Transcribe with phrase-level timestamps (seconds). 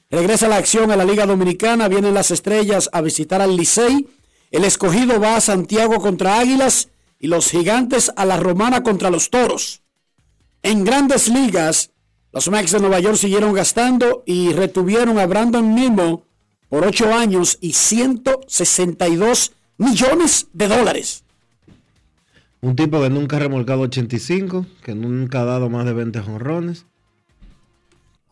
[0.10, 1.88] Regresa la acción a la Liga Dominicana.
[1.88, 4.10] Vienen las estrellas a visitar al Licey.
[4.52, 9.30] El escogido va a Santiago contra Águilas y los gigantes a la Romana contra los
[9.30, 9.84] Toros.
[10.64, 11.92] En grandes ligas,
[12.34, 16.24] los Mets de Nueva York siguieron gastando y retuvieron a Brandon Nemo
[16.68, 21.24] por 8 años y 162 millones de dólares.
[22.62, 26.86] Un tipo que nunca ha remolcado 85, que nunca ha dado más de 20 jonrones.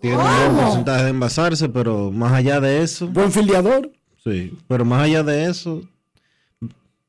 [0.02, 3.92] Tiene un buen porcentaje de envasarse, pero más allá de eso, Buen filiador.
[4.24, 5.82] sí, pero más allá de eso,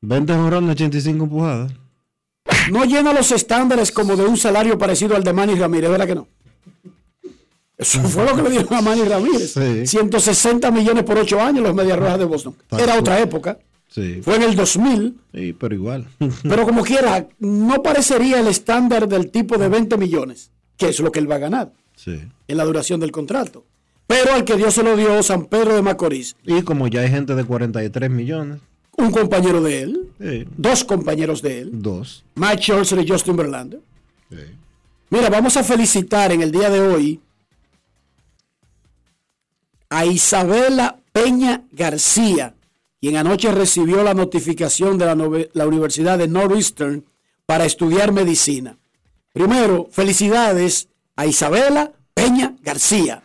[0.01, 1.71] 20 jonrones, 85 empujadas.
[2.71, 6.15] No llena los estándares como de un salario parecido al de Manny Ramírez, ¿verdad que
[6.15, 6.27] no?
[7.77, 9.51] Eso fue lo que le dieron a Manny Ramírez.
[9.53, 9.85] Sí.
[9.87, 12.55] 160 millones por 8 años los Medias Rojas de Boston.
[12.77, 13.57] Era otra época.
[13.95, 15.15] Sí, Fue en el 2000.
[15.33, 16.05] sí, pero igual.
[16.43, 21.13] Pero como quiera, no parecería el estándar del tipo de 20 millones, que es lo
[21.13, 22.19] que él va a ganar sí.
[22.49, 23.63] en la duración del contrato.
[24.05, 27.09] Pero al que Dios se lo dio, San Pedro de Macorís, Y como ya hay
[27.09, 28.59] gente de 43 millones,
[28.97, 32.25] un compañero de él, sí, dos compañeros de él, dos.
[32.35, 33.79] Mike Scherzer y Justin Verlander.
[35.09, 37.21] Mira, vamos a felicitar en el día de hoy
[39.89, 42.53] a Isabela Peña García,
[42.99, 45.05] quien anoche recibió la notificación de
[45.53, 47.05] la, Universidad de Northeastern
[47.45, 48.77] para estudiar medicina.
[49.31, 53.21] Primero, felicidades a Isabela Peña García.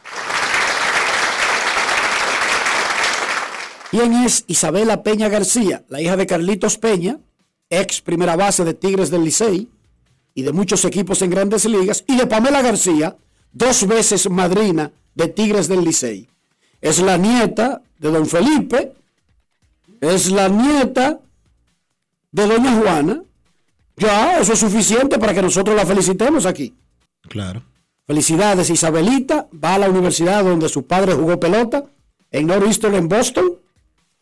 [3.90, 5.84] ¿Quién es Isabela Peña García?
[5.88, 7.19] La hija de Carlitos Peña,
[7.69, 9.69] ex primera base de Tigres del Licey
[10.34, 13.17] y de muchos equipos en grandes ligas, y de Pamela García,
[13.52, 16.28] dos veces madrina de Tigres del Licey.
[16.81, 18.94] Es la nieta de don Felipe,
[20.00, 21.20] es la nieta
[22.32, 23.23] de doña Juana.
[23.97, 26.75] Ya, eso es suficiente para que nosotros la felicitemos aquí.
[27.29, 27.62] Claro.
[28.06, 29.49] Felicidades, Isabelita.
[29.52, 31.85] Va a la universidad donde su padre jugó pelota,
[32.31, 33.52] en Northeastern, en Boston.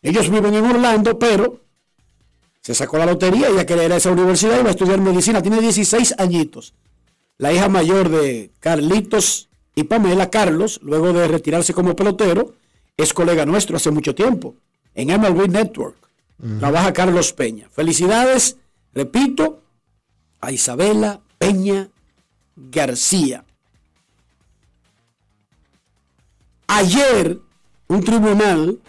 [0.02, 1.60] Ellos viven en Orlando, pero
[2.60, 5.00] se sacó la lotería y ya quería ir a esa universidad y va a estudiar
[5.00, 5.40] medicina.
[5.42, 6.74] Tiene 16 añitos.
[7.36, 12.54] La hija mayor de Carlitos y Pamela, Carlos, luego de retirarse como pelotero,
[12.96, 14.56] es colega nuestro hace mucho tiempo
[14.98, 15.96] en MLB Network.
[16.58, 17.68] Trabaja Carlos Peña.
[17.70, 18.56] Felicidades,
[18.92, 19.62] repito,
[20.40, 21.88] a Isabela Peña
[22.56, 23.44] García.
[26.66, 27.38] Ayer
[27.86, 28.80] un tribunal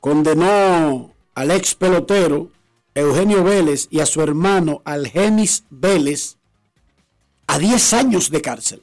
[0.00, 2.50] condenó al ex pelotero
[2.94, 6.36] Eugenio Vélez y a su hermano Algenis Vélez
[7.46, 8.82] a 10 años de cárcel.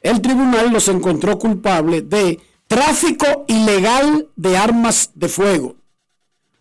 [0.00, 5.76] El tribunal los encontró culpables de tráfico ilegal de armas de fuego.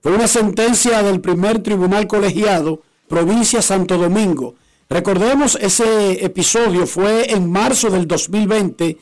[0.01, 4.56] Fue una sentencia del primer tribunal colegiado, provincia Santo Domingo.
[4.89, 8.98] Recordemos, ese episodio fue en marzo del 2020,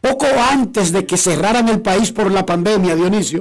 [0.00, 3.40] poco antes de que cerraran el país por la pandemia, Dionisio,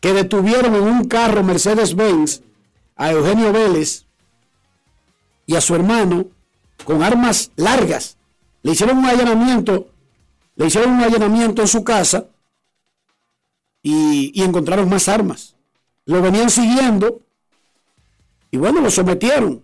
[0.00, 2.42] que detuvieron en un carro Mercedes-Benz
[2.96, 4.04] a Eugenio Vélez
[5.46, 6.26] y a su hermano
[6.84, 8.18] con armas largas.
[8.62, 9.88] Le hicieron un allanamiento,
[10.56, 12.26] le hicieron un allanamiento en su casa
[13.82, 15.56] y, encontraron más armas.
[16.06, 17.20] Lo venían siguiendo
[18.50, 19.62] y bueno, lo sometieron.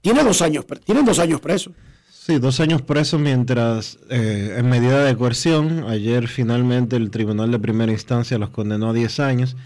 [0.00, 1.72] Tiene dos años, tienen dos años preso.
[2.12, 7.58] Sí, dos años preso mientras, eh, en medida de coerción, ayer finalmente el Tribunal de
[7.58, 9.56] Primera Instancia los condenó a 10 años.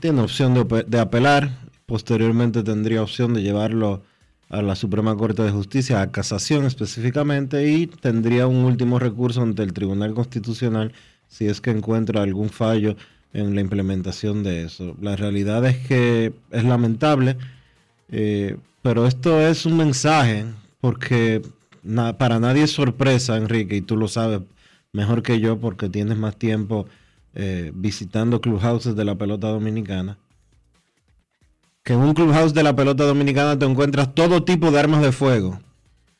[0.00, 1.58] Tiene opción de, de apelar.
[1.84, 4.02] Posteriormente tendría opción de llevarlo
[4.48, 9.62] a la Suprema Corte de Justicia, a casación específicamente, y tendría un último recurso ante
[9.62, 10.92] el Tribunal Constitucional
[11.28, 12.96] si es que encuentra algún fallo
[13.32, 14.96] en la implementación de eso.
[15.00, 17.36] La realidad es que es lamentable,
[18.08, 20.46] eh, pero esto es un mensaje,
[20.80, 21.42] porque
[22.18, 24.40] para nadie es sorpresa, Enrique, y tú lo sabes
[24.92, 26.86] mejor que yo porque tienes más tiempo
[27.34, 30.18] eh, visitando clubhouses de la pelota dominicana.
[31.86, 35.12] Que en un clubhouse de la pelota dominicana te encuentras todo tipo de armas de
[35.12, 35.60] fuego.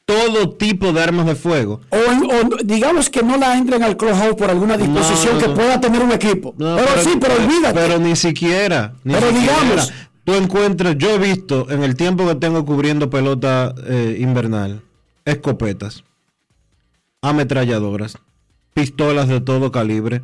[0.05, 1.81] Todo tipo de armas de fuego.
[1.91, 5.55] O, digamos que no la entren al clubhouse por alguna disposición no, que no.
[5.55, 6.55] pueda tener un equipo.
[6.57, 7.75] Pero, sí, pero olvídate.
[7.81, 8.95] Pero ni siquiera.
[9.03, 9.61] ni Pero siquiera.
[9.61, 9.93] digamos-
[10.23, 14.83] Tú encuentras, yo he visto en el tiempo que tengo cubriendo pelota eh, invernal,
[15.25, 16.05] escopetas,
[17.23, 18.19] ametralladoras,
[18.75, 20.23] pistolas de todo calibre.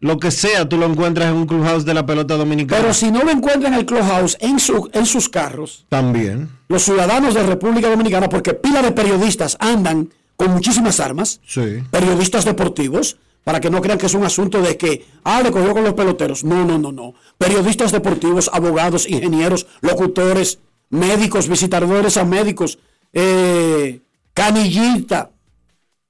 [0.00, 2.80] Lo que sea, tú lo encuentras en un clubhouse de la pelota dominicana.
[2.80, 6.48] pero si no lo encuentran en el clubhouse en, su, en sus carros, También.
[6.68, 11.82] los ciudadanos de República Dominicana, porque pila de periodistas andan con muchísimas armas, Sí.
[11.90, 15.72] periodistas deportivos, para que no crean que es un asunto de que, ah, le cogió
[15.72, 16.44] con los peloteros.
[16.44, 17.14] No, no, no, no.
[17.38, 20.58] Periodistas deportivos, abogados, ingenieros, locutores,
[20.90, 22.78] médicos, visitadores a médicos,
[23.12, 24.00] eh,
[24.34, 25.30] canillita.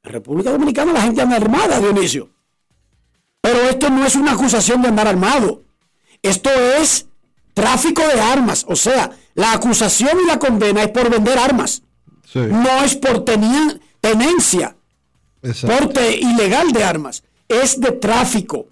[0.02, 2.28] En República Dominicana la gente anda armada, Dionisio.
[3.40, 5.62] Pero esto no es una acusación de andar armado.
[6.22, 6.50] Esto
[6.80, 7.06] es
[7.54, 8.64] tráfico de armas.
[8.68, 11.82] O sea, la acusación y la condena es por vender armas.
[12.30, 12.40] Sí.
[12.40, 14.76] No es por tenia- tenencia
[15.42, 15.76] Exacto.
[15.78, 18.66] porte ilegal de armas, es de tráfico,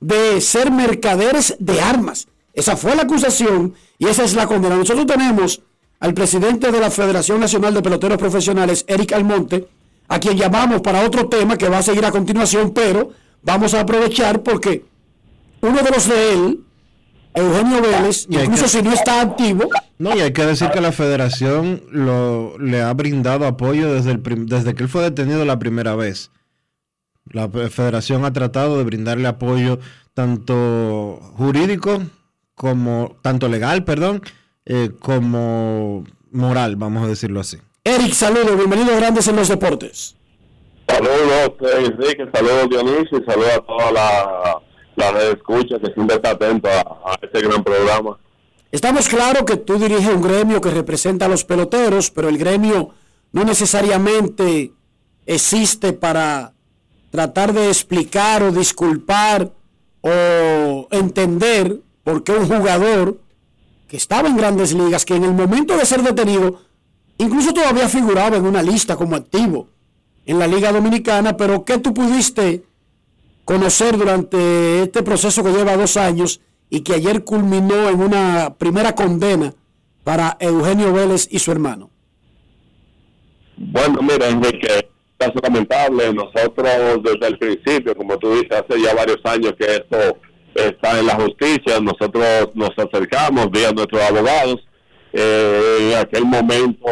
[0.00, 2.28] de ser mercaderes de armas.
[2.54, 4.76] Esa fue la acusación y esa es la condena.
[4.76, 5.60] Nosotros tenemos
[6.00, 9.68] al presidente de la Federación Nacional de Peloteros Profesionales, Eric Almonte,
[10.08, 13.10] a quien llamamos para otro tema que va a seguir a continuación, pero
[13.46, 14.84] vamos a aprovechar porque
[15.62, 16.60] uno de los de él,
[17.34, 20.80] Eugenio Vélez, Y incluso que- si no está activo, No, y hay que decir que
[20.82, 25.44] la federación lo, le ha brindado apoyo desde, el prim- desde que él fue detenido
[25.46, 26.30] la primera vez.
[27.30, 29.78] La federación ha tratado de brindarle apoyo
[30.12, 32.02] tanto jurídico
[32.54, 34.22] como, tanto legal, perdón,
[34.64, 37.58] eh, como moral, vamos a decirlo así.
[37.84, 40.15] Eric, saludos, bienvenido a Grandes en los Deportes.
[40.88, 44.62] Saludos, Enrique, saludos Dionisio y saludos a toda la,
[44.96, 48.18] la red escucha que siempre está atento a, este gran programa.
[48.70, 52.90] Estamos claros que tú diriges un gremio que representa a los peloteros, pero el gremio
[53.32, 54.72] no necesariamente
[55.24, 56.52] existe para
[57.10, 59.50] tratar de explicar o disculpar
[60.00, 63.18] o entender por qué un jugador
[63.88, 66.60] que estaba en grandes ligas, que en el momento de ser detenido,
[67.18, 69.68] incluso todavía figuraba en una lista como activo
[70.26, 72.64] en la Liga Dominicana, pero que tú pudiste
[73.44, 78.94] conocer durante este proceso que lleva dos años y que ayer culminó en una primera
[78.94, 79.54] condena
[80.02, 81.90] para Eugenio Vélez y su hermano.
[83.56, 89.20] Bueno, mira, Enrique, caso lamentable, nosotros desde el principio, como tú dices, hace ya varios
[89.24, 90.18] años que esto
[90.54, 91.80] está en la justicia.
[91.80, 94.56] Nosotros nos acercamos vía nuestros abogados.
[95.12, 96.88] Eh, en aquel momento,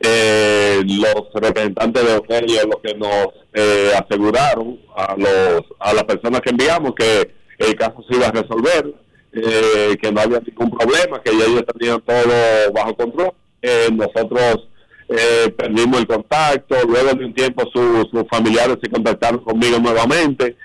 [0.00, 6.40] eh, los representantes de Eugenio lo que nos eh, aseguraron a, los, a las personas
[6.40, 8.94] que enviamos que el caso se iba a resolver,
[9.32, 13.32] eh, que no había ningún problema, que ya ellos tenían todo bajo control.
[13.62, 14.68] Eh, nosotros
[15.08, 20.56] eh, perdimos el contacto, luego de un tiempo sus familiares se contactaron conmigo nuevamente,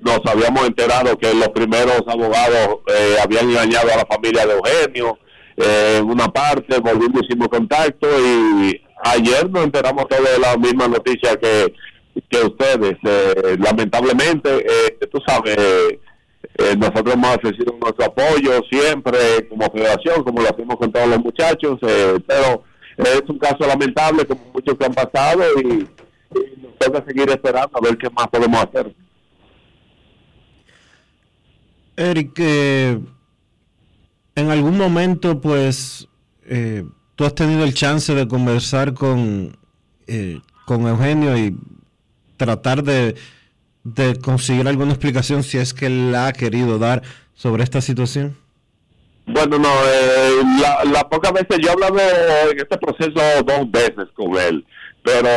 [0.00, 2.80] nos habíamos enterado que los primeros abogados
[3.22, 5.18] habían engañado a la familia de Eugenio,
[5.58, 11.36] en una parte, volvimos, hicimos contacto y ayer nos enteramos todos de la misma noticia
[11.36, 11.74] que,
[12.28, 12.96] que ustedes.
[13.58, 14.64] lamentablemente,
[15.10, 15.56] tú sabes,
[16.78, 21.78] nosotros hemos ofrecido nuestro apoyo siempre como federación, como lo hacemos con todos los muchachos,
[21.80, 22.62] pero
[22.98, 25.88] es un caso lamentable como muchos que han pasado y,
[26.60, 28.94] nos toca seguir esperando a ver qué más podemos hacer.
[31.96, 33.00] Eric, eh,
[34.38, 36.08] en algún momento pues
[36.46, 36.84] eh,
[37.16, 39.56] tú has tenido el chance de conversar con,
[40.06, 41.56] eh, con Eugenio y
[42.36, 43.16] tratar de,
[43.82, 47.02] de conseguir alguna explicación si es que él la ha querido dar
[47.34, 48.36] sobre esta situación.
[49.26, 51.98] Bueno, no, eh, la, la pocas veces yo he hablado
[52.50, 54.64] en este proceso dos veces con él,
[55.02, 55.28] pero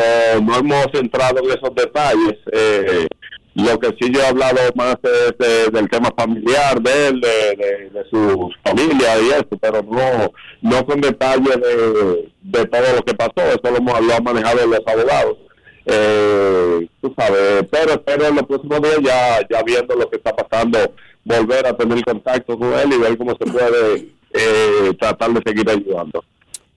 [0.42, 2.38] no hemos entrado en esos detalles.
[2.54, 3.08] Eh,
[3.54, 8.50] lo que sí yo he hablado más es del tema familiar de él, de, su
[8.64, 10.32] familia y eso, pero no
[10.62, 13.34] no con detalle de, de todo lo que pasó.
[13.38, 15.38] Eso lo, lo han manejado los abogados.
[15.86, 20.36] Eh, tú sabes, pero espero en los próximos días ya, ya viendo lo que está
[20.36, 20.78] pasando
[21.24, 25.70] volver a tener contacto con él y ver cómo se puede eh, tratar de seguir
[25.70, 26.24] ayudando.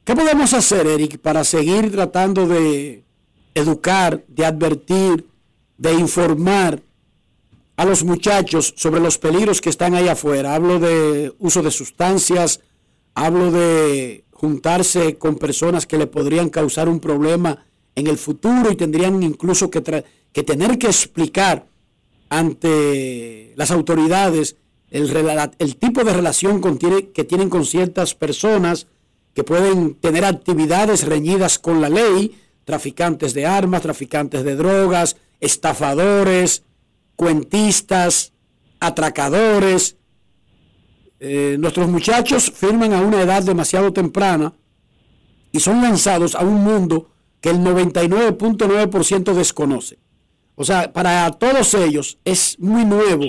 [0.05, 3.05] ¿Qué podemos hacer, Eric, para seguir tratando de
[3.55, 5.25] educar, de advertir,
[5.77, 6.83] de informar
[7.77, 10.55] a los muchachos sobre los peligros que están ahí afuera?
[10.55, 12.61] Hablo de uso de sustancias,
[13.15, 18.77] hablo de juntarse con personas que le podrían causar un problema en el futuro y
[18.77, 21.67] tendrían incluso que, que tener que explicar
[22.29, 24.57] ante las autoridades
[24.91, 25.11] el,
[25.59, 26.61] el tipo de relación
[27.13, 28.87] que tienen con ciertas personas
[29.35, 36.63] que pueden tener actividades reñidas con la ley, traficantes de armas, traficantes de drogas, estafadores,
[37.17, 38.33] cuentistas,
[38.81, 39.97] atracadores.
[41.21, 44.53] Eh, nuestros muchachos firman a una edad demasiado temprana
[45.53, 47.11] y son lanzados a un mundo
[47.41, 49.99] que el 99.9% desconoce.
[50.57, 53.27] O sea, para todos ellos es muy nuevo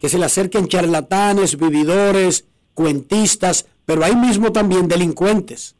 [0.00, 2.44] que se le acerquen charlatanes, vividores,
[2.74, 5.75] cuentistas, pero hay mismo también delincuentes.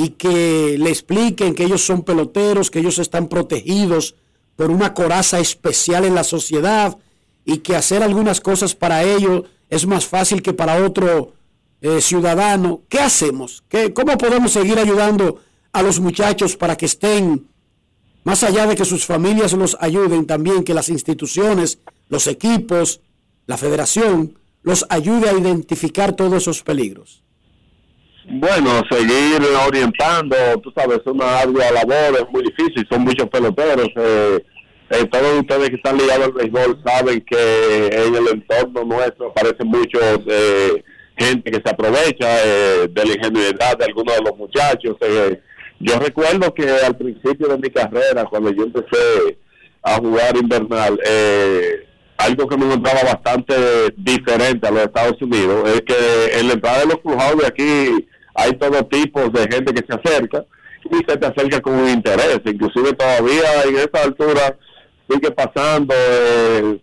[0.00, 4.14] Y que le expliquen que ellos son peloteros, que ellos están protegidos
[4.54, 6.96] por una coraza especial en la sociedad
[7.44, 11.32] y que hacer algunas cosas para ellos es más fácil que para otro
[11.80, 12.82] eh, ciudadano.
[12.88, 13.64] ¿Qué hacemos?
[13.68, 15.40] ¿Qué, ¿Cómo podemos seguir ayudando
[15.72, 17.48] a los muchachos para que estén
[18.22, 23.00] más allá de que sus familias los ayuden, también que las instituciones, los equipos,
[23.46, 27.24] la federación, los ayude a identificar todos esos peligros.
[28.30, 33.88] Bueno, seguir orientando, tú sabes, es una ardua labor, es muy difícil, son muchos peloteros.
[33.96, 34.44] Eh,
[34.90, 39.68] eh, todos ustedes que están ligados al béisbol saben que en el entorno nuestro aparecen
[39.68, 40.82] muchos eh,
[41.16, 42.28] gente que se aprovecha
[42.86, 44.96] de la ingenuidad de algunos de los muchachos.
[45.80, 49.38] Yo recuerdo que al principio de mi carrera, cuando yo empecé
[49.82, 53.54] a jugar invernal, eh, algo que me encontraba bastante
[53.96, 58.08] diferente a los Estados Unidos es que en la entrada de los cruzados de aquí
[58.38, 60.44] hay todo tipo de gente que se acerca
[60.90, 62.40] y se te acerca con un interés.
[62.44, 64.56] Inclusive todavía en esta altura
[65.08, 65.94] sigue pasando.
[65.94, 66.80] Eh,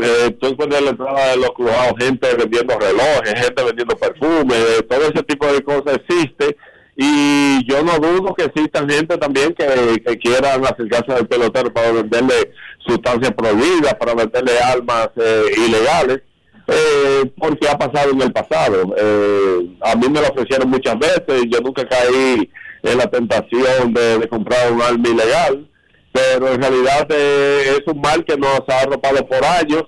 [0.00, 5.22] eh, tú la entrada de los cruzados gente vendiendo relojes, gente vendiendo perfumes, todo ese
[5.24, 6.56] tipo de cosas existe
[7.02, 12.52] y yo no dudo que existan gente también que, quieran acercarse al pelotero para venderle
[12.86, 16.20] sustancias prohibidas, para venderle armas eh, ilegales,
[16.70, 18.94] eh, porque ha pasado en el pasado.
[18.96, 22.48] Eh, a mí me lo ofrecieron muchas veces, yo nunca caí
[22.82, 25.68] en la tentación de, comprar un arma ilegal,
[26.12, 29.84] pero en realidad es un mal que nos ha arropado por años,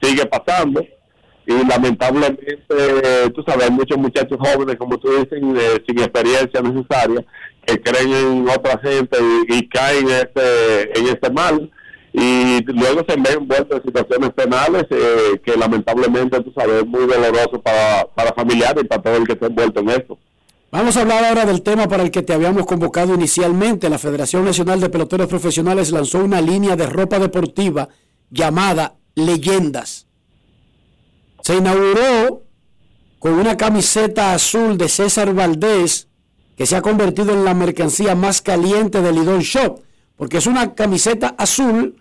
[0.00, 0.84] sigue pasando
[1.46, 2.58] y lamentablemente,
[3.34, 5.40] tú sabes, muchos muchachos jóvenes, como tú dices,
[5.86, 7.24] sin experiencia necesaria,
[7.66, 9.18] que creen en otra gente
[9.48, 11.70] y, caen en este, en este mal
[12.12, 17.06] y luego se ven envueltos en situaciones penales eh, que lamentablemente, tú sabes, es muy
[17.06, 20.18] doloroso para, para familiares y para todo el que está envuelto en esto.
[20.72, 23.90] Vamos a hablar ahora del tema para el que te habíamos convocado inicialmente.
[23.90, 27.88] La Federación Nacional de Peloteros Profesionales lanzó una línea de ropa deportiva
[28.30, 30.06] llamada leyendas.
[31.42, 32.42] Se inauguró
[33.18, 36.08] con una camiseta azul de César Valdés,
[36.56, 39.80] que se ha convertido en la mercancía más caliente del Lidón Shop,
[40.20, 41.96] porque es una camiseta azul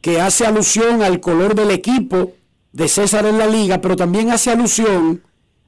[0.00, 2.30] que hace alusión al color del equipo
[2.70, 5.24] de César en la liga, pero también hace alusión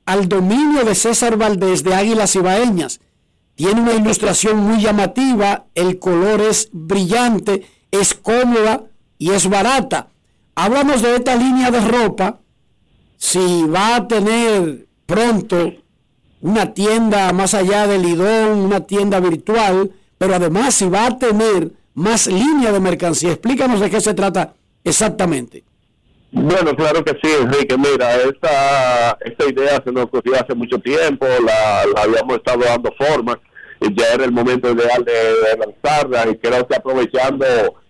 [0.06, 3.00] al dominio de César Valdés de Águilas Ibaeñas.
[3.56, 8.84] Tiene una ilustración muy llamativa, el color es brillante, es cómoda
[9.18, 10.06] y es barata.
[10.54, 12.38] Hablamos de esta línea de ropa,
[13.16, 15.72] si va a tener pronto
[16.42, 21.72] una tienda más allá del Lidón, una tienda virtual, pero además si va a tener
[21.98, 23.32] más línea de mercancía.
[23.32, 25.64] Explícanos de qué se trata exactamente.
[26.30, 27.76] Bueno, claro que sí, Enrique.
[27.76, 33.38] Mira, esta, esta idea se nos ocurrió hace mucho tiempo, la, habíamos estado dando forma,
[33.80, 37.46] y ya era el momento ideal de, lanzarla, y creo que aprovechando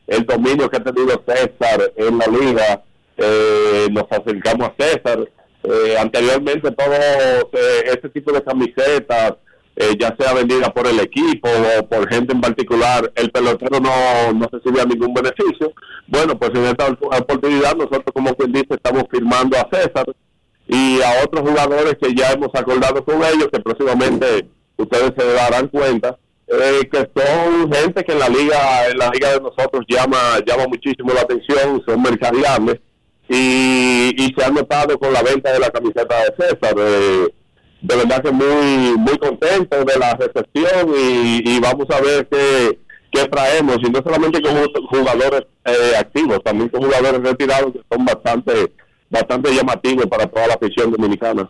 [0.07, 2.85] el dominio que ha tenido César en la liga,
[3.17, 5.29] eh, nos acercamos a César.
[5.65, 9.35] Eh, anteriormente todo eh, este tipo de camisetas
[9.80, 14.32] eh, ya sea vendida por el equipo o por gente en particular, el pelotero no,
[14.32, 15.73] no recibía ningún beneficio.
[16.08, 20.06] Bueno, pues en esta oportunidad nosotros, como quien dice, estamos firmando a César
[20.66, 25.68] y a otros jugadores que ya hemos acordado con ellos, que próximamente ustedes se darán
[25.68, 26.18] cuenta,
[26.49, 30.64] eh, que son gente que en la liga en la liga de nosotros llama llama
[30.66, 32.80] muchísimo la atención, son mercadiables
[33.28, 36.75] y, y se han notado con la venta de la camiseta de César.
[36.78, 37.28] Eh,
[37.80, 42.78] de verdad que muy muy contento de la recepción y, vamos a ver qué,
[43.30, 44.54] traemos, y no solamente con
[44.87, 48.73] jugadores eh, activos, también con jugadores retirados que son bastante
[49.11, 51.49] bastante llamativos para toda la afición dominicana.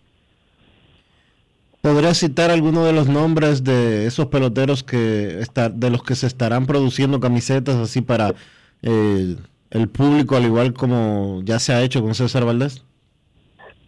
[1.81, 6.27] ¿Podría citar algunos de los nombres de esos peloteros que está, de los que se
[6.27, 8.33] estarán produciendo camisetas así para
[8.81, 9.35] eh,
[9.71, 12.83] el público, al igual como ya se ha hecho con César Valdés?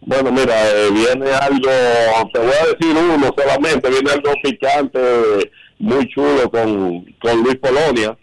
[0.04, 1.70] Bueno, mira, eh, viene algo,
[2.32, 5.00] te voy a decir uno solamente, viene algo picante,
[5.78, 8.16] muy chulo con, con Luis Polonia.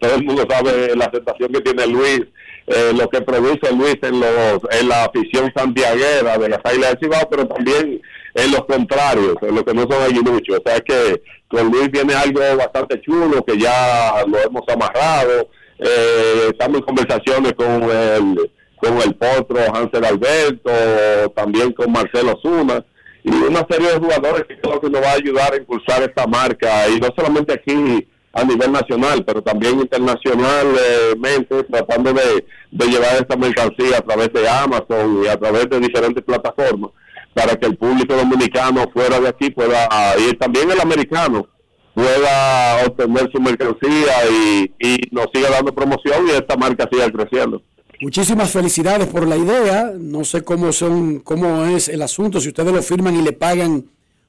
[0.00, 2.22] todo el mundo sabe la aceptación que tiene Luis,
[2.66, 6.98] eh, lo que produce Luis en los en la afición santiaguera de las Islas de
[7.00, 8.00] Cibao, pero también
[8.34, 10.58] en los contrarios, en los que no son aguiluchos.
[10.58, 15.48] O sea que con Luis viene algo bastante chulo, que ya lo hemos amarrado.
[15.78, 22.84] Eh, estamos en conversaciones con el con el Potro Hansel Alberto, también con Marcelo Zuna
[23.22, 26.26] y una serie de jugadores que creo que nos va a ayudar a impulsar esta
[26.26, 33.36] marca y no solamente aquí a nivel nacional, pero también internacionalmente, tratando de, llevar esta
[33.36, 36.92] mercancía a través de Amazon y a través de diferentes plataformas
[37.34, 39.88] para que el público dominicano fuera de aquí pueda,
[40.18, 41.48] y también el americano,
[41.94, 47.62] pueda obtener su mercancía y, y nos siga dando promoción y esta marca siga creciendo.
[48.00, 49.92] Muchísimas felicidades por la idea.
[49.98, 53.84] No sé cómo son, cómo es el asunto, si ustedes lo firman y le pagan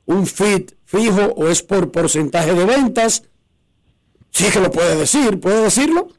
[0.05, 3.23] un fit fijo o es por porcentaje de ventas.
[4.29, 6.09] Sí que lo puede decir, ¿puede decirlo?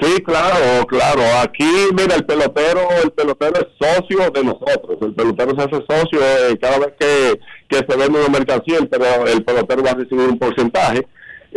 [0.00, 1.22] Sí, claro, claro.
[1.42, 4.98] Aquí, mira, el pelotero, el pelotero es socio de nosotros.
[5.00, 9.26] El pelotero se hace socio eh, cada vez que, que se vende una mercancía, pero
[9.26, 11.04] el pelotero va a recibir un porcentaje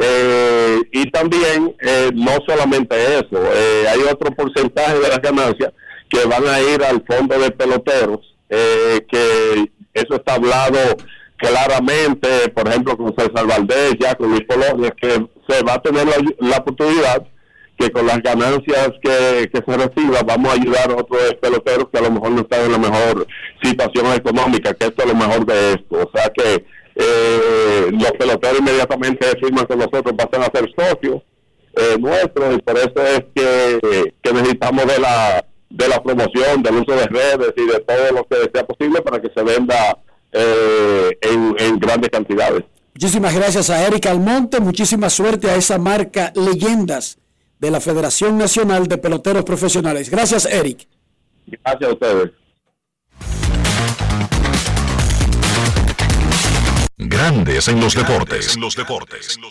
[0.03, 5.71] eh, y también, eh, no solamente eso, eh, hay otro porcentaje de las ganancias
[6.09, 10.77] que van a ir al fondo de peloteros, que eso está hablado
[11.37, 16.05] claramente, por ejemplo, con César Valdés, ya con Luis Polonia, que se va a tener
[16.39, 17.25] la, oportunidad
[17.77, 21.99] que con las ganancias que, que se reciban vamos a ayudar a otros peloteros que
[21.99, 23.25] a lo mejor no están en la mejor
[23.63, 25.95] situación económica, que esto es lo mejor de esto.
[25.95, 31.21] O sea que eh, los peloteros inmediatamente firman con nosotros, pasan a ser socios
[31.73, 36.91] eh, nuestros y por eso es que, necesitamos de la de la promoción, del uso
[36.91, 39.97] de redes y de todo lo que sea posible para que se venda
[40.33, 42.63] eh, en, grandes cantidades.
[42.93, 47.19] Muchísimas gracias a Erika Almonte, muchísima suerte a esa marca Leyendas
[47.57, 50.09] de la Federación Nacional de Peloteros Profesionales.
[50.09, 50.89] Gracias, Eric.
[51.47, 52.31] Gracias a ustedes.
[57.03, 58.53] Grandes en los deportes.
[58.53, 59.35] En los deportes.
[59.35, 59.41] En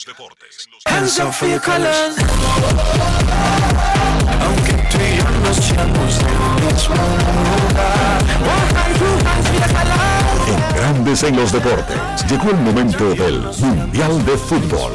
[10.77, 11.97] Grandes en los deportes.
[12.29, 14.93] Llegó el momento del Mundial de Fútbol.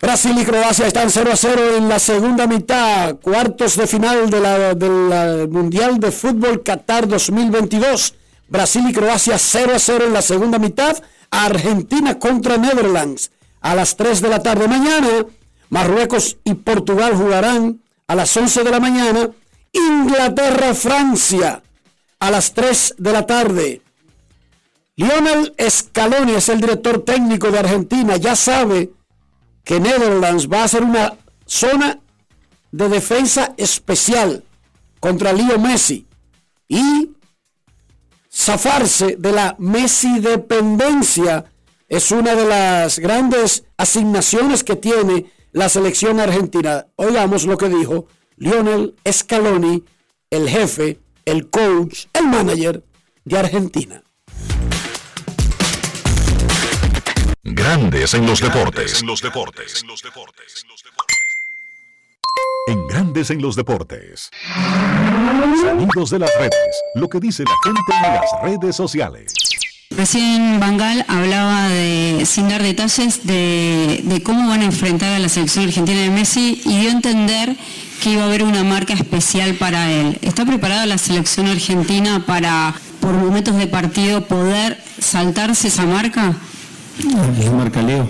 [0.00, 5.46] Brasil y Croacia están 0 a 0 en la segunda mitad, cuartos de final del
[5.50, 8.14] Mundial de Fútbol Qatar 2022.
[8.48, 10.96] Brasil y Croacia 0 a 0 en la segunda mitad,
[11.30, 13.30] Argentina contra Netherlands.
[13.60, 14.66] a las 3 de la tarde.
[14.68, 15.26] Mañana,
[15.68, 19.28] Marruecos y Portugal jugarán a las 11 de la mañana.
[19.70, 21.62] Inglaterra-Francia
[22.18, 23.82] a las 3 de la tarde.
[24.96, 28.16] Lionel Scaloni es el director técnico de Argentina.
[28.16, 28.92] Ya sabe
[29.64, 32.00] que Netherlands va a ser una zona
[32.72, 34.44] de defensa especial
[35.00, 36.06] contra Leo Messi
[36.68, 37.10] y
[38.32, 41.44] zafarse de la Messi dependencia
[41.88, 46.86] es una de las grandes asignaciones que tiene la selección argentina.
[46.94, 49.82] Oigamos lo que dijo Lionel Scaloni,
[50.30, 52.84] el jefe, el coach, el manager
[53.24, 54.04] de Argentina.
[57.52, 59.00] Grandes en los deportes.
[59.00, 59.84] En los deportes.
[62.68, 64.30] En Grandes en los deportes.
[65.60, 66.82] Sonidos de las redes.
[66.94, 69.34] Lo que dice la gente en las redes sociales.
[69.90, 75.28] Recién Bangal hablaba de, sin dar detalles, de, de, cómo van a enfrentar a la
[75.28, 77.56] selección argentina de Messi y dio a entender
[78.00, 80.18] que iba a haber una marca especial para él.
[80.22, 86.36] ¿Está preparada la selección argentina para, por momentos de partido, poder saltarse esa marca?
[87.04, 88.06] La marca Leo.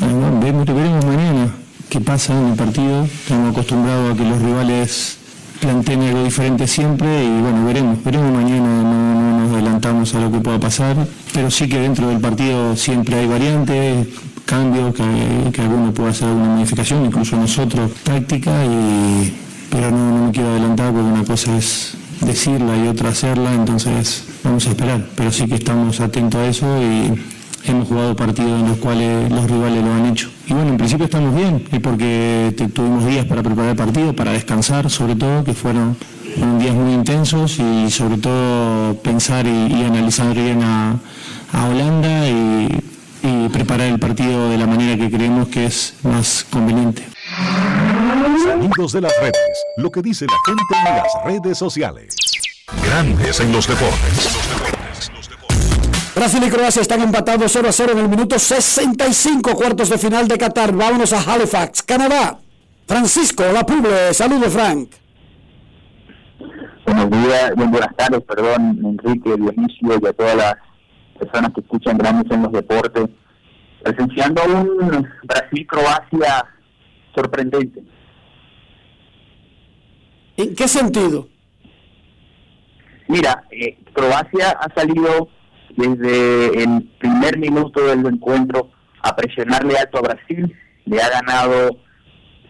[0.00, 1.54] Veremos mañana
[1.88, 3.04] qué pasa en el partido.
[3.04, 5.18] Estamos acostumbrados a que los rivales
[5.60, 10.38] planteen algo diferente siempre y bueno, veremos, veremos mañana, no, nos adelantamos a lo que
[10.40, 10.96] pueda pasar,
[11.32, 14.08] pero sí que dentro del partido siempre hay variantes,
[14.44, 19.32] cambios, que, que alguno pueda hacer alguna modificación, incluso nosotros, táctica, y,
[19.70, 24.24] pero no, no me quiero adelantar porque una cosa es decirla y otra hacerla, entonces
[24.42, 27.20] vamos a esperar, pero sí que estamos atentos a eso y
[27.64, 30.30] hemos jugado partidos en los cuales los rivales lo han hecho.
[30.46, 34.32] Y bueno, en principio estamos bien, y porque tuvimos días para preparar el partido, para
[34.32, 35.96] descansar sobre todo, que fueron,
[36.58, 40.98] días muy intensos y sobre todo pensar y, analizar bien a,
[41.54, 42.82] Holanda y,
[43.22, 47.06] y, preparar el partido de la manera que creemos que es más conveniente.
[48.42, 52.16] Sonidos de las redes, lo que dice la gente en las redes sociales.
[52.84, 54.81] Grandes en los deportes.
[56.14, 60.28] Brasil y Croacia están empatados 0 a 0 en el minuto 65, cuartos de final
[60.28, 60.74] de Qatar.
[60.74, 62.38] Vámonos a Halifax, Canadá.
[62.86, 64.90] Francisco La Puble, saludos Frank.
[66.84, 70.54] Buenos días, buenas tardes, perdón, Enrique, Dionisio y a todas las
[71.18, 73.08] personas que escuchan grandes en los deportes.
[73.82, 76.44] Presenciando un Brasil-Croacia
[77.14, 77.82] sorprendente.
[80.36, 81.26] ¿En qué sentido?
[83.08, 85.28] Mira, eh, Croacia ha salido
[85.76, 88.70] desde el primer minuto del encuentro
[89.02, 90.54] a presionarle alto a Brasil,
[90.84, 91.76] le ha ganado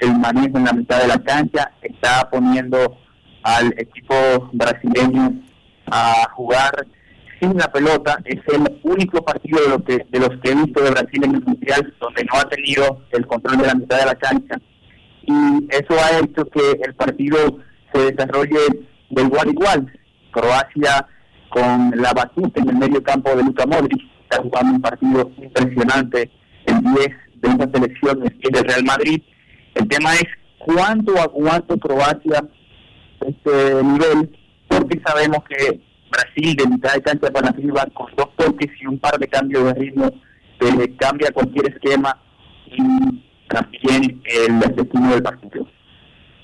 [0.01, 2.99] el manejo en la mitad de la cancha, está poniendo
[3.43, 4.15] al equipo
[4.53, 5.41] brasileño
[5.87, 6.87] a jugar
[7.41, 10.83] sin la pelota, es el único partido de, lo que, de los que he visto
[10.83, 14.07] de Brasil en el Mundial donde no ha tenido el control de la mitad de
[14.07, 14.61] la cancha.
[15.25, 15.33] Y
[15.71, 17.59] eso ha hecho que el partido
[17.93, 18.59] se desarrolle
[19.11, 19.93] de igual a igual.
[20.31, 21.07] Croacia
[21.53, 26.31] con la batuta en el medio campo de Luka Modric, está jugando un partido impresionante
[26.67, 26.95] en 10
[27.43, 29.23] de estas selecciones y del Real Madrid.
[29.75, 30.25] El tema es
[30.59, 32.45] cuánto aguanta Croacia
[33.21, 34.39] este nivel,
[34.69, 38.99] porque sabemos que Brasil de mitad de cancha para arriba, con dos toques y un
[38.99, 40.11] par de cambios de ritmo,
[40.59, 42.19] se cambia cualquier esquema
[42.67, 45.67] y también el destino del partido.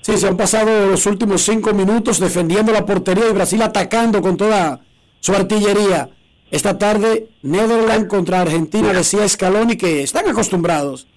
[0.01, 4.37] Sí, se han pasado los últimos cinco minutos defendiendo la portería y Brasil atacando con
[4.37, 4.81] toda
[5.19, 6.09] su artillería.
[6.51, 11.07] Esta tarde, Netherlands contra Argentina, decía Scaloni que están acostumbrados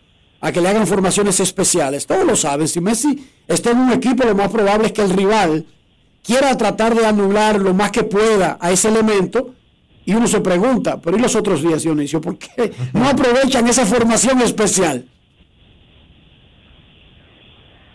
[0.41, 2.07] a que le hagan formaciones especiales.
[2.07, 2.69] Todos lo saben.
[2.69, 5.67] Si Messi está en un equipo, lo más probable es que el rival
[6.23, 9.55] quiera tratar de anular lo más que pueda a ese elemento.
[10.05, 12.21] Y uno se pregunta, pero ¿y los otros días, Dionisio?
[12.21, 15.07] ¿Por qué no aprovechan esa formación especial?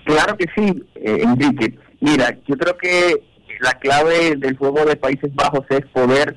[0.06, 1.78] Claro que sí, eh, Enrique.
[2.00, 3.24] Mira, yo creo que
[3.60, 6.36] la clave del juego de Países Bajos es poder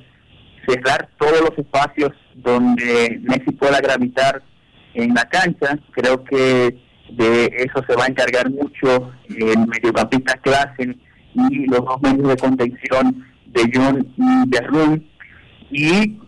[0.67, 4.43] cerrar todos los espacios donde Messi pueda gravitar
[4.95, 5.79] en la cancha.
[5.93, 6.77] Creo que
[7.11, 11.01] de eso se va a encargar mucho el mediocampista Klassen
[11.35, 15.03] y los dos medios de contención de John y de
[15.71, 16.19] Y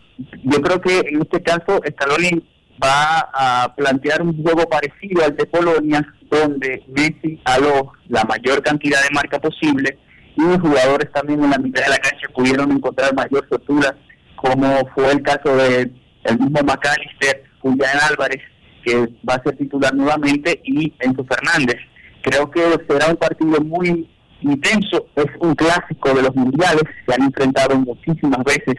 [0.45, 2.43] yo creo que en este caso Scaloni
[2.83, 9.01] va a plantear un juego parecido al de Polonia, donde Messi aló la mayor cantidad
[9.03, 9.99] de marca posible
[10.37, 13.95] y los jugadores también en la mitad de la cancha pudieron encontrar mayor soltura,
[14.37, 15.91] como fue el caso de
[16.25, 18.41] el mismo McAllister, Julián Álvarez,
[18.85, 21.77] que va a ser titular nuevamente, y Enzo Fernández.
[22.23, 24.09] Creo que será un partido muy
[24.41, 28.77] intenso, es un clásico de los mundiales, se han enfrentado muchísimas veces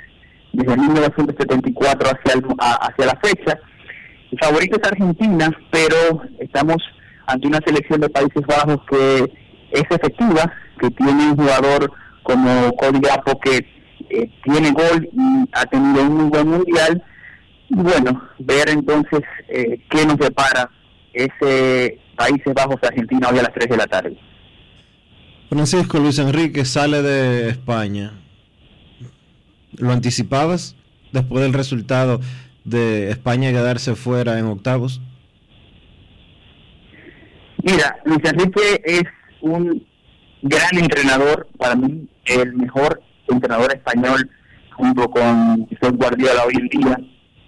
[0.53, 3.59] desde 1974 hacia, hacia la fecha,
[4.31, 6.77] El favorito es Argentina, pero estamos
[7.25, 9.42] ante una selección de Países Bajos que
[9.73, 13.65] es efectiva, que tiene un jugador como Cody Gapo que
[14.09, 17.03] eh, tiene gol y ha tenido un muy buen mundial.
[17.69, 20.69] Y bueno, ver entonces eh, qué nos depara
[21.13, 24.17] ese Países Bajos Argentina hoy a las 3 de la tarde.
[25.49, 28.13] Francisco Luis Enrique sale de España.
[29.77, 30.75] ¿Lo anticipabas
[31.11, 32.19] después del resultado
[32.63, 35.01] de España quedarse fuera en octavos?
[37.63, 39.03] Mira, Luis Enrique es
[39.43, 39.85] un
[40.41, 44.29] gran entrenador, para mí el mejor entrenador español
[44.75, 46.97] junto con José Guardiola hoy en día,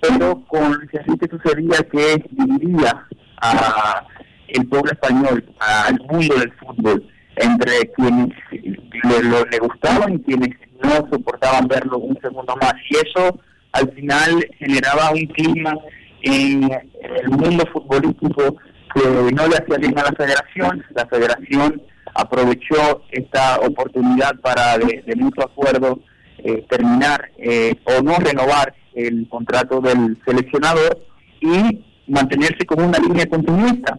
[0.02, 3.08] pero con Luis Enrique sucedía que dividía
[3.42, 4.06] a
[4.50, 10.50] el pueblo español, al mundo del fútbol, entre quienes le, le gustaban y quienes
[10.84, 12.74] no soportaban verlo un segundo más.
[12.90, 13.40] Y eso
[13.72, 15.74] al final generaba un clima
[16.22, 18.58] en el mundo futbolístico
[18.96, 20.84] que no le hacía bien a la federación.
[20.96, 21.82] La federación
[22.14, 26.00] aprovechó esta oportunidad para, de, mucho acuerdo,
[26.38, 31.06] eh, terminar eh, o no renovar el contrato del seleccionador
[31.42, 33.98] y mantenerse como una línea continuista.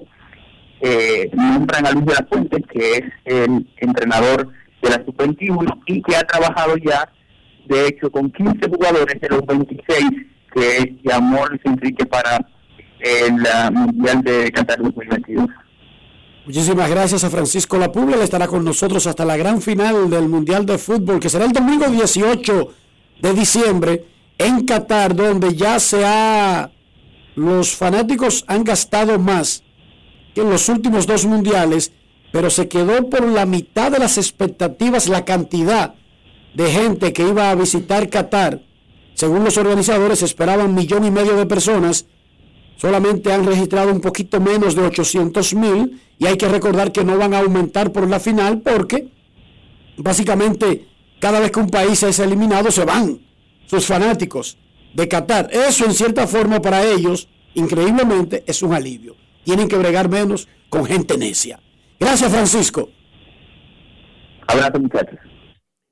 [0.80, 4.48] Eh, nombran a Luis de la Fuente, que es el entrenador
[4.82, 7.10] de la sub-21 y que ha trabajado ya,
[7.66, 10.04] de hecho, con 15 jugadores de los 26
[10.54, 12.46] que llamó Luis Enrique para
[13.00, 13.34] el
[13.72, 15.48] Mundial de Qatar 2022.
[16.46, 20.64] Muchísimas gracias a Francisco Lapuble, él estará con nosotros hasta la gran final del Mundial
[20.64, 22.68] de Fútbol, que será el domingo 18
[23.20, 24.04] de diciembre
[24.38, 26.70] en Qatar, donde ya se ha,
[27.34, 29.64] los fanáticos han gastado más
[30.34, 31.92] que en los últimos dos mundiales
[32.36, 35.94] pero se quedó por la mitad de las expectativas la cantidad
[36.52, 38.62] de gente que iba a visitar Qatar.
[39.14, 42.04] Según los organizadores, esperaban millón y medio de personas.
[42.76, 47.16] Solamente han registrado un poquito menos de 800 mil y hay que recordar que no
[47.16, 49.08] van a aumentar por la final porque
[49.96, 50.86] básicamente
[51.20, 53.20] cada vez que un país es eliminado se van
[53.66, 54.58] sus fanáticos
[54.94, 55.48] de Qatar.
[55.52, 59.16] Eso en cierta forma para ellos, increíblemente, es un alivio.
[59.44, 61.60] Tienen que bregar menos con gente necia.
[61.98, 62.88] Gracias, Francisco.
[64.46, 65.18] Abrazo, muchachos.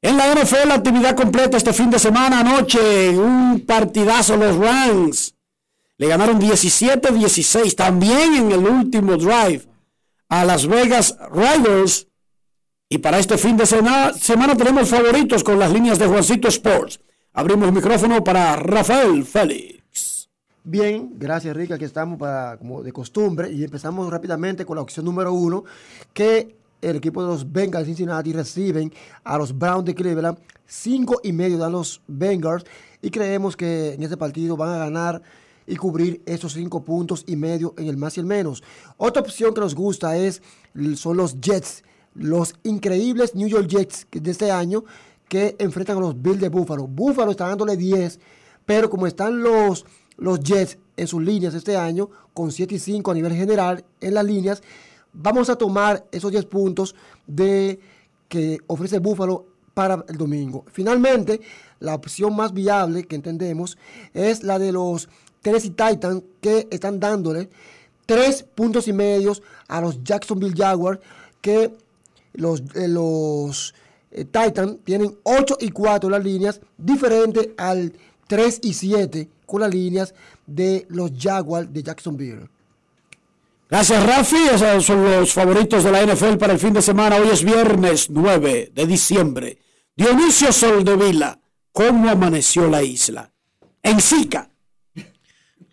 [0.02, 5.33] En la NFL, la actividad completa este fin de semana, anoche, un partidazo los Rams.
[5.96, 9.62] Le ganaron 17-16 también en el último drive
[10.28, 12.08] a Las Vegas Riders.
[12.88, 17.00] Y para este fin de semana, semana tenemos favoritos con las líneas de Juancito Sports.
[17.32, 20.28] Abrimos el micrófono para Rafael Félix.
[20.64, 25.04] Bien, gracias Rica, aquí estamos para, como de costumbre y empezamos rápidamente con la opción
[25.04, 25.64] número uno,
[26.12, 28.92] que el equipo de los Bengals de Cincinnati reciben
[29.24, 32.64] a los Browns de Cleveland, cinco y medio dan los Bengals
[33.02, 35.22] y creemos que en este partido van a ganar
[35.66, 38.62] y cubrir esos cinco puntos y medio en el más y el menos.
[38.96, 40.42] Otra opción que nos gusta es,
[40.96, 44.84] son los Jets, los increíbles New York Jets de este año
[45.28, 46.86] que enfrentan a los Bills de Buffalo.
[46.86, 48.20] Buffalo está dándole 10,
[48.66, 49.84] pero como están los
[50.16, 54.14] los Jets en sus líneas este año, con 7 y 5 a nivel general en
[54.14, 54.62] las líneas.
[55.12, 56.94] Vamos a tomar esos 10 puntos
[57.26, 57.80] de
[58.28, 60.64] que ofrece Buffalo para el domingo.
[60.72, 61.40] Finalmente,
[61.80, 63.76] la opción más viable que entendemos
[64.12, 65.08] es la de los
[65.44, 67.50] Tennessee Titans que están dándole
[68.06, 71.00] 3 puntos y medios a los Jacksonville Jaguars
[71.42, 71.70] que
[72.32, 72.88] los, eh,
[74.10, 77.92] eh, Titans tienen 8 y 4 las líneas, diferente al
[78.26, 80.14] 3 y 7 con las líneas
[80.46, 82.48] de los Jaguars de Jacksonville.
[83.68, 84.36] Gracias, Rafi.
[84.54, 87.16] Esos son los favoritos de la NFL para el fin de semana.
[87.16, 89.58] Hoy es viernes 9 de diciembre.
[89.94, 91.38] Dionisio Soldevila,
[91.72, 93.30] ¿cómo amaneció la isla?
[93.82, 94.53] En Sica.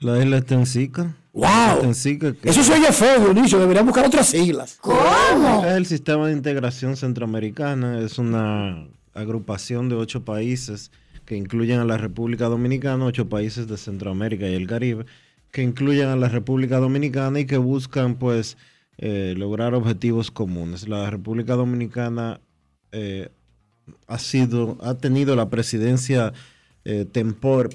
[0.02, 1.16] La isla está en Sica.
[1.32, 1.92] ¡Wow!
[1.92, 3.60] Eso se oye feo, Dionisio.
[3.60, 4.80] Deberían buscar otras siglas.
[4.82, 5.64] ¿Cómo?
[5.64, 8.00] Es el sistema de integración centroamericana.
[8.00, 10.90] Es una agrupación de ocho países
[11.24, 15.06] que incluyen a la República Dominicana, ocho países de Centroamérica y el Caribe,
[15.52, 18.58] que incluyen a la República Dominicana y que buscan pues
[18.98, 20.88] eh, lograr objetivos comunes.
[20.88, 22.42] La República Dominicana
[22.92, 23.30] eh,
[24.08, 26.34] ha sido, ha tenido la presidencia
[26.86, 27.06] eh,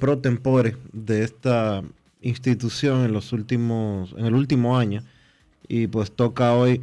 [0.00, 1.84] pro tempore de esta
[2.28, 5.02] institución en los últimos, en el último año
[5.68, 6.80] y pues toca hoy,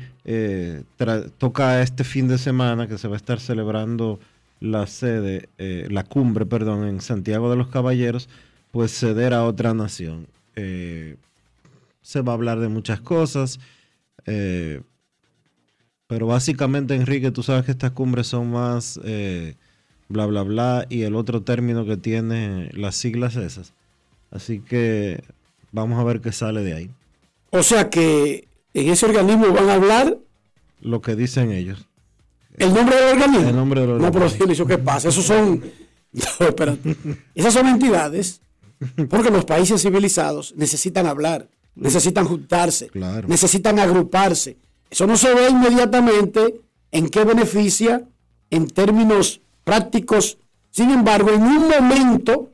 [1.37, 4.19] toca este fin de semana que se va a estar celebrando
[4.63, 8.29] la sede, eh, la cumbre, perdón, en Santiago de los Caballeros,
[8.71, 10.27] pues ceder a otra nación.
[10.55, 11.17] Eh,
[12.01, 13.59] se va a hablar de muchas cosas,
[14.25, 14.81] eh,
[16.07, 18.99] pero básicamente, Enrique, tú sabes que estas cumbres son más
[20.07, 23.73] bla, bla, bla, y el otro término que tiene las siglas esas.
[24.31, 25.23] Así que
[25.73, 26.91] Vamos a ver qué sale de ahí.
[27.49, 30.17] O sea que en ese organismo van a hablar
[30.79, 31.85] Lo que dicen ellos.
[32.57, 33.49] el nombre del organismo.
[33.49, 34.37] El nombre del No, pero organismo.
[34.37, 35.09] Dionisio, ¿qué pasa?
[35.09, 35.61] Esos son.
[36.13, 36.95] No, espérate.
[37.33, 38.39] Esas son entidades
[39.09, 43.27] porque los países civilizados necesitan hablar, necesitan juntarse, Claro.
[43.27, 44.57] necesitan agruparse.
[44.91, 48.03] Eso no se ve inmediatamente en qué beneficia
[48.51, 50.37] en términos prácticos.
[50.69, 52.51] Sin embargo, en un momento,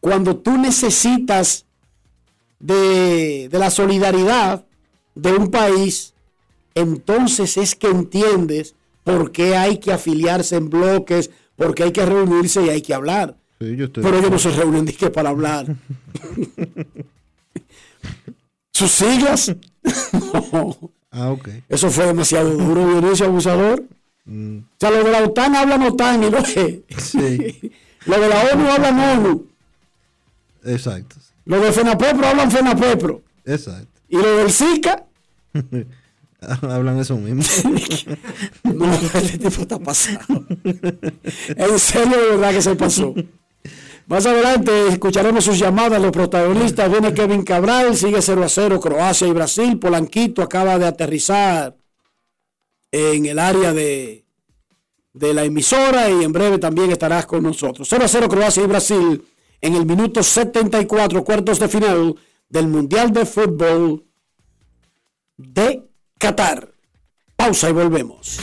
[0.00, 1.66] cuando tú necesitas
[2.60, 4.64] de, de la solidaridad
[5.14, 6.14] de un país,
[6.74, 12.04] entonces es que entiendes por qué hay que afiliarse en bloques, por qué hay que
[12.06, 13.36] reunirse y hay que hablar.
[13.60, 15.66] Sí, yo estoy- Pero ellos no se reúnen para hablar.
[18.72, 19.54] ¿Sus siglas?
[20.52, 20.90] No.
[21.10, 21.48] Ah, ok.
[21.70, 23.82] Eso fue demasiado duro, violencia abusador.
[24.26, 27.72] Mm, O sea, los de la OTAN hablan OTAN y de, sí,
[28.04, 29.46] los de la ONU hablan ONU.
[30.64, 31.16] exacto.
[31.48, 33.22] Los de FENAPEPRO hablan FENAPEPRO.
[33.46, 34.00] Exacto.
[34.06, 35.06] Y los del SICA,
[36.62, 37.42] Hablan eso mismo.
[38.62, 40.44] no, este tipo está pasado.
[40.62, 43.14] En serio, de verdad que se pasó.
[44.06, 46.90] Más adelante escucharemos sus llamadas, los protagonistas.
[46.90, 49.78] Viene Kevin Cabral, sigue 0 a 0 Croacia y Brasil.
[49.78, 51.76] Polanquito acaba de aterrizar
[52.92, 54.24] en el área de,
[55.14, 57.88] de la emisora y en breve también estarás con nosotros.
[57.88, 59.24] 0 a 0 Croacia y Brasil
[59.60, 62.14] en el minuto 74, cuartos de final
[62.48, 64.04] del Mundial de Fútbol
[65.36, 66.72] de Qatar.
[67.36, 68.38] Pausa y volvemos.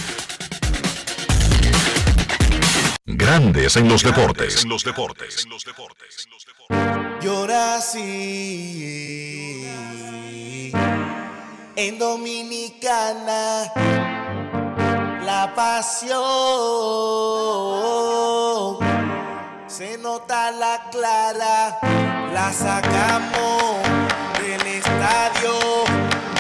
[3.06, 4.64] Grandes en los deportes.
[4.64, 5.48] En los deportes.
[7.22, 9.16] Llora así
[11.76, 13.72] en Dominicana
[15.26, 16.16] la pasión
[19.78, 21.78] se nota la clara
[22.34, 23.84] la sacamos
[24.40, 25.52] del estadio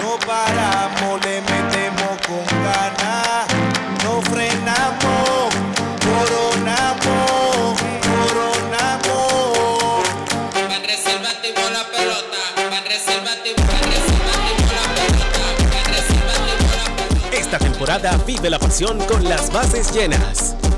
[0.01, 3.45] no paramos le metemos con ganas
[4.05, 5.53] no frenamos
[6.05, 9.03] coronamos coronamos
[10.69, 15.39] Van reservativo la pelota, van reservativo, van reservativo la pelota,
[15.73, 17.37] van reservativo la pelota.
[17.37, 20.55] Esta temporada vive la pasión con las bases llenas.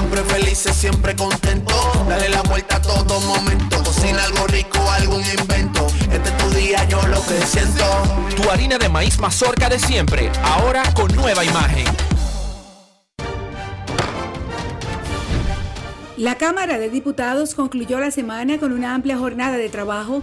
[0.00, 1.74] siempre felices, siempre contento.
[2.08, 3.82] Dale la vuelta a todo momento.
[3.82, 5.86] Cocina algo rico, algún invento.
[6.10, 7.84] Este es tu día, yo lo que siento.
[8.34, 11.84] Tu harina de maíz mazorca de siempre, ahora con nueva imagen.
[16.16, 20.22] La Cámara de Diputados concluyó la semana con una amplia jornada de trabajo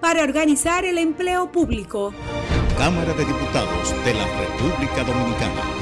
[0.00, 2.12] para organizar el empleo público.
[2.78, 5.80] Cámara de Diputados de la República Dominicana.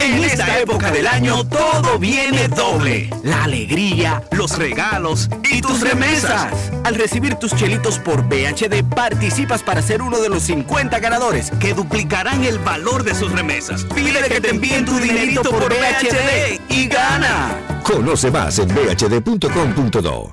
[0.00, 3.08] En esta época del año todo viene doble.
[3.22, 6.70] La alegría, los regalos y tus remesas.
[6.84, 11.72] Al recibir tus chelitos por BHD, participas para ser uno de los 50 ganadores que
[11.72, 13.84] duplicarán el valor de sus remesas.
[13.94, 17.80] Pide que te envíen tu dinerito por BHD y gana.
[17.82, 20.32] Conoce más en bhd.com.do.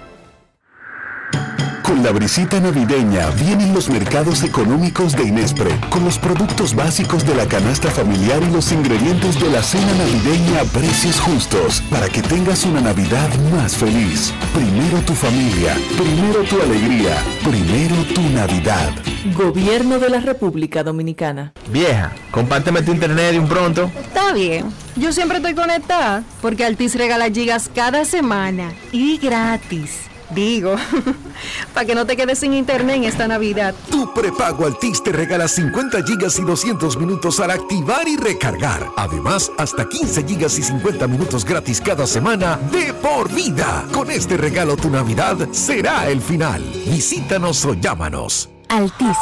[1.83, 7.35] Con la brisita navideña vienen los mercados económicos de Inespre, con los productos básicos de
[7.35, 12.21] la canasta familiar y los ingredientes de la cena navideña a precios justos, para que
[12.21, 14.31] tengas una Navidad más feliz.
[14.53, 18.91] Primero tu familia, primero tu alegría, primero tu Navidad.
[19.35, 21.53] Gobierno de la República Dominicana.
[21.71, 23.91] Vieja, compárteme tu internet de un pronto.
[24.01, 24.71] Está bien.
[24.95, 30.10] Yo siempre estoy conectada porque Altis regala gigas cada semana y gratis.
[30.33, 30.75] Digo,
[31.73, 33.75] para que no te quedes sin internet en esta Navidad.
[33.89, 38.89] Tu prepago Altis te regala 50 gigas y 200 minutos al activar y recargar.
[38.95, 43.85] Además, hasta 15 gigas y 50 minutos gratis cada semana de por vida.
[43.91, 46.63] Con este regalo tu Navidad será el final.
[46.85, 48.49] Visítanos o llámanos.
[48.69, 49.17] Altis,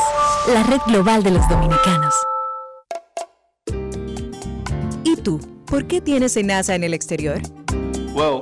[0.53, 2.14] la red global de los dominicanos.
[5.03, 5.39] ¿Y tú?
[5.66, 7.41] ¿Por qué tienes NASA en el exterior?
[8.14, 8.41] Well,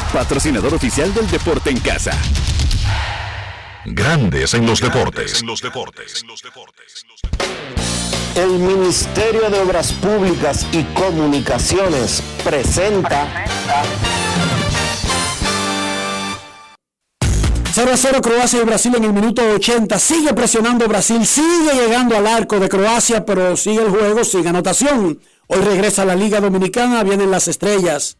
[0.11, 2.11] patrocinador oficial del deporte en casa.
[3.85, 5.41] Grandes en los deportes.
[8.35, 13.45] El Ministerio de Obras Públicas y Comunicaciones presenta
[17.73, 19.97] 0 a 0 Croacia y Brasil en el minuto 80.
[19.97, 25.19] Sigue presionando Brasil, sigue llegando al arco de Croacia, pero sigue el juego, sigue anotación.
[25.47, 28.17] Hoy regresa a la Liga Dominicana, vienen las estrellas.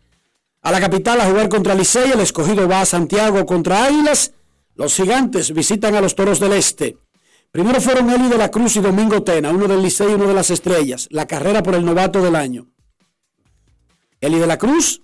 [0.62, 4.34] A la capital a jugar contra Licey, el escogido va a Santiago contra Águilas.
[4.76, 6.98] Los gigantes visitan a los Toros del Este.
[7.52, 10.36] Primero fueron Eli de la Cruz y Domingo Tena, uno del Licey y uno de
[10.36, 11.08] las estrellas.
[11.10, 12.68] La carrera por el novato del año.
[14.22, 15.02] Eli de la Cruz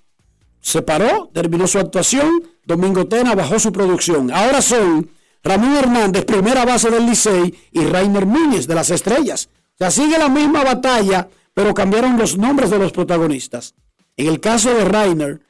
[0.61, 2.43] se paró, terminó su actuación.
[2.63, 4.31] Domingo Tena bajó su producción.
[4.31, 5.09] Ahora son
[5.43, 9.49] Ramón Hernández, primera base del Licey, y Rainer Núñez de las Estrellas.
[9.73, 13.73] O sea, sigue la misma batalla, pero cambiaron los nombres de los protagonistas.
[14.15, 15.41] En el caso de Rainer,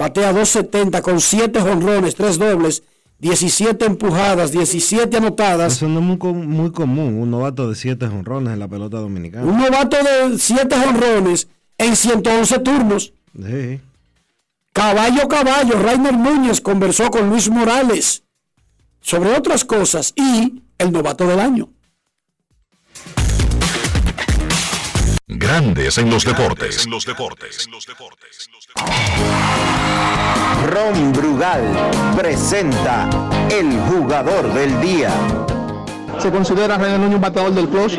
[0.00, 2.82] batea 270 con 7 jonrones, 3 dobles,
[3.18, 5.74] 17 empujadas, 17 anotadas.
[5.74, 9.44] Eso no es muy, muy común, un novato de 7 jonrones en la pelota dominicana.
[9.44, 13.12] Un novato de 7 jonrones en 111 turnos.
[13.36, 13.80] Sí.
[14.72, 18.22] Caballo, caballo, Rainer Núñez conversó con Luis Morales
[19.02, 21.68] sobre otras cosas y el novato del año.
[25.32, 26.88] Grandes en los deportes.
[30.66, 31.62] Ron Brugal
[32.16, 33.08] presenta
[33.48, 35.12] el jugador del día.
[36.18, 37.96] ¿Se considera René Núñez un bateador del plus?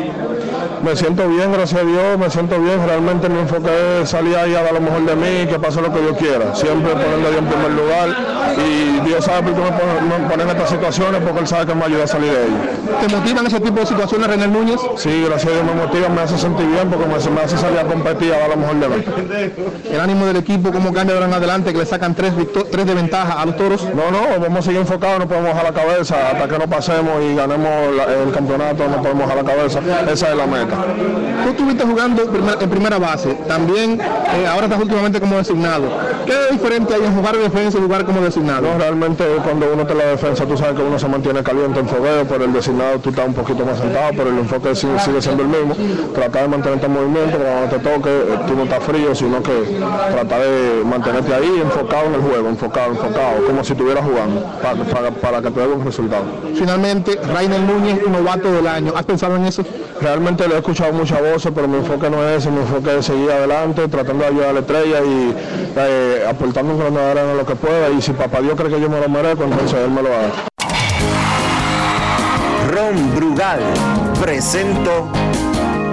[0.82, 2.84] Me siento bien, gracias a Dios, me siento bien.
[2.84, 3.70] Realmente mi enfoque
[4.02, 6.54] es salir ahí a dar lo mejor de mí, que pase lo que Dios quiera.
[6.56, 8.08] Siempre ponerle a Dios en primer lugar.
[8.58, 11.84] Y Dios sabe por qué me pone, en estas situaciones, porque Él sabe que me
[11.84, 13.00] ayuda a salir de ellas.
[13.06, 14.80] ¿Te motivan ese tipo de situaciones, René Núñez?
[14.96, 17.78] Sí, gracias a Dios me motiva, me hace sentir bien, porque me, me hace salir
[17.78, 19.04] a competir, a dar lo mejor de mí.
[19.90, 22.94] ¿El ánimo del equipo cómo cambia de ahora en adelante, que le sacan tres, de
[22.94, 23.84] ventaja a los toros?
[23.94, 27.22] No, no, vamos a seguir enfocados, no podemos bajar la cabeza hasta que no pasemos
[27.22, 29.80] y ganemos la- el campeonato, no podemos bajar la cabeza.
[30.10, 30.71] Esa es la meta.
[31.44, 32.22] Tú estuviste jugando
[32.60, 35.84] en primera base, también eh, ahora estás últimamente como designado.
[36.24, 38.62] ¿Qué es diferente hay en jugar de defensa y jugar como designado?
[38.62, 41.80] No, realmente cuando uno está en la defensa, tú sabes que uno se mantiene caliente
[41.80, 44.98] en fogueo, pero el designado tú estás un poquito más sentado, pero el enfoque sigue,
[45.20, 45.74] siendo el mismo.
[46.14, 49.78] Tratar de mantenerte en movimiento, cuando te toque, eh, tú no estás frío, sino que
[50.12, 55.10] tratar de mantenerte ahí enfocado en el juego, enfocado, enfocado, como si estuvieras jugando, para,
[55.10, 56.24] para, que te dé un resultado.
[56.54, 58.92] Finalmente, Rainer Núñez, novato del año.
[58.96, 59.64] ¿Has pensado en eso?
[60.00, 63.30] Realmente le escuchado muchas voces, pero mi enfoque no es ese, mi enfoque es seguir
[63.30, 65.34] adelante, tratando de ayudar a la estrella y
[65.76, 67.90] eh, aportando un granadero en lo que pueda.
[67.90, 70.30] Y si papá Dios cree que yo me lo merezco, entonces él me lo haga.
[72.70, 73.60] Ron Brugal
[74.20, 75.08] presento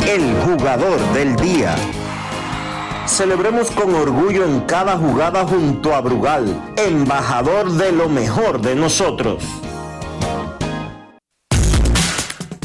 [0.08, 1.76] el jugador del día.
[3.08, 6.46] Celebremos con orgullo en cada jugada junto a Brugal,
[6.78, 9.44] embajador de lo mejor de nosotros.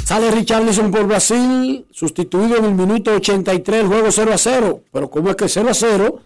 [0.05, 4.85] Sale Richarlison por Brasil, sustituido en el minuto 83, el juego 0 a 0.
[4.93, 6.21] Pero ¿cómo es que 0 a 0?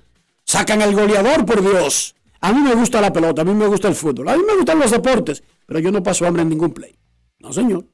[0.45, 2.17] Sacan al goleador, por Dios.
[2.41, 4.57] A mí me gusta la pelota, a mí me gusta el fútbol, a mí me
[4.57, 6.97] gustan los deportes, pero yo no paso hambre en ningún play.
[7.39, 7.85] No, señor,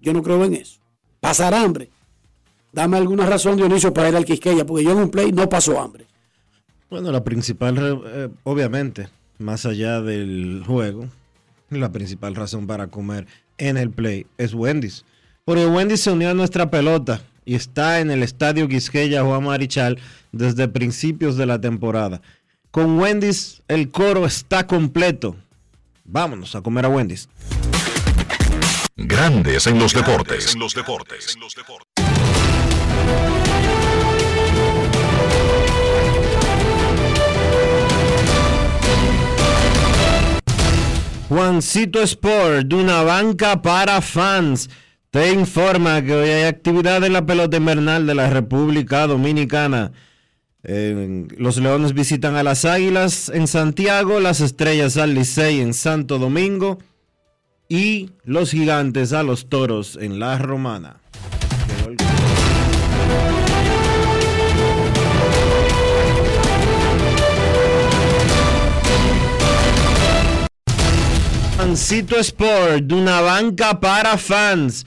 [0.00, 0.80] yo no creo en eso.
[1.20, 1.90] Pasar hambre.
[2.72, 5.80] Dame alguna razón, Dionisio, para ir al Quisqueya, porque yo en un play no paso
[5.80, 6.06] hambre.
[6.88, 11.06] Bueno, la principal, eh, obviamente, más allá del juego,
[11.70, 13.26] la principal razón para comer
[13.58, 15.04] en el play es Wendy's.
[15.44, 19.98] Porque Wendy se unió a nuestra pelota y está en el estadio Quisqueya Juan Marichal
[20.30, 22.22] desde principios de la temporada.
[22.70, 25.34] Con Wendy's el coro está completo.
[26.04, 27.28] Vámonos a comer a Wendy's.
[28.94, 30.54] Grandes en los deportes.
[30.54, 31.36] En los deportes.
[41.28, 44.70] Juancito Sport, de una banca para fans
[45.12, 49.92] te informa que hoy hay actividad en la pelota invernal de la República Dominicana.
[50.62, 56.78] los Leones visitan a las Águilas en Santiago, las Estrellas al Licey en Santo Domingo
[57.68, 60.96] y los Gigantes a los Toros en La Romana.
[71.58, 74.86] Fancito Sport, una banca para fans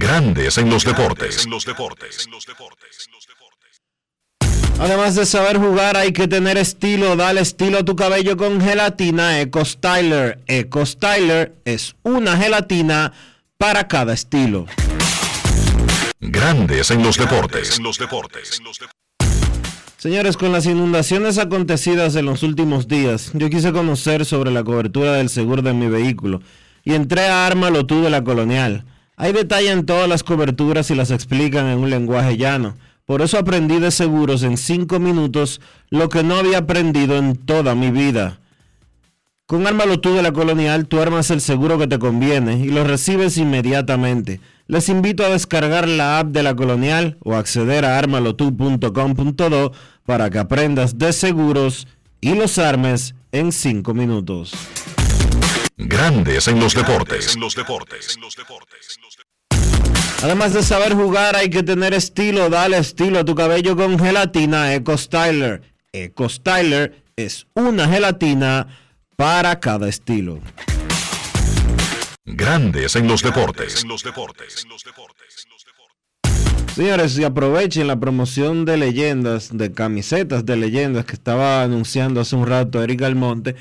[0.00, 1.48] Grandes en los deportes.
[4.78, 7.16] Además de saber jugar, hay que tener estilo.
[7.16, 10.38] Dale estilo a tu cabello con gelatina Eco Styler.
[10.46, 13.12] Eco Styler es una gelatina
[13.56, 14.66] para cada estilo.
[16.20, 17.80] Grandes en los deportes.
[19.96, 25.14] Señores, con las inundaciones acontecidas en los últimos días, yo quise conocer sobre la cobertura
[25.14, 26.40] del seguro de mi vehículo
[26.84, 28.84] y entré a Arma Tú de la Colonial.
[29.20, 32.76] Hay detalle en todas las coberturas y las explican en un lenguaje llano.
[33.04, 35.60] Por eso aprendí de seguros en cinco minutos
[35.90, 38.38] lo que no había aprendido en toda mi vida.
[39.46, 42.84] Con Ármalo tú de la Colonial, tú armas el seguro que te conviene y lo
[42.84, 44.40] recibes inmediatamente.
[44.68, 49.72] Les invito a descargar la app de la Colonial o acceder a armalotu.com.do
[50.06, 51.88] para que aprendas de seguros
[52.20, 54.52] y los armes en cinco minutos.
[55.80, 57.36] Grandes en los deportes.
[57.36, 58.18] En los deportes.
[60.24, 62.50] Además de saber jugar, hay que tener estilo.
[62.50, 65.62] Dale estilo a tu cabello con gelatina Eco Styler.
[65.92, 68.66] Eco Styler es una gelatina
[69.14, 70.40] para cada estilo.
[72.24, 73.86] Grandes en los deportes.
[76.74, 82.34] Señores, y aprovechen la promoción de leyendas, de camisetas de leyendas que estaba anunciando hace
[82.34, 83.54] un rato Eric Almonte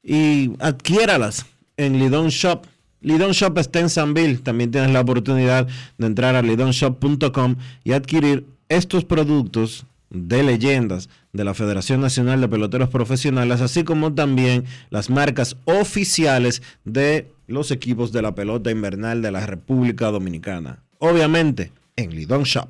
[0.00, 1.46] y adquiéralas
[1.76, 2.66] en Lidon Shop
[3.06, 4.38] Lidon Shop está en Sanville.
[4.38, 5.68] También tienes la oportunidad
[5.98, 12.48] de entrar a lidonshop.com y adquirir estos productos de leyendas de la Federación Nacional de
[12.48, 19.22] Peloteros Profesionales, así como también las marcas oficiales de los equipos de la pelota invernal
[19.22, 20.82] de la República Dominicana.
[20.98, 22.68] Obviamente, en Lidon Shop.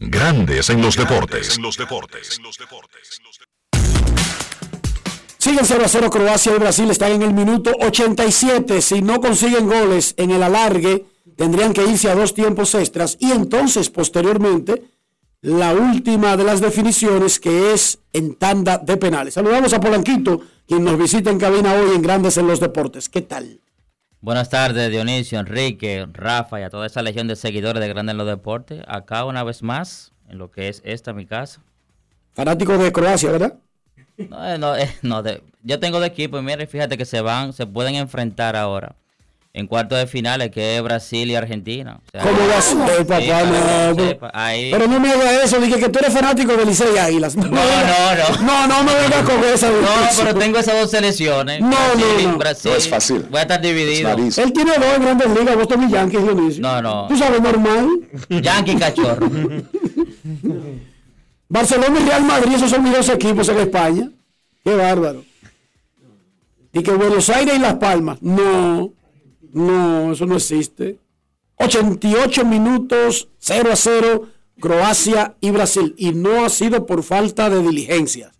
[0.00, 1.56] Grandes en los deportes.
[1.56, 2.40] En los deportes.
[5.42, 8.80] Siguen 0 a 0 Croacia y Brasil están en el minuto 87.
[8.80, 11.04] Si no consiguen goles en el alargue,
[11.36, 14.84] tendrían que irse a dos tiempos extras y entonces posteriormente
[15.40, 19.34] la última de las definiciones que es en tanda de penales.
[19.34, 23.08] Saludamos a Polanquito, quien nos visita en cabina hoy en Grandes en los Deportes.
[23.08, 23.58] ¿Qué tal?
[24.20, 28.18] Buenas tardes, Dionisio, Enrique, Rafa y a toda esa legión de seguidores de Grandes en
[28.18, 28.84] los Deportes.
[28.86, 31.64] Acá una vez más, en lo que es esta mi casa.
[32.32, 33.58] Fanático de Croacia, ¿verdad?
[34.16, 37.20] No, eh, no, eh, no de, yo tengo de equipo y mire, fíjate que se
[37.20, 38.94] van, se pueden enfrentar ahora
[39.54, 42.00] en cuartos de finales, que es Brasil y Argentina.
[42.06, 43.20] O sea, ¿Cómo va a ser, papá?
[43.20, 46.56] sí, no, pero, sepa, ahí- pero no me haga eso, dije que tú eres fanático
[46.56, 47.36] de Licey y Águilas.
[47.36, 48.42] No, No, no, no.
[48.46, 49.68] No, no me vengas con esa.
[49.70, 51.60] No, pero tengo esas dos selecciones.
[51.60, 52.38] No, Brasil no, no.
[52.38, 52.70] Brasil.
[52.72, 53.26] No es fácil.
[53.30, 54.10] Voy a estar dividido.
[54.10, 56.62] Él tiene dos en grandes ligas, Boston y Yankees, Dionisio.
[56.62, 57.06] No, no.
[57.08, 57.88] Tú sabes, normal.
[58.30, 59.28] Yankee cachorro.
[61.52, 64.10] Barcelona y Real Madrid, esos son mis dos equipos en España.
[64.64, 65.22] Qué bárbaro.
[66.72, 68.22] Y que Buenos Aires y Las Palmas.
[68.22, 68.90] No,
[69.52, 70.98] no, eso no existe.
[71.56, 74.28] 88 minutos, 0 a 0,
[74.60, 75.94] Croacia y Brasil.
[75.98, 78.32] Y no ha sido por falta de diligencias.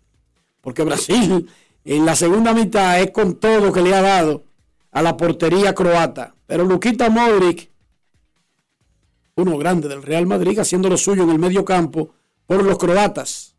[0.61, 1.47] Porque Brasil
[1.85, 4.43] en la segunda mitad es con todo que le ha dado
[4.91, 6.33] a la portería croata.
[6.47, 7.69] Pero Luquita Modric,
[9.35, 12.09] uno grande del Real Madrid, haciendo lo suyo en el medio campo
[12.57, 13.55] por los croatas.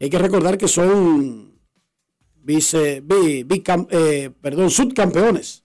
[0.00, 1.52] Hay que recordar que son
[2.36, 5.64] vice, bi- bicam- eh, perdón, subcampeones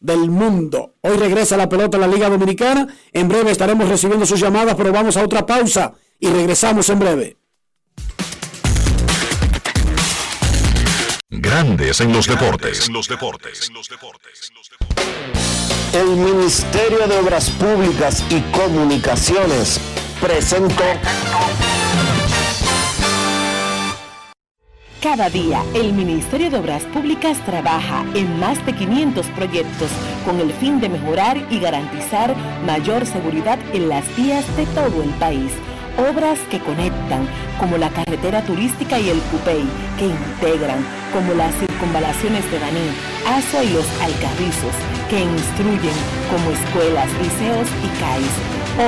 [0.00, 0.96] del mundo.
[1.02, 2.88] Hoy regresa la pelota a la Liga Dominicana.
[3.12, 7.36] En breve estaremos recibiendo sus llamadas, pero vamos a otra pausa y regresamos en breve.
[11.30, 12.90] Grandes en los deportes.
[15.92, 19.80] El Ministerio de Obras Públicas y Comunicaciones
[20.24, 20.82] presentó
[25.02, 29.90] Cada día, el Ministerio de Obras Públicas trabaja en más de 500 proyectos
[30.24, 35.10] con el fin de mejorar y garantizar mayor seguridad en las vías de todo el
[35.20, 35.52] país.
[35.98, 37.28] Obras que conectan,
[37.60, 39.62] como la carretera turística y el Cupey,
[39.98, 40.78] que integran,
[41.12, 42.88] como las circunvalaciones de Baní,
[43.26, 45.96] Azo y los Alcarrizos, que instruyen,
[46.30, 48.34] como escuelas, liceos y CAIS.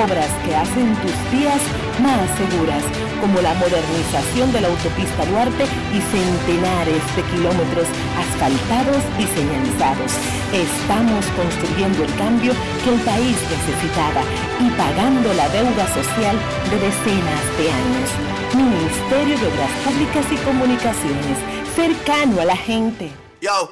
[0.03, 1.61] Obras que hacen tus vías
[2.03, 2.83] más seguras,
[3.21, 7.87] como la modernización de la autopista Duarte y centenares de kilómetros
[8.19, 10.11] asfaltados y señalizados.
[10.53, 12.53] Estamos construyendo el cambio
[12.83, 14.21] que el país necesitaba
[14.59, 16.35] y pagando la deuda social
[16.69, 18.09] de decenas de años.
[18.55, 21.37] Ministerio de Obras Públicas y Comunicaciones,
[21.75, 23.11] cercano a la gente.
[23.41, 23.71] Yo,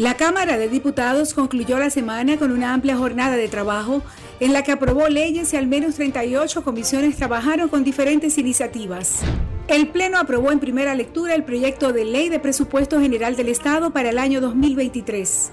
[0.00, 4.02] La Cámara de Diputados concluyó la semana con una amplia jornada de trabajo
[4.40, 9.20] en la que aprobó leyes y al menos 38 comisiones trabajaron con diferentes iniciativas.
[9.68, 13.90] El Pleno aprobó en primera lectura el proyecto de ley de presupuesto general del Estado
[13.90, 15.52] para el año 2023.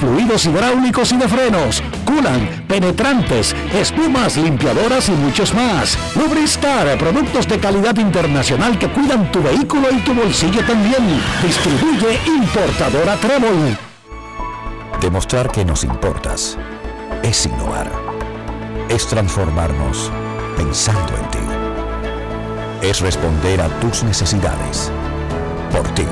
[0.00, 5.98] fluidos hidráulicos y de frenos, culan, penetrantes, espumas, limpiadoras y muchos más.
[6.16, 11.20] Lubristar, productos de calidad internacional que cuidan tu vehículo y tu bolsillo también.
[11.42, 13.76] Distribuye importadora Trébol.
[15.00, 16.58] Demostrar que nos importas
[17.22, 17.90] es innovar.
[18.88, 20.10] Es transformarnos
[20.56, 22.86] pensando en ti.
[22.86, 24.90] Es responder a tus necesidades.
[25.70, 26.04] Por ti.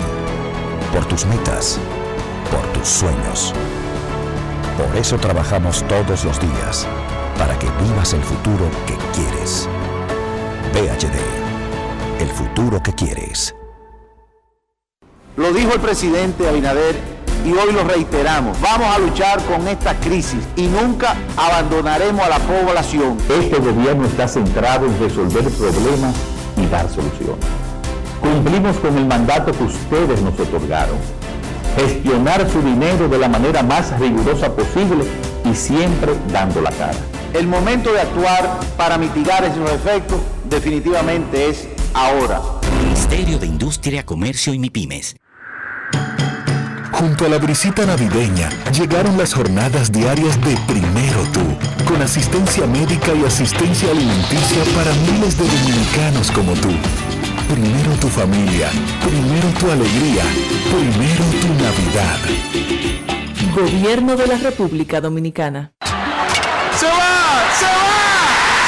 [0.92, 1.78] Por tus metas
[2.50, 3.54] por tus sueños.
[4.76, 6.86] Por eso trabajamos todos los días,
[7.38, 9.68] para que vivas el futuro que quieres.
[10.72, 13.54] VHD, el futuro que quieres.
[15.36, 16.96] Lo dijo el presidente Abinader
[17.44, 18.60] y hoy lo reiteramos.
[18.60, 23.16] Vamos a luchar con esta crisis y nunca abandonaremos a la población.
[23.28, 26.14] Este gobierno está centrado en resolver problemas
[26.56, 27.44] y dar soluciones.
[28.20, 31.19] Cumplimos con el mandato que ustedes nos otorgaron
[31.76, 35.04] gestionar su dinero de la manera más rigurosa posible
[35.44, 36.98] y siempre dando la cara.
[37.32, 42.40] El momento de actuar para mitigar esos efectos definitivamente es ahora.
[42.82, 45.16] Ministerio de Industria, Comercio y MIPIMES.
[46.92, 53.14] Junto a la brisita navideña llegaron las jornadas diarias de Primero Tú, con asistencia médica
[53.14, 56.68] y asistencia alimenticia para miles de dominicanos como tú.
[57.50, 58.70] Primero tu familia,
[59.02, 60.22] primero tu alegría,
[60.70, 62.18] primero tu Navidad.
[63.52, 65.72] Gobierno de la República Dominicana.
[65.82, 67.42] ¡Se va!
[67.58, 67.90] ¡Se va!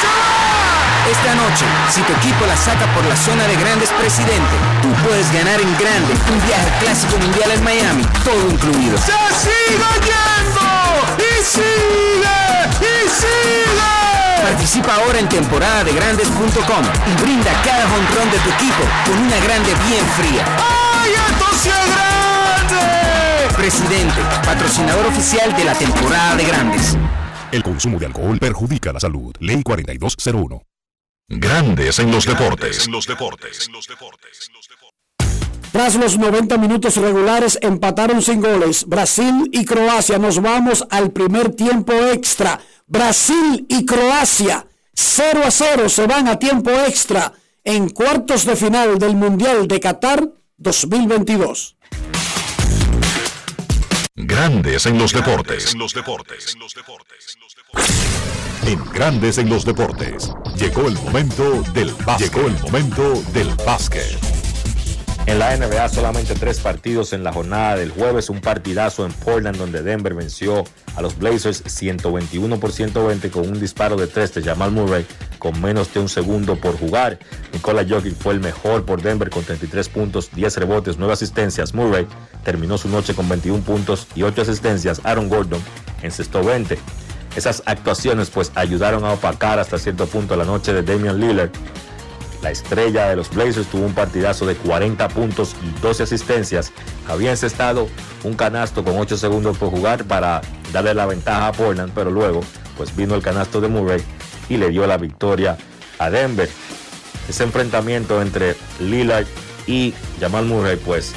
[0.02, 1.10] ¡Se va!
[1.12, 5.32] Esta noche, si tu equipo la saca por la zona de grandes presidente, tú puedes
[5.32, 8.98] ganar en grande un viaje clásico mundial en Miami, todo incluido.
[8.98, 10.66] ¡Se sigue yendo!
[11.18, 12.26] ¡Y sigue!
[12.80, 14.01] ¡Y sigue!
[14.42, 19.38] Participa ahora en temporada de grandes.com y brinda cada jonrón de tu equipo con una
[19.40, 20.44] grande bien fría.
[20.58, 23.54] ¡Ay, esto sí es grande!
[23.56, 26.96] Presidente, patrocinador oficial de la temporada de grandes.
[27.52, 29.32] El consumo de alcohol perjudica la salud.
[29.38, 30.62] Ley 4201.
[31.28, 32.86] Grandes en los deportes.
[32.86, 33.70] En los deportes.
[35.72, 38.84] Tras los 90 minutos regulares empataron sin goles.
[38.86, 42.60] Brasil y Croacia nos vamos al primer tiempo extra.
[42.86, 47.32] Brasil y Croacia 0 a 0 se van a tiempo extra
[47.64, 51.76] en cuartos de final del Mundial de Qatar 2022.
[54.14, 55.74] Grandes en los deportes.
[58.66, 60.30] En Grandes en los deportes.
[60.56, 62.32] Llegó el momento del básquet.
[62.32, 64.41] Llegó el momento del básquet.
[65.26, 69.56] En la NBA solamente tres partidos en la jornada del jueves, un partidazo en Portland
[69.56, 70.64] donde Denver venció
[70.96, 75.06] a los Blazers 121 por 120 con un disparo de tres de Jamal Murray
[75.38, 77.18] con menos de un segundo por jugar.
[77.52, 81.72] Nikola Jokic fue el mejor por Denver con 33 puntos, 10 rebotes, 9 asistencias.
[81.72, 82.06] Murray
[82.44, 85.00] terminó su noche con 21 puntos y 8 asistencias.
[85.04, 85.62] Aaron Gordon
[86.02, 86.78] encestó 20.
[87.36, 91.50] Esas actuaciones pues ayudaron a opacar hasta cierto punto la noche de Damian Lillard
[92.42, 96.72] la estrella de los Blazers tuvo un partidazo de 40 puntos y 12 asistencias.
[97.08, 97.88] Había encestado
[98.24, 102.40] un canasto con 8 segundos por jugar para darle la ventaja a Portland, pero luego
[102.76, 104.02] pues vino el canasto de Murray
[104.48, 105.56] y le dio la victoria
[105.98, 106.48] a Denver.
[107.28, 109.26] Ese enfrentamiento entre Lillard
[109.66, 111.12] y Jamal Murray, pues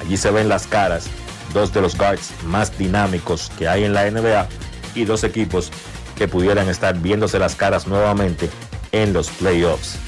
[0.00, 1.08] allí se ven las caras,
[1.52, 4.48] dos de los guards más dinámicos que hay en la NBA
[4.94, 5.72] y dos equipos
[6.16, 8.48] que pudieran estar viéndose las caras nuevamente
[8.92, 10.07] en los playoffs.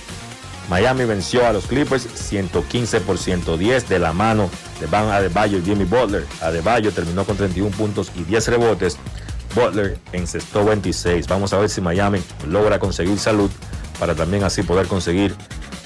[0.71, 4.49] Miami venció a los Clippers 115 por 110 de la mano
[4.79, 6.25] de Van Adebayo y Jimmy Butler.
[6.41, 8.97] Adebayo terminó con 31 puntos y 10 rebotes.
[9.57, 11.27] Butler encestó 26.
[11.27, 13.51] Vamos a ver si Miami logra conseguir salud
[13.99, 15.35] para también así poder conseguir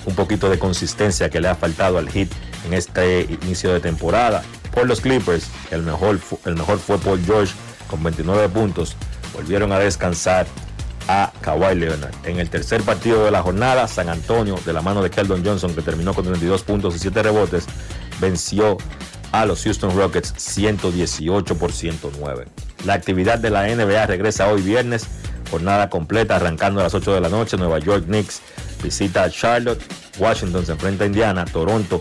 [0.05, 2.31] un poquito de consistencia que le ha faltado al hit
[2.67, 4.43] en este inicio de temporada.
[4.75, 7.55] Por los Clippers, el mejor, el mejor fue Paul George
[7.89, 8.97] con 29 puntos.
[9.33, 10.47] Volvieron a descansar
[11.09, 12.15] a Kawhi Leonard.
[12.25, 15.75] En el tercer partido de la jornada, San Antonio, de la mano de Keldon Johnson,
[15.75, 17.67] que terminó con 32 puntos y 7 rebotes,
[18.21, 18.79] venció
[19.33, 22.47] a los Houston Rockets 118 por 109.
[22.85, 25.07] La actividad de la NBA regresa hoy viernes,
[25.51, 27.57] jornada completa arrancando a las 8 de la noche.
[27.57, 28.43] Nueva York Knicks
[28.83, 29.83] visita a Charlotte,
[30.19, 32.01] Washington se enfrenta a Indiana, Toronto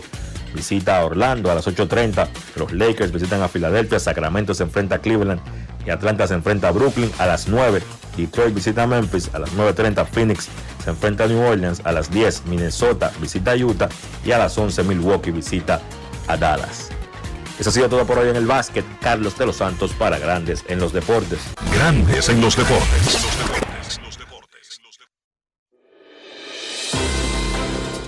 [0.54, 2.28] visita a Orlando a las 8.30.
[2.56, 5.40] Los Lakers visitan a Filadelfia, Sacramento se enfrenta a Cleveland
[5.86, 7.82] y Atlanta se enfrenta a Brooklyn a las 9.
[8.16, 10.06] Detroit visita Memphis a las 9.30.
[10.06, 10.48] Phoenix
[10.82, 12.46] se enfrenta a New Orleans a las 10.
[12.46, 13.88] Minnesota visita a Utah
[14.24, 15.80] y a las 11 Milwaukee visita
[16.28, 16.90] a Dallas.
[17.58, 18.84] Eso ha sido todo por hoy en el básquet.
[19.00, 21.40] Carlos de los Santos para Grandes en los Deportes.
[21.72, 23.73] Grandes en los deportes.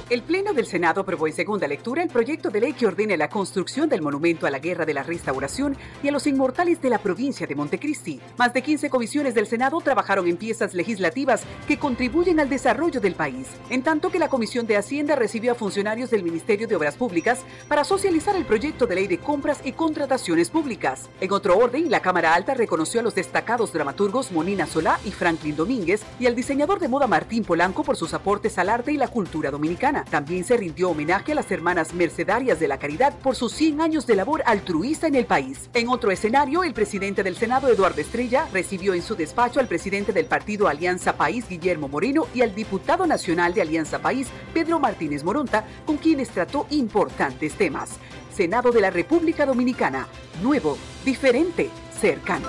[0.08, 3.28] El Pleno del Senado aprobó en segunda lectura el proyecto de ley que ordena la
[3.28, 6.98] construcción del monumento a la Guerra de la Restauración y a los inmortales de la
[6.98, 8.20] provincia de Montecristi.
[8.38, 13.16] Más de 15 comisiones del Senado trabajaron en piezas legislativas que contribuyen al desarrollo del
[13.16, 16.94] país, en tanto que la Comisión de Hacienda recibió a funcionarios del Ministerio de Obras
[16.94, 21.10] Públicas para socializar el proyecto de ley de compras y contrataciones públicas.
[21.20, 25.56] En otro orden, la Cámara Alta reconoció a los destacados dramaturgos Monina Solá y Franklin
[25.56, 29.08] Domínguez y al diseñador de moda Martín Polanco por sus aportes al arte y la
[29.08, 29.95] cultura dominicana.
[30.04, 34.06] También se rindió homenaje a las hermanas mercedarias de la caridad por sus 100 años
[34.06, 35.68] de labor altruista en el país.
[35.74, 40.12] En otro escenario, el presidente del Senado, Eduardo Estrella, recibió en su despacho al presidente
[40.12, 45.24] del partido Alianza País, Guillermo Moreno, y al diputado nacional de Alianza País, Pedro Martínez
[45.24, 47.90] Moronta, con quienes trató importantes temas.
[48.34, 50.06] Senado de la República Dominicana,
[50.42, 52.48] nuevo, diferente, cercano.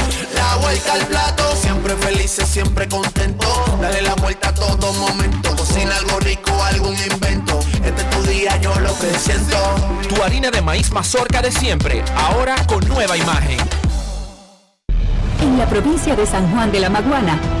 [0.41, 3.47] La vuelta al plato, siempre felices, siempre contento.
[3.79, 5.55] Dale la vuelta a todo momento.
[5.55, 7.59] Cocina algo rico, algún invento.
[7.85, 9.57] Este es tu día, yo lo que siento.
[10.09, 13.59] Tu harina de maíz mazorca de siempre, ahora con nueva imagen.
[15.41, 17.60] En la provincia de San Juan de la Maguana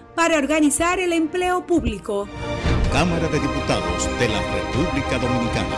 [0.15, 2.27] para organizar el empleo público.
[2.91, 5.75] Cámara de Diputados de la República Dominicana.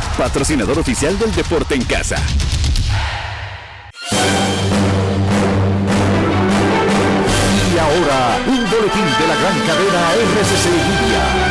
[0.17, 2.15] patrocinador oficial del deporte en casa.
[7.73, 11.50] Y ahora, un boletín de la gran cadena RCC Media.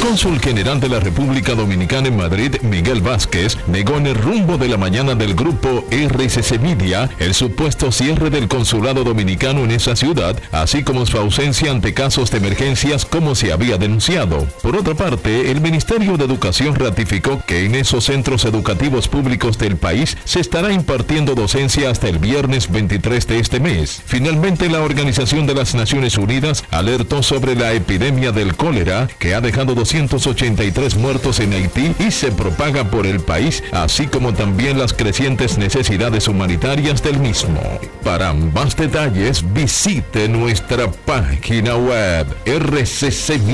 [0.00, 4.66] Cónsul general de la República Dominicana en Madrid, Miguel Vázquez, negó en el rumbo de
[4.66, 10.40] la mañana del grupo RCC Media el supuesto cierre del consulado dominicano en esa ciudad,
[10.52, 14.46] así como su ausencia ante casos de emergencias como se había denunciado.
[14.62, 19.76] Por otra parte, el Ministerio de Educación ratificó que en esos centros educativos públicos del
[19.76, 24.02] país se estará impartiendo docencia hasta el viernes 23 de este mes.
[24.06, 29.42] Finalmente, la Organización de las Naciones Unidas alertó sobre la epidemia del cólera que ha
[29.42, 34.92] dejado 283 muertos en Haití y se propaga por el país, así como también las
[34.92, 37.60] crecientes necesidades humanitarias del mismo.
[38.04, 43.50] Para más detalles, visite nuestra página web rccmedia.com.do.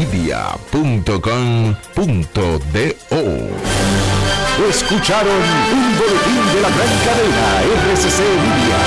[4.68, 7.62] Escucharon un boletín de la gran cadena
[7.92, 8.78] RCC Media.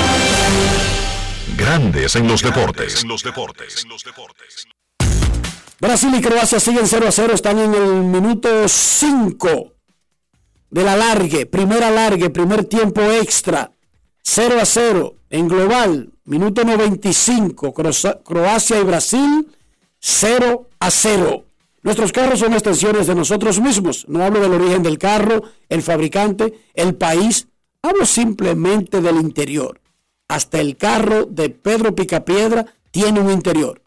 [1.56, 3.04] Grandes en los deportes.
[5.80, 9.72] Brasil y Croacia siguen 0 a 0, están en el minuto 5
[10.68, 13.72] del alargue, primer alargue, primer tiempo extra,
[14.22, 17.72] 0 a 0 en global, minuto 95,
[18.22, 19.48] Croacia y Brasil,
[19.98, 21.44] 0 a 0.
[21.82, 26.60] Nuestros carros son extensiones de nosotros mismos, no hablo del origen del carro, el fabricante,
[26.74, 27.48] el país,
[27.80, 29.80] hablo simplemente del interior.
[30.28, 33.80] Hasta el carro de Pedro Picapiedra tiene un interior.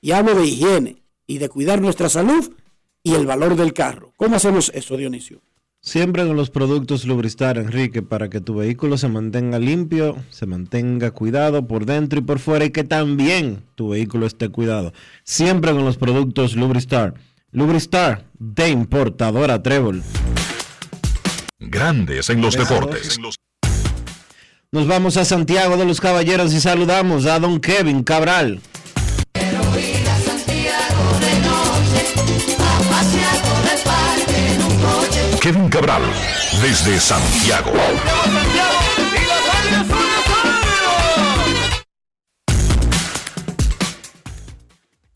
[0.00, 2.52] Y hablo de higiene y de cuidar nuestra salud
[3.02, 4.12] y el valor del carro.
[4.16, 5.42] ¿Cómo hacemos eso, Dionisio?
[5.80, 11.10] Siempre con los productos Lubristar, Enrique, para que tu vehículo se mantenga limpio, se mantenga
[11.10, 14.94] cuidado por dentro y por fuera y que también tu vehículo esté cuidado.
[15.24, 17.12] Siempre con los productos Lubristar.
[17.52, 20.02] Lubristar de importadora Trébol.
[21.58, 23.18] Grandes en los deportes.
[24.72, 28.60] Nos vamos a Santiago de los Caballeros y saludamos a don Kevin Cabral.
[35.44, 36.00] Kevin Cabral,
[36.62, 37.70] desde Santiago.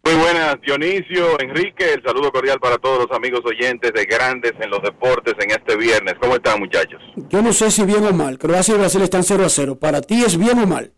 [0.04, 4.68] Muy buenas, Dionisio, Enrique, el saludo cordial para todos los amigos oyentes de Grandes en
[4.68, 6.16] los Deportes en este viernes.
[6.20, 7.00] ¿Cómo están, muchachos?
[7.30, 8.38] Yo no sé si bien o mal.
[8.38, 9.78] Croacia y Brasil están 0 a 0.
[9.78, 10.92] ¿Para ti es bien o mal?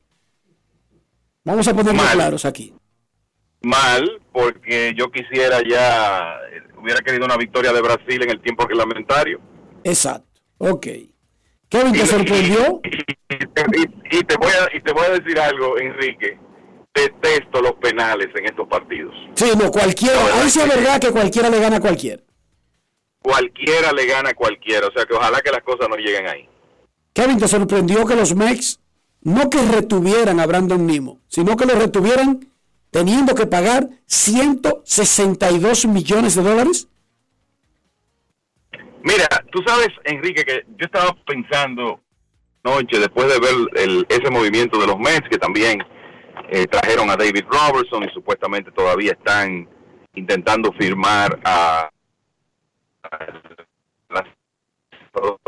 [1.44, 2.74] Vamos a ponerlo claros aquí.
[3.62, 6.34] Mal, porque yo quisiera ya,
[6.82, 9.40] hubiera querido una victoria de Brasil en el tiempo reglamentario.
[9.84, 10.40] Exacto.
[10.58, 10.86] Ok.
[11.68, 12.80] Kevin, ¿te sorprendió?
[12.84, 16.38] Y, y, te voy a, y te voy a decir algo, Enrique.
[16.92, 19.14] Detesto los penales en estos partidos.
[19.34, 20.18] Sí, no, cualquiera.
[20.34, 22.22] ahí sí es verdad que cualquiera le gana a cualquiera.
[23.22, 24.88] Cualquiera le gana a cualquiera.
[24.88, 26.48] O sea que ojalá que las cosas no lleguen ahí.
[27.12, 28.80] Kevin, ¿te sorprendió que los Mex
[29.22, 32.46] no que retuvieran a Brandon Nimo, sino que lo retuvieran
[32.90, 36.88] teniendo que pagar 162 millones de dólares?
[39.02, 42.00] Mira, tú sabes, Enrique, que yo estaba pensando
[42.62, 45.82] noche después de ver el, ese movimiento de los Mets que también
[46.50, 49.68] eh, trajeron a David Robertson y supuestamente todavía están
[50.14, 51.88] intentando firmar a,
[53.04, 53.18] a
[54.10, 54.26] la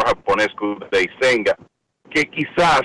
[0.06, 0.48] japonés
[0.90, 1.56] de Isenga,
[2.10, 2.82] que quizás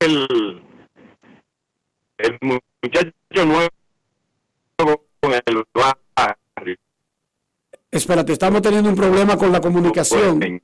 [0.00, 0.62] el,
[2.18, 3.12] el muchacho
[3.44, 3.70] nuevo
[5.20, 6.76] con el barrio.
[7.90, 10.60] Espérate, estamos teniendo un problema con la comunicación.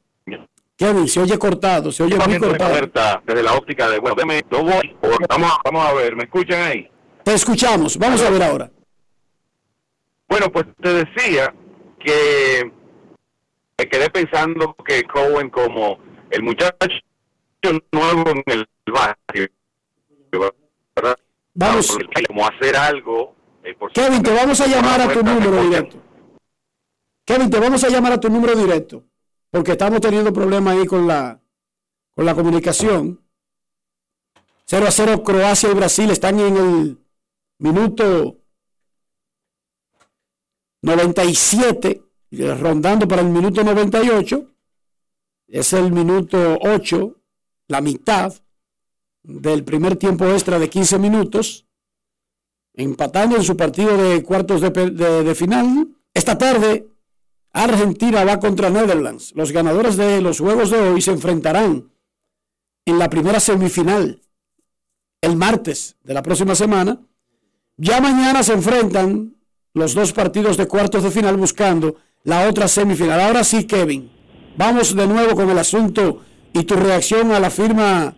[0.77, 3.21] Kevin, se oye cortado, se oye muy cortado.
[3.25, 4.17] Desde la óptica de, bueno,
[4.51, 4.97] voy,
[5.29, 6.91] vamos, vamos a ver, ¿me escuchan ahí?
[7.23, 8.71] Te escuchamos, vamos a ver ahora.
[10.29, 11.55] Bueno, pues te decía
[12.01, 12.73] que
[13.79, 15.99] me quedé pensando que Cohen como
[16.31, 16.75] el muchacho
[17.93, 19.49] nuevo en el barrio,
[20.95, 21.17] ¿verdad?
[21.55, 21.99] Vamos.
[22.27, 23.37] Como hacer algo.
[23.65, 25.97] Eh, por Kevin, te vamos a llamar a tu número directo.
[27.25, 29.05] Kevin, te vamos a llamar a tu número directo,
[29.51, 31.41] porque estamos teniendo problemas ahí con la,
[32.15, 33.21] con la comunicación.
[34.65, 36.99] 0 a 0 Croacia y Brasil están en el
[37.59, 38.39] minuto
[40.83, 42.03] 97,
[42.33, 44.49] eh, rondando para el minuto 98.
[45.47, 47.22] Es el minuto 8,
[47.69, 48.35] la mitad
[49.23, 51.67] del primer tiempo extra de 15 minutos,
[52.75, 55.89] empatando en su partido de cuartos de, de final.
[56.15, 56.89] Esta tarde,
[57.53, 59.33] Argentina va contra Netherlands.
[59.35, 61.91] Los ganadores de los juegos de hoy se enfrentarán
[62.85, 64.21] en la primera semifinal
[65.21, 67.01] el martes de la próxima semana.
[67.77, 69.37] Ya mañana se enfrentan
[69.73, 73.21] los dos partidos de cuartos de final buscando la otra semifinal.
[73.21, 74.11] Ahora sí, Kevin,
[74.57, 78.15] vamos de nuevo con el asunto y tu reacción a la firma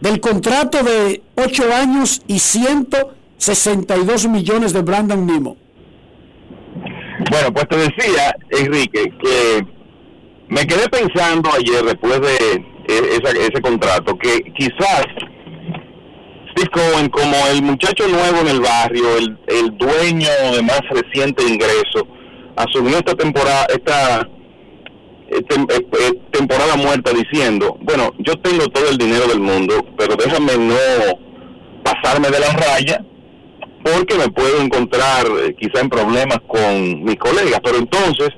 [0.00, 5.56] del contrato de 8 años y 162 millones de Brandon Nimo.
[7.30, 9.64] Bueno, pues te decía, Enrique, que
[10.48, 12.34] me quedé pensando ayer después de
[12.88, 15.04] e- esa- ese contrato que quizás
[16.52, 21.44] Steve Cohen, como el muchacho nuevo en el barrio, el, el dueño de más reciente
[21.46, 22.06] ingreso,
[22.56, 25.19] asumió esta temporada, esta eh, tem- eh, eh,
[26.30, 30.74] temporada muerta diciendo, bueno, yo tengo todo el dinero del mundo, pero déjame no
[31.84, 33.04] pasarme de la raya
[33.82, 38.28] porque me puedo encontrar eh, quizá en problemas con mis colegas, pero entonces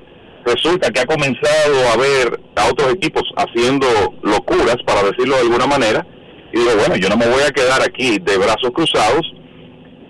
[0.44, 3.86] resulta que ha comenzado a ver a otros equipos haciendo
[4.22, 6.06] locuras, para decirlo de alguna manera,
[6.52, 9.32] y digo, bueno, yo no me voy a quedar aquí de brazos cruzados,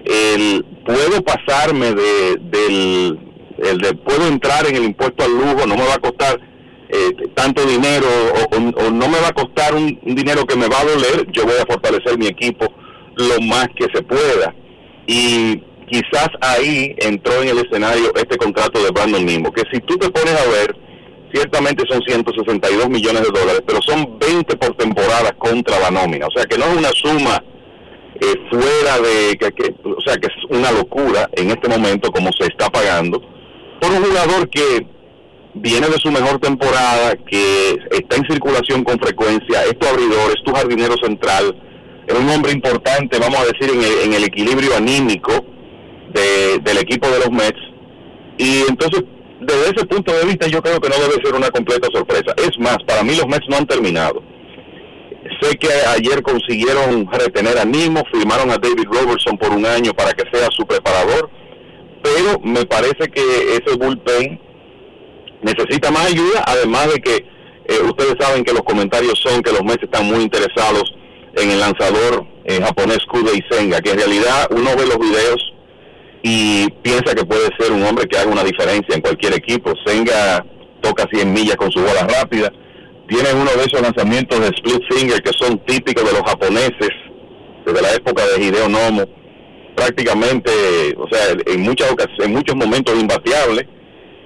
[0.05, 3.18] el, puedo pasarme de, del,
[3.59, 6.41] el puedo entrar en el impuesto al lujo, no me va a costar
[6.93, 8.07] eh, tanto dinero
[8.53, 11.45] o, no me va a costar un, un dinero que me va a doler, yo
[11.45, 12.66] voy a fortalecer mi equipo
[13.16, 14.55] lo más que se pueda.
[15.07, 15.57] Y
[15.90, 20.09] quizás ahí entró en el escenario este contrato de Brandon Nimo, que si tú te
[20.11, 20.76] pones a ver,
[21.32, 26.26] ciertamente son 162 millones de dólares, pero son 20 por temporada contra la nómina.
[26.26, 27.43] O sea que no es una suma
[28.20, 32.30] eh, fuera de, que, que- o sea que es una locura en este momento como
[32.38, 33.18] se está pagando,
[33.80, 34.86] por un jugador que
[35.55, 40.42] viene de su mejor temporada, que está en circulación con frecuencia, es tu abridor, es
[40.44, 41.55] tu jardinero central,
[42.07, 45.32] es un hombre importante, vamos a decir, en el, en el equilibrio anímico
[46.12, 47.61] de- del equipo de los Mets.
[48.38, 49.03] Y entonces,
[49.40, 52.34] desde ese punto de vista, yo creo que no debe ser una completa sorpresa.
[52.36, 54.22] Es más, para mí los Mets no han terminado.
[55.40, 57.64] Sé que ayer consiguieron retener a
[58.12, 61.30] firmaron a David Robertson por un año para que sea su preparador,
[62.03, 63.22] pero me parece que
[63.55, 64.40] ese bullpen
[65.43, 67.16] necesita más ayuda, además de que
[67.66, 70.93] eh, ustedes saben que los comentarios son que los Mets están muy interesados
[71.34, 75.53] en el lanzador eh, japonés Kudai Senga, que en realidad uno ve los videos
[76.22, 79.72] y piensa que puede ser un hombre que haga una diferencia en cualquier equipo.
[79.84, 80.45] Senga
[80.80, 82.53] toca 100 millas con su bola rápida,
[83.09, 86.90] tiene uno de esos lanzamientos de split finger que son típicos de los japoneses
[87.64, 89.05] desde la época de Hideo Nomo,
[89.76, 90.51] prácticamente,
[90.97, 93.68] o sea, en muchas ocas- en muchos momentos imbateable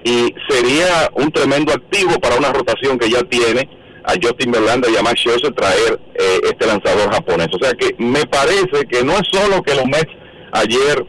[0.07, 3.67] y sería un tremendo activo para una rotación que ya tiene
[4.05, 7.49] a Justin Verlander y a Max Scherzer traer eh, este lanzador japonés.
[7.53, 10.13] O sea que me parece que no es solo que los Mets
[10.53, 11.05] ayer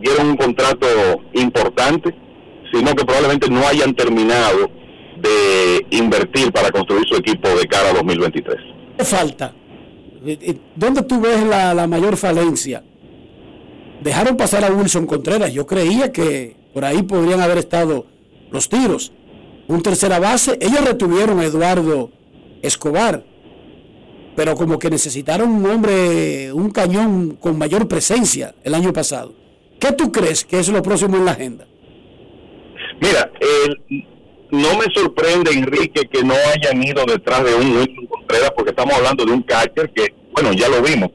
[0.00, 0.86] dieron un contrato
[1.34, 2.12] importante,
[2.72, 4.68] sino que probablemente no hayan terminado
[5.18, 8.56] de invertir para construir su equipo de cara a 2023.
[8.98, 9.54] ¿Qué falta?
[10.26, 12.82] Eh, eh, ¿Dónde tú ves la, la mayor falencia?
[14.02, 15.52] Dejaron pasar a Wilson Contreras.
[15.52, 18.06] Yo creía que por ahí podrían haber estado
[18.50, 19.12] los tiros.
[19.68, 20.58] Un tercera base.
[20.60, 22.10] Ellos retuvieron a Eduardo
[22.62, 23.24] Escobar.
[24.36, 29.34] Pero como que necesitaron un hombre, un cañón con mayor presencia el año pasado.
[29.78, 31.66] ¿Qué tú crees que es lo próximo en la agenda?
[33.00, 33.30] Mira,
[34.50, 38.94] no me sorprende, Enrique, que no hayan ido detrás de un Wilson Contreras, porque estamos
[38.94, 41.10] hablando de un catcher que, bueno, ya lo vimos,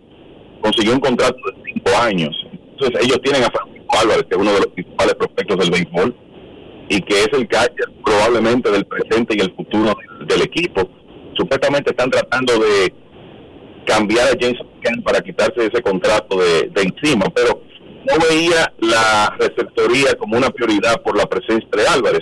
[0.61, 2.35] consiguió un contrato de cinco años.
[2.71, 6.15] Entonces, ellos tienen a Francisco Álvarez, que es uno de los principales prospectos del béisbol,
[6.89, 9.95] y que es el catcher probablemente del presente y el futuro
[10.27, 10.89] del, equipo.
[11.35, 12.93] Supuestamente están tratando de
[13.85, 17.61] cambiar a James Buchanan para quitarse ese contrato de, encima, pero
[18.07, 22.21] no veía la receptoría como una prioridad por la presencia de Álvarez.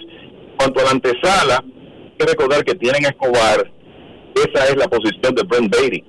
[0.58, 3.72] Cuanto a la antesala, hay que recordar que tienen a Escobar,
[4.36, 6.04] esa es la posición de Brent Beatty.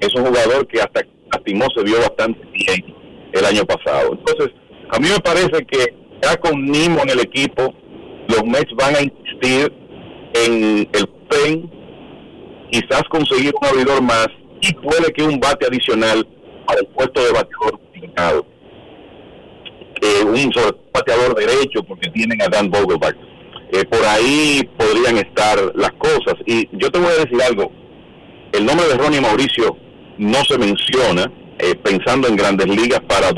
[0.00, 1.02] Es un jugador que hasta
[1.32, 2.94] lastimó se vio bastante bien
[3.32, 4.12] el año pasado.
[4.12, 4.50] Entonces,
[4.90, 7.74] a mí me parece que ya con Nimo en el equipo,
[8.30, 9.72] los Mets van a insistir
[10.34, 11.70] en el pen,
[12.70, 14.28] quizás conseguir un abridor más
[14.60, 16.26] y puede que un bate adicional
[16.66, 18.46] para el puesto de bateador designado.
[20.02, 20.50] Eh, un
[20.92, 23.16] bateador derecho porque tienen a Dan Vogelbach.
[23.72, 26.34] Eh, por ahí podrían estar las cosas.
[26.46, 27.70] Y yo te voy a decir algo.
[28.52, 29.76] El nombre de Ronnie Mauricio
[30.18, 33.32] no se menciona eh, pensando en grandes ligas para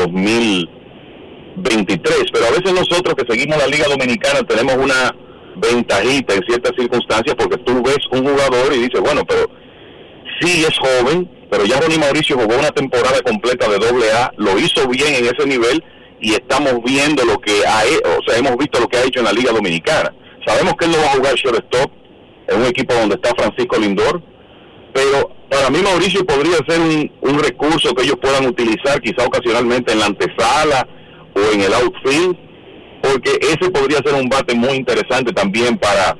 [1.56, 2.24] 23.
[2.32, 5.14] Pero a veces nosotros que seguimos la Liga Dominicana tenemos una
[5.56, 9.46] ventajita en ciertas circunstancias porque tú ves un jugador y dices, bueno, pero
[10.40, 14.58] sí es joven, pero ya Ronnie Mauricio jugó una temporada completa de doble A, lo
[14.58, 15.82] hizo bien en ese nivel
[16.20, 17.82] y estamos viendo lo que ha,
[18.18, 20.14] o sea, hemos visto lo que ha hecho en la Liga Dominicana.
[20.46, 21.90] Sabemos que él no va a jugar shortstop
[22.48, 24.22] en un equipo donde está Francisco Lindor,
[24.92, 29.92] pero para mí Mauricio podría ser un, un recurso que ellos puedan utilizar quizá ocasionalmente
[29.92, 30.86] en la antesala
[31.34, 32.36] o en el outfield,
[33.02, 36.16] porque ese podría ser un bate muy interesante también para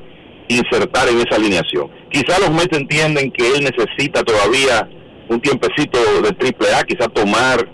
[0.49, 1.91] insertar en esa alineación.
[2.11, 4.89] Quizá los Mets entienden que él necesita todavía
[5.29, 7.67] un tiempecito de triple A, quizá tomar,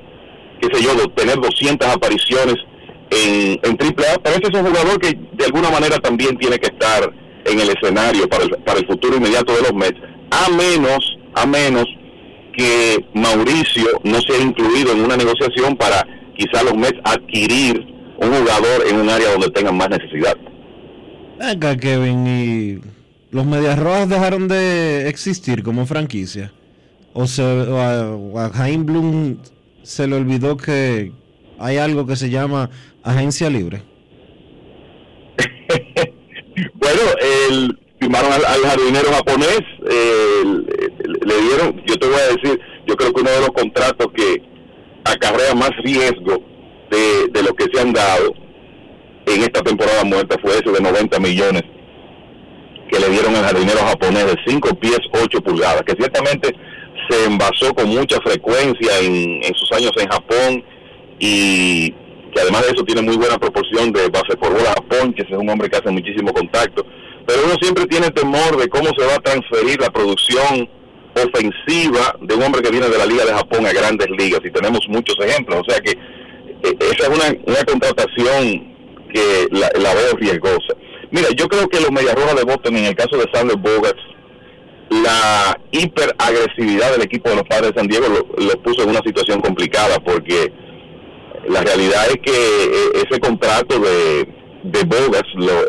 [0.61, 2.57] qué sé yo, tener 200 apariciones
[3.11, 6.67] en, triple A, pero ese es un jugador que de alguna manera también tiene que
[6.67, 7.11] estar
[7.45, 10.01] en el escenario para el, para el futuro inmediato de los Mets,
[10.31, 11.87] a menos, a menos
[12.57, 16.07] que Mauricio no sea incluido en una negociación para
[16.39, 17.85] quizá los Mets adquirir
[18.19, 20.37] un jugador en un área donde tengan más necesidad.
[21.39, 22.79] Venga, Kevin, y
[23.31, 26.53] los Medias Rojas dejaron de existir como franquicia.
[27.13, 29.39] O, se, o a, o a Jaime Bloom
[29.83, 31.13] se le olvidó que
[31.59, 32.71] hay algo que se llama
[33.03, 33.83] agencia libre.
[36.75, 37.01] Bueno,
[37.51, 40.43] el, firmaron al, al jardinero japonés, eh,
[41.05, 44.09] le, le dieron, yo te voy a decir, yo creo que uno de los contratos
[44.13, 44.43] que
[45.13, 46.43] acarrea más riesgo
[46.91, 48.35] de, lo que se han dado
[49.27, 50.37] en esta temporada muerta.
[50.41, 51.63] Fue ese de 90 millones
[52.91, 56.55] que le dieron al jardinero japonés de 5 pies 8 pulgadas, que ciertamente
[57.09, 60.65] se envasó con mucha frecuencia en, en sus años en Japón
[61.19, 61.91] y
[62.33, 65.23] que además de eso tiene muy buena proporción de base por bola a Japón, que
[65.23, 66.87] es un hombre que hace muchísimo contacto,
[67.27, 70.69] pero uno siempre tiene temor de cómo se va a transferir la producción
[71.15, 74.51] ofensiva de un hombre que viene de la Liga de Japón a grandes ligas y
[74.51, 78.75] tenemos muchos ejemplos, o sea que eh, esa es una, una contratación
[79.13, 80.75] que la, la veo riesgosa.
[81.11, 84.03] Mira, yo creo que los Mediarrojas de Boston, en el caso de Sander Bogarts,
[84.91, 89.41] la hiperagresividad del equipo de los Padres de San Diego lo, puso en una situación
[89.41, 90.53] complicada porque
[91.49, 94.29] la realidad es que eh, ese contrato de,
[94.65, 95.69] de Bogarts, lo-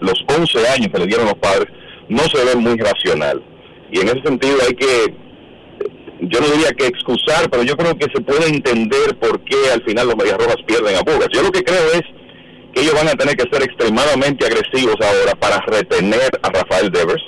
[0.00, 1.66] los 11 años que le dieron los padres,
[2.08, 3.42] no se ve muy racional.
[3.94, 5.14] Y en ese sentido hay que,
[6.22, 9.84] yo no diría que excusar, pero yo creo que se puede entender por qué al
[9.84, 11.32] final los Medias Rojas pierden a Bogarts.
[11.32, 12.02] Yo lo que creo es
[12.74, 17.22] que ellos van a tener que ser extremadamente agresivos ahora para retener a Rafael Devers,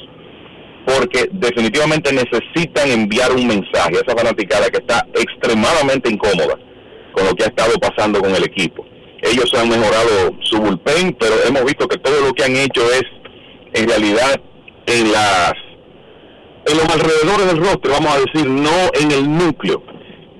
[0.84, 6.58] porque definitivamente necesitan enviar un mensaje a esa fanaticada que está extremadamente incómoda
[7.12, 8.84] con lo que ha estado pasando con el equipo.
[9.22, 13.04] Ellos han mejorado su bullpen, pero hemos visto que todo lo que han hecho es,
[13.74, 14.40] en realidad,
[14.86, 15.54] en las
[16.66, 18.70] en los alrededores del rostro, vamos a decir, no
[19.00, 19.82] en el núcleo.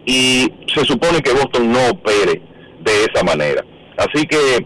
[0.05, 2.41] Y se supone que Boston no opere
[2.81, 3.65] de esa manera.
[3.97, 4.65] Así que,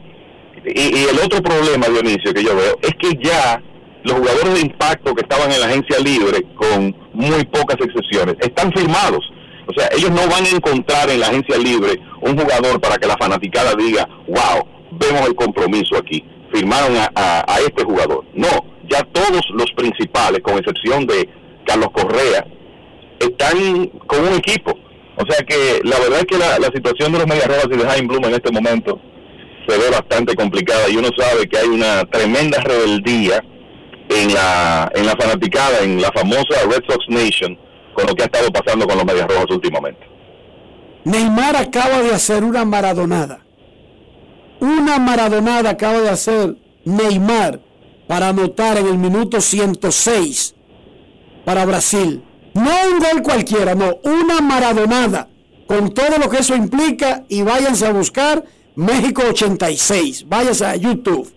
[0.67, 3.63] y, el otro problema, Dionisio, que yo veo, es que ya
[4.05, 8.73] los jugadores de impacto que estaban en la agencia libre, con muy pocas excepciones, están
[8.73, 9.25] firmados.
[9.67, 13.07] O sea, ellos no van a encontrar en la agencia libre un jugador para que
[13.07, 18.25] la fanaticada diga, wow, vemos el compromiso aquí, firmaron a, a- a este jugador.
[18.35, 18.49] No,
[18.91, 21.29] ya todos los principales, con excepción de
[21.71, 22.45] Carlos Correa,
[23.21, 24.77] están con un equipo.
[25.17, 27.85] O sea que la verdad es que la, situación de los Medias Rojas y de
[27.85, 29.01] Jaime Bloom en este momento
[29.69, 33.45] se ve bastante complicada y uno sabe que hay una tremenda rebeldía
[34.09, 37.57] en la, en la fanaticada, en la famosa Red Sox Nation,
[37.95, 40.01] con lo que ha estado pasando con los Medias Rojas últimamente.
[41.05, 43.45] Neymar acaba de hacer una maradonada.
[44.59, 47.61] Una maradonada acaba de hacer Neymar
[48.09, 50.57] para anotar en el minuto 106
[51.51, 52.23] para Brasil.
[52.55, 55.29] No un gol cualquiera, no, una maradonada.
[55.67, 58.45] Con todo lo que eso implica y váyanse a buscar
[58.77, 60.29] México 86.
[60.29, 61.29] Váyanse a YouTube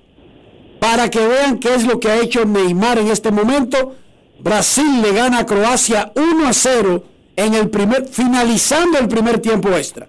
[0.80, 3.96] para que vean qué es lo que ha hecho Neymar en este momento.
[4.40, 7.04] Brasil le gana a Croacia 1 a 0
[7.36, 10.08] en el primer, finalizando el primer tiempo extra.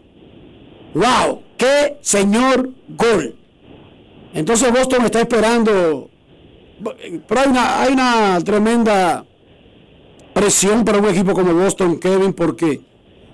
[0.92, 1.44] ¡Wow!
[1.56, 3.36] ¡Qué señor gol!
[4.34, 6.10] Entonces Boston está esperando,
[7.26, 9.24] pero hay una, hay una tremenda
[10.44, 12.82] presión para un equipo como Boston, Kevin, porque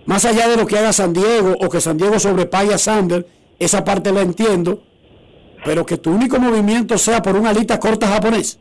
[0.07, 3.27] más allá de lo que haga San Diego o que San Diego sobrepague a Sander,
[3.59, 4.85] esa parte la entiendo,
[5.65, 8.61] pero que tu único movimiento sea por una alita corta japonés.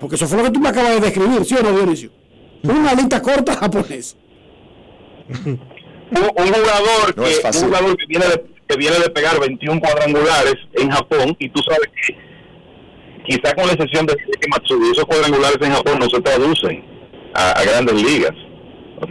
[0.00, 2.10] Porque eso fue lo que tú me acabas de describir, ¿sí o no, Dionisio?
[2.62, 4.16] Una alita corta japonés.
[5.44, 5.60] un,
[6.10, 10.56] un jugador, No que, un jugador que viene de, que viene de pegar 21 cuadrangulares
[10.72, 12.16] en Japón y tú sabes que
[13.26, 14.16] quizá con la excepción de
[14.48, 16.93] Matsui, esos cuadrangulares en Japón no se traducen
[17.34, 18.32] a, a grandes ligas.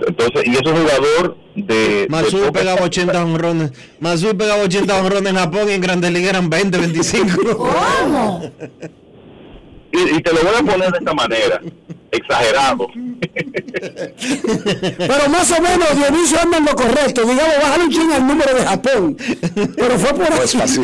[0.08, 2.08] Entonces, y es un jugador de.
[2.10, 3.72] Mazú de pegaba 80 honrones.
[4.00, 7.58] Mazú pegaba 80 honrones en Japón y en Grandes Ligas eran 20, 25.
[7.58, 8.42] ¿Cómo?
[9.92, 11.62] Y, y te lo voy a poner de esta manera,
[12.12, 12.88] exagerado.
[14.98, 17.22] Pero más o menos Dionisio anda en lo correcto.
[17.22, 19.18] Digamos, bájale un ching al número de Japón.
[19.76, 20.42] Pero fue por No ahí.
[20.46, 20.84] es fácil.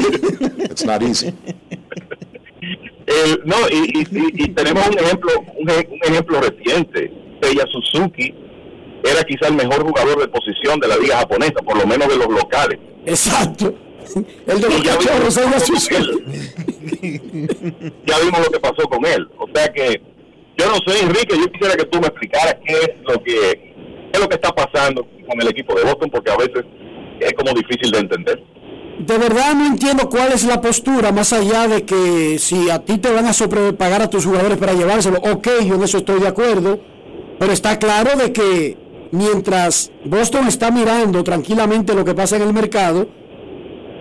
[0.69, 1.33] It's not easy.
[3.07, 7.11] El- no, y, y- y- y tenemos un ejemplo, un, un ejemplo reciente.
[7.41, 8.33] Seiya Suzuki
[9.03, 12.17] era quizá el mejor jugador de posición de la liga japonesa, por lo menos de
[12.17, 12.79] los locales.
[13.05, 13.73] Exacto.
[14.47, 15.95] El de los ya cachorros, vimos Seiya lo que pasó Suzuki.
[15.95, 17.93] con él.
[18.05, 19.27] Ya vimos lo que pasó con él.
[19.37, 20.01] O sea que
[20.57, 23.69] yo no sé, Enrique, yo quisiera que tú me explicaras qué es lo que
[24.11, 26.65] qué es lo que está pasando con el equipo de Boston, porque a veces
[27.19, 28.43] es como difícil de entender.
[28.99, 32.97] De verdad no entiendo cuál es la postura, más allá de que si a ti
[32.97, 36.27] te van a sobrepagar a tus jugadores para llevárselo, ok, yo en eso estoy de
[36.27, 36.81] acuerdo,
[37.39, 38.77] pero está claro de que
[39.11, 43.07] mientras Boston está mirando tranquilamente lo que pasa en el mercado,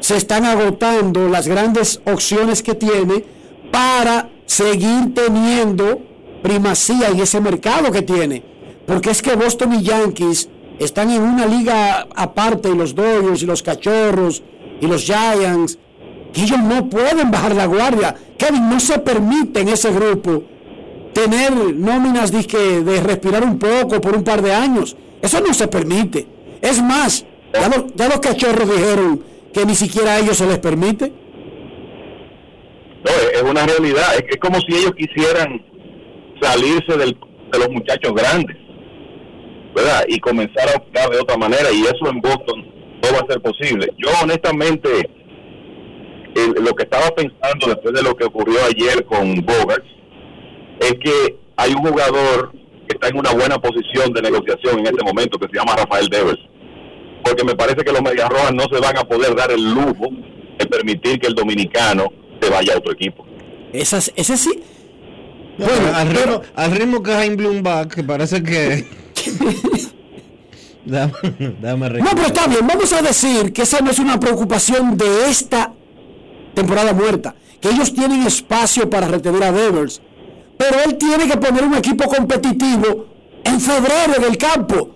[0.00, 3.24] se están agotando las grandes opciones que tiene
[3.70, 6.00] para seguir teniendo
[6.42, 8.42] primacía en ese mercado que tiene.
[8.86, 10.48] Porque es que Boston y Yankees
[10.78, 14.42] están en una liga aparte, y los Dodgers y los Cachorros
[14.80, 15.78] y los Giants,
[16.32, 18.14] que ellos no pueden bajar la guardia.
[18.36, 20.44] Kevin, no se permite en ese grupo
[21.12, 24.96] tener nóminas de respirar un poco por un par de años.
[25.22, 26.26] Eso no se permite.
[26.60, 29.22] Es más, ya los, cachorros dijeron
[29.52, 31.12] que ni siquiera a ellos se les permite.
[33.34, 34.14] Es, una realidad.
[34.14, 35.64] Es, es como si ellos quisieran
[36.40, 38.56] salirse de los muchachos grandes,
[39.74, 40.04] ¿verdad?
[40.08, 41.70] Y comenzar a optar de otra manera.
[41.72, 42.66] Y eso en Boston
[43.02, 43.92] no va a ser posible.
[43.96, 44.88] Yo, honestamente,
[46.60, 49.84] lo que estaba pensando después de lo que ocurrió ayer con Bogart
[50.80, 52.52] es que hay un jugador
[52.88, 56.08] que está en una buena posición de negociación en este momento que se llama Rafael
[56.08, 56.40] Devers.
[57.24, 60.08] Porque me parece que los Medias Rojas no se van a poder dar el lujo
[60.58, 63.26] de permitir que el dominicano se vaya a otro equipo.
[63.72, 64.62] Esas, ese sí.
[65.58, 68.86] Bueno, al, ritmo, al ritmo que Jaime Bloomberg, que parece que.
[70.84, 71.12] dame,
[71.60, 75.28] dame No, pero está bien, vamos a decir que esa no es una preocupación de
[75.28, 75.74] esta
[76.54, 80.00] temporada muerta, que ellos tienen espacio para retener a Devers,
[80.58, 83.06] pero él tiene que poner un equipo competitivo
[83.44, 84.90] en febrero en el campo,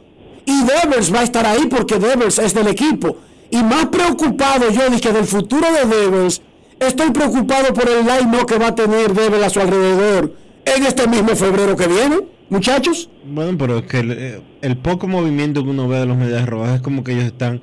[0.45, 3.17] y Devers va a estar ahí porque Devers es del equipo,
[3.51, 6.43] y más preocupado yo de que del futuro de Devers,
[6.81, 10.35] estoy preocupado por el line que va a tener Devers a su alrededor
[10.65, 12.19] en este mismo febrero que viene,
[12.51, 13.09] muchachos.
[13.25, 16.49] Bueno, pero es que el, eh, el poco movimiento que uno ve de los Medias
[16.49, 17.61] Rojas es como que ellos están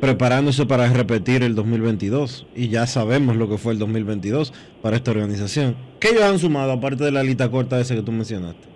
[0.00, 4.52] preparándose para repetir el 2022 y ya sabemos lo que fue el 2022
[4.82, 5.76] para esta organización.
[6.00, 8.68] ¿Qué ellos han sumado aparte de la lista corta esa que tú mencionaste?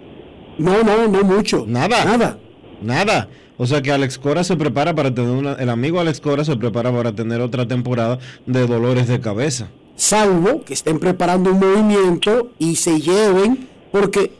[0.58, 1.64] No, no, no mucho.
[1.66, 2.04] Nada.
[2.04, 2.38] Nada.
[2.82, 3.28] Nada.
[3.56, 6.56] O sea que Alex Cora se prepara para tener una, el amigo Alex Cora se
[6.56, 9.68] prepara para tener otra temporada de dolores de cabeza.
[9.94, 14.32] salvo que estén preparando un movimiento y se lleven, porque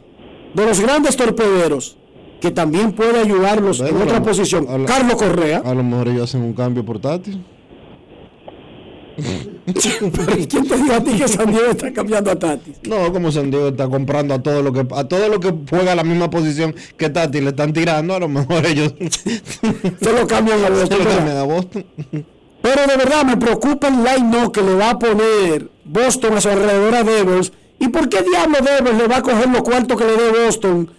[0.53, 1.97] de los grandes torpederos,
[2.43, 5.61] que también puede ayudarlos en otra lo- posición, lo- Carlos Correa.
[5.63, 7.41] A lo mejor ellos hacen un cambio portátil.
[9.15, 12.81] Pero, ¿y ¿Quién te dijo a ti que San Diego está cambiando a Tatis?
[12.83, 15.95] No, como San Diego está comprando a todo lo que a todo lo que juega
[15.95, 18.93] la misma posición que Tati le están tirando, a lo mejor ellos
[20.01, 20.87] se lo cambian a Boston.
[20.97, 21.15] Se lo ¿verdad?
[21.15, 21.85] cambian a Boston.
[22.61, 26.49] Pero de verdad me preocupa el line que le va a poner Boston a su
[26.49, 27.53] alrededor a Devers.
[27.79, 30.89] ¿Y por qué diablo Devers le va a coger los cuartos que le dé Boston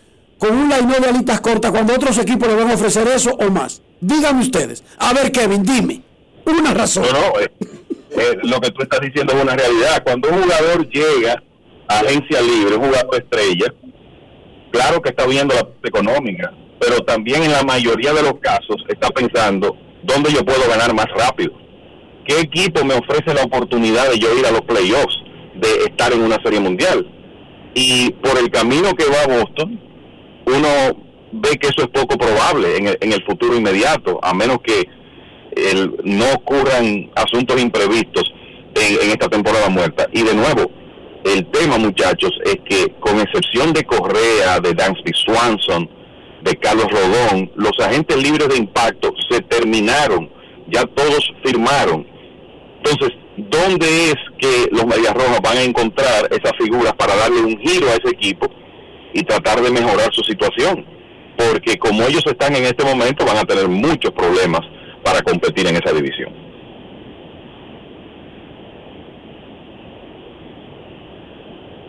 [0.44, 3.50] con un line de alitas cortas cuando otros equipos le van a ofrecer eso o
[3.50, 3.82] más?
[4.00, 4.84] Díganme ustedes.
[4.98, 6.02] A ver, Kevin, dime.
[6.44, 7.04] Una razón.
[7.10, 7.50] No, no, eh,
[8.10, 10.02] eh, lo que tú estás diciendo es una realidad.
[10.04, 11.42] Cuando un jugador llega
[11.88, 13.72] a agencia libre, un jugador estrella,
[14.70, 18.76] claro que está viendo la parte económica, pero también en la mayoría de los casos
[18.88, 21.54] está pensando dónde yo puedo ganar más rápido.
[22.26, 25.16] ¿Qué equipo me ofrece la oportunidad de yo ir a los playoffs,
[25.54, 27.08] de estar en una serie mundial?
[27.74, 29.80] Y por el camino que va a Boston,
[30.46, 30.68] uno
[31.32, 34.88] ve que eso es poco probable en el, en el futuro inmediato, a menos que
[35.56, 38.32] el- no ocurran asuntos imprevistos
[38.74, 40.06] en, en esta temporada muerta.
[40.12, 40.70] Y de nuevo,
[41.24, 45.88] el tema, muchachos, es que con excepción de Correa, de Dansby Swanson,
[46.42, 50.30] de Carlos Rodón, los agentes libres de impacto se terminaron,
[50.68, 52.06] ya todos firmaron.
[52.76, 57.58] Entonces, ¿dónde es que los Medias Rojas van a encontrar esas figuras para darle un
[57.58, 58.46] giro a ese equipo
[59.14, 60.84] y tratar de mejorar su situación?
[61.36, 64.60] Porque como ellos están en este momento, van a tener muchos problemas
[65.02, 66.44] para competir en esa división.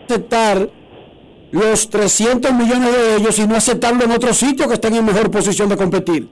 [0.06, 0.70] aceptar
[1.50, 5.30] los 300 millones de ellos y no aceptarlo en otro sitio que estén en mejor
[5.30, 6.28] posición de competir.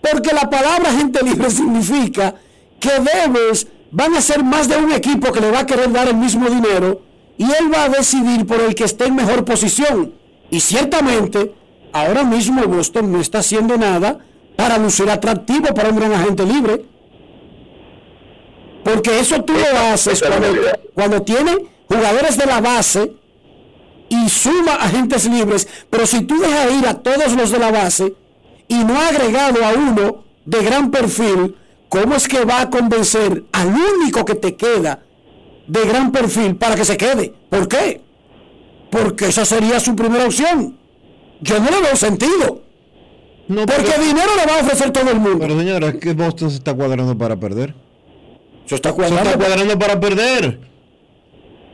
[0.00, 2.34] Porque la palabra gente libre significa
[2.78, 6.08] que Devers van a ser más de un equipo que le va a querer dar
[6.08, 7.02] el mismo dinero
[7.38, 10.12] y él va a decidir por el que esté en mejor posición.
[10.50, 11.54] Y ciertamente,
[11.92, 14.18] ahora mismo Boston no está haciendo nada
[14.56, 16.84] para lucir atractivo para un gran agente libre.
[18.84, 20.46] Porque eso tú lo haces cuando,
[20.94, 21.24] cuando
[21.88, 23.12] jugadores de la base
[24.08, 28.14] y suma agentes libres, pero si tú dejas ir a todos los de la base
[28.68, 31.56] y no ha agregado a uno de gran perfil,
[31.88, 35.02] ¿cómo es que va a convencer al único que te queda
[35.66, 37.34] de gran perfil para que se quede?
[37.50, 38.05] ¿Por qué?
[38.90, 40.78] Porque esa sería su primera opción.
[41.40, 42.62] Yo no le veo sentido.
[43.48, 45.38] Porque dinero le va a ofrecer todo el mundo.
[45.40, 47.74] Pero señora, es que Boston se está cuadrando para perder.
[48.66, 49.30] Se está Se cuadrando.
[49.30, 50.60] está cuadrando para perder.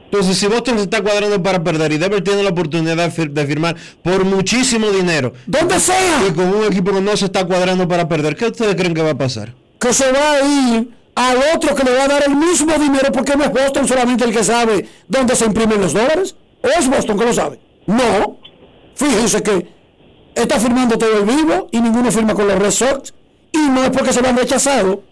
[0.05, 3.31] Entonces, si Boston se está cuadrando para perder y Devers tiene la oportunidad de, fir-
[3.33, 7.47] de firmar por muchísimo dinero, donde sea, y con un equipo que no se está
[7.47, 9.55] cuadrando para perder, ¿qué ustedes creen que va a pasar?
[9.81, 13.11] que se va a ir al otro que le va a dar el mismo dinero
[13.11, 16.37] porque no es Boston solamente el que sabe dónde se imprimen los dólares.
[16.63, 17.61] ¿O es Boston que lo sabe?
[17.87, 18.39] No.
[18.95, 19.67] Fíjense que
[20.35, 23.15] está firmando todo el vivo y ninguno firma con los Red Sox.
[23.53, 25.03] Y no es porque se lo han rechazado,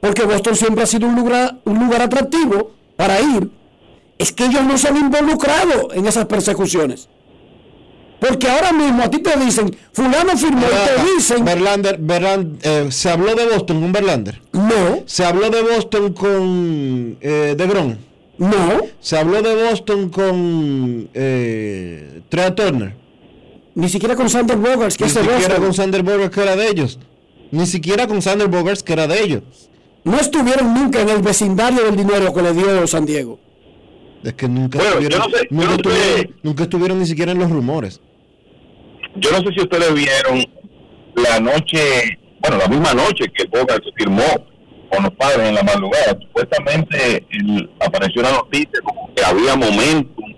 [0.00, 3.50] porque Boston siempre ha sido un lugar, un lugar atractivo para ir.
[4.18, 7.08] Es que ellos no se han involucrado en esas persecuciones.
[8.18, 11.44] Porque ahora mismo a ti te dicen, fulano firmó y te dicen...
[11.44, 14.40] Verlander, Verlan- eh, ¿se habló de Boston con Verlander?
[14.52, 15.02] No.
[15.04, 17.94] ¿Se habló de Boston con eh, DeGrom?
[18.38, 18.80] No.
[19.00, 22.94] ¿Se habló de Boston con eh, Trea Turner?
[23.74, 25.64] Ni siquiera con Sander Bogarts, que Ni es de siquiera Boston.
[25.64, 26.98] con Sander Bogarts, que era de ellos.
[27.50, 29.42] Ni siquiera con Sander Bogarts, que era de ellos.
[30.04, 33.38] No estuvieron nunca en el vecindario del dinero que le dio San Diego.
[34.22, 36.98] Es que nunca, Bueno, estuvieron, yo no sé- yo nunca, no sé- estuvieron, nunca estuvieron
[37.00, 38.00] ni siquiera en los rumores.
[39.16, 40.44] Yo no sé si ustedes vieron
[41.16, 44.22] la noche, bueno, la misma noche que Bogart se firmó
[44.90, 46.18] con los padres en la madrugada.
[46.20, 47.26] Supuestamente
[47.80, 50.34] apareció una noticia como que había momentum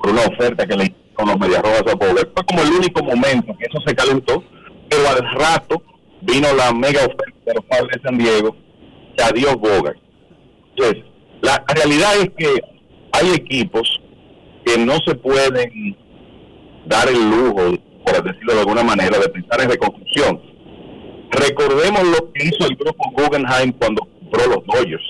[0.00, 2.30] por una oferta que le hicieron los Medias Rojas a Bogart.
[2.34, 4.42] Fue como el único momento que eso se calentó,
[4.88, 5.82] pero al rato
[6.22, 8.56] vino la mega oferta de los padres de San Diego
[9.16, 9.98] que adiós Bogart.
[10.70, 11.04] Entonces,
[11.42, 12.60] la realidad es que
[13.12, 14.00] hay equipos
[14.64, 15.96] que no se pueden
[16.86, 20.40] dar el lujo, por decirlo de alguna manera, de pensar en reconstrucción.
[21.32, 25.02] Recordemos lo que hizo el grupo Guggenheim cuando compró los Dodgers.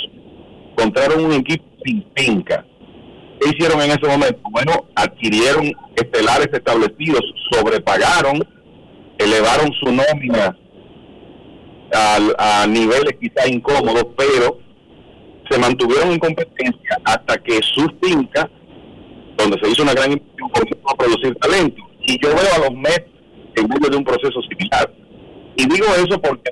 [0.77, 2.65] Compraron un equipo sin finca.
[3.41, 4.39] ¿Qué hicieron en ese momento?
[4.51, 7.21] Bueno, adquirieron estelares establecidos,
[7.51, 8.47] sobrepagaron,
[9.19, 10.57] elevaron su nómina
[11.93, 14.59] al- a niveles quizá incómodos, pero
[15.51, 18.49] se mantuvieron en competencia hasta que su finca,
[19.37, 21.83] donde se hizo una gran inversión, comenzó a producir talento.
[22.07, 23.07] Y yo veo a los Mets
[23.57, 24.91] en medio de un proceso similar.
[25.63, 26.51] Y digo eso porque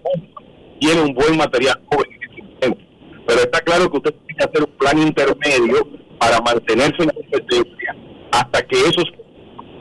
[0.78, 2.84] tiene un buen material joven en ese momento.
[3.26, 5.88] Pero está claro que usted tiene que hacer un plan intermedio
[6.18, 7.96] para mantenerse en la competencia
[8.30, 9.04] hasta que esos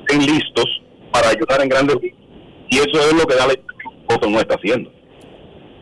[0.02, 0.66] estén listos
[1.12, 1.98] para ayudar en grandes.
[2.70, 3.48] Y eso es lo que da
[4.08, 4.92] Boston no está haciendo.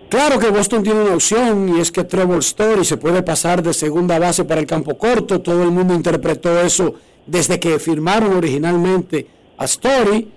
[0.10, 3.74] Claro que Boston tiene una opción y es que Trevor Story se puede pasar de
[3.74, 5.40] segunda base para el campo corto.
[5.40, 6.96] Todo el mundo interpretó eso
[7.26, 9.26] desde que firmaron originalmente
[9.58, 10.30] a Story.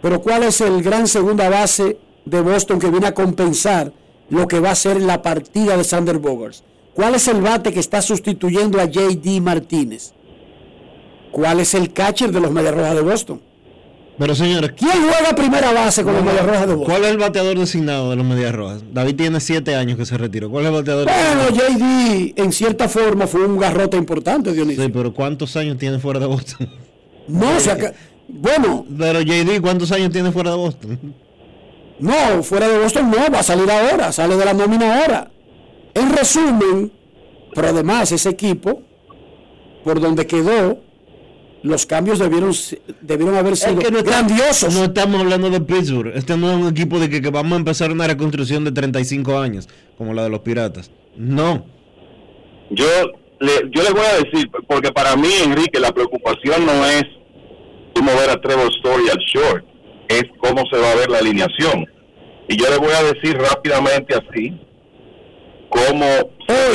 [0.00, 1.98] Pero ¿cuál es el gran segunda base
[2.28, 3.92] de Boston que viene a compensar
[4.30, 6.62] lo que va a ser la partida de Sander Bogarts?
[6.94, 10.12] ¿Cuál es el bate que está sustituyendo a JD Martínez?
[11.30, 13.40] ¿Cuál es el catcher de los Medias Rojas de Boston?
[14.18, 16.92] Pero señores, ¿Quién juega primera base con los Medias Rojas de Boston?
[16.92, 18.82] ¿cuál es el bateador designado de los Medias Rojas?
[18.92, 20.50] David tiene siete años que se retiró.
[20.50, 21.50] ¿Cuál es el bateador Bueno?
[21.50, 24.82] JD en cierta forma fue un garrote importante, Dionisio.
[24.82, 26.68] Sí, pero ¿cuántos años tiene fuera de Boston?
[27.28, 27.92] No, o sea que,
[28.26, 30.98] bueno, Pero JD, ¿cuántos años tiene fuera de Boston?
[32.00, 35.30] No, fuera de Boston no, va a salir ahora, sale de la nómina ahora.
[35.94, 36.92] En resumen,
[37.54, 38.82] pero además ese equipo,
[39.84, 40.80] por donde quedó,
[41.62, 42.52] los cambios debieron,
[43.00, 44.74] debieron haber Es sido que no está- grandiosos.
[44.74, 46.12] No estamos hablando de Pittsburgh.
[46.14, 49.36] Este no es un equipo de que, que vamos a empezar una reconstrucción de 35
[49.38, 50.90] años, como la de los Piratas.
[51.16, 51.64] No.
[52.70, 52.86] Yo
[53.40, 57.04] le, yo les voy a decir, porque para mí, Enrique, la preocupación no es
[57.92, 59.64] tú mover a Trevor Story al short,
[60.08, 61.86] es cómo se va a ver la alineación.
[62.48, 64.58] Y yo les voy a decir rápidamente así
[65.68, 66.06] cómo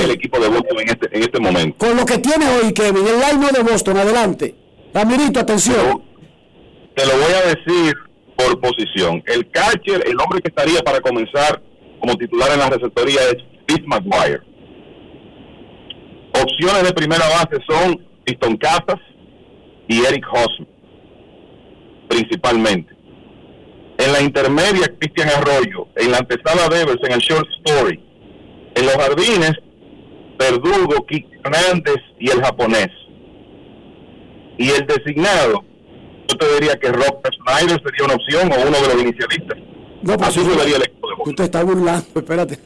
[0.03, 1.77] el equipo de Boston en este, en este momento.
[1.77, 4.55] Con lo que tiene hoy Kevin, el line de Boston, adelante.
[4.93, 6.03] Ramirito, atención.
[6.95, 7.95] Te lo voy a decir
[8.37, 9.23] por posición.
[9.25, 11.61] El catcher, el hombre que estaría para comenzar
[11.99, 14.41] como titular en la receptoría es Steve McGuire.
[16.39, 18.99] Opciones de primera base son Piston Casas
[19.87, 20.67] y Eric Hosmer.
[22.09, 22.93] principalmente.
[23.97, 25.87] En la intermedia, Cristian Arroyo.
[25.95, 27.99] En la antesala Devers, en el short story.
[28.75, 29.53] En los jardines,
[30.37, 32.89] Verdugo, Kike Hernández y el japonés.
[34.57, 35.63] Y el designado,
[36.27, 39.57] yo te diría que Rob Schneider sería una opción o uno de los inicialistas.
[40.01, 42.59] No, pero Así se vería el equipo de Tú te estás burlando, espérate.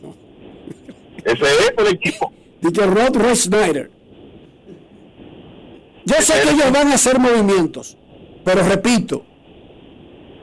[1.23, 2.33] Ese es el equipo.
[2.61, 3.91] Dice Roy Snyder.
[6.05, 7.97] Yo sé que ellos van a hacer movimientos,
[8.45, 9.25] pero repito,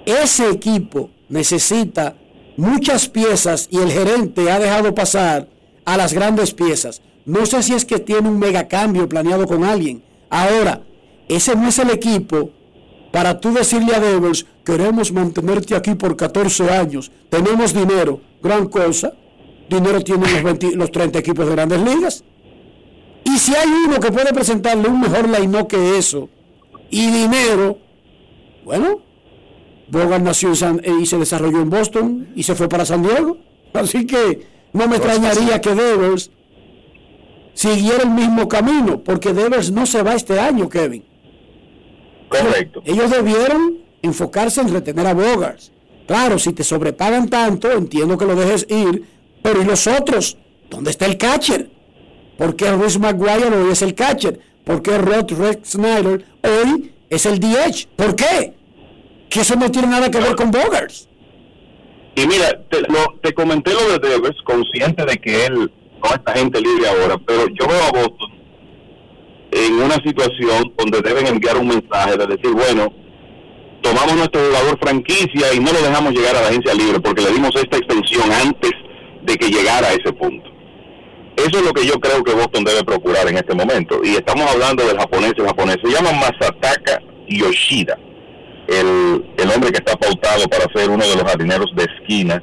[0.07, 2.17] ese equipo necesita
[2.57, 5.49] muchas piezas y el gerente ha dejado pasar
[5.85, 7.03] a las grandes piezas.
[7.25, 10.03] No sé si es que tiene un mega cambio planeado con alguien.
[10.31, 10.83] Ahora,
[11.29, 12.51] ese no es el equipo
[13.15, 19.15] para tú decirle a Devers, queremos mantenerte aquí por 14 años, tenemos dinero, gran cosa,
[19.71, 22.25] dinero tienen los, 20 los 30 equipos de grandes ligas.
[23.25, 26.29] Y si hay uno que puede presentarle un mejor line que eso,
[26.91, 27.79] y dinero,
[28.65, 29.01] bueno,
[29.95, 33.39] Bogart nació en San- y se desarrolló en Boston y se fue para San Diego.
[33.73, 36.31] Así que no me extrañaría que Devers
[37.55, 41.05] siguiera el mismo camino, porque Devers no se va este año, Kevin.
[42.29, 42.83] Correcto.
[42.85, 45.73] Ellos debieron enfocarse en retener a Bogars.
[46.07, 49.05] Claro, si te sobrepagan tanto, entiendo que lo dejes ir,
[49.43, 50.37] pero ¿y los otros?
[50.69, 51.71] ¿Dónde está el catcher?
[52.37, 54.41] ¿Por qué Ruiz Maguire hoy es el catcher?
[54.65, 57.89] ¿Por qué Rod Rex Snyder hoy es el DH?
[57.97, 58.55] ¿Por qué?
[59.35, 61.09] Que eso no tiene nada que ver con Bogars.
[62.15, 66.33] Y mira, te, lo- te comenté lo de Devers, consciente de que él no está
[66.35, 68.31] gente libre ahora, pero yo veo a Boston
[69.51, 72.93] en una situación donde deben enviar un mensaje de decir, bueno,
[73.83, 77.33] tomamos nuestro jugador franquicia y no lo dejamos llegar a la agencia libre porque le
[77.33, 78.71] dimos esta extensión antes
[79.23, 80.49] de que llegara a ese punto.
[81.37, 84.01] Eso es lo que yo creo que Boston debe procurar en este momento.
[84.05, 87.99] Y estamos hablando del japonés, el japonés se llama Masataka Yoshida
[88.69, 92.43] el, el hombre que está pautado para ser uno de los jardineros de esquina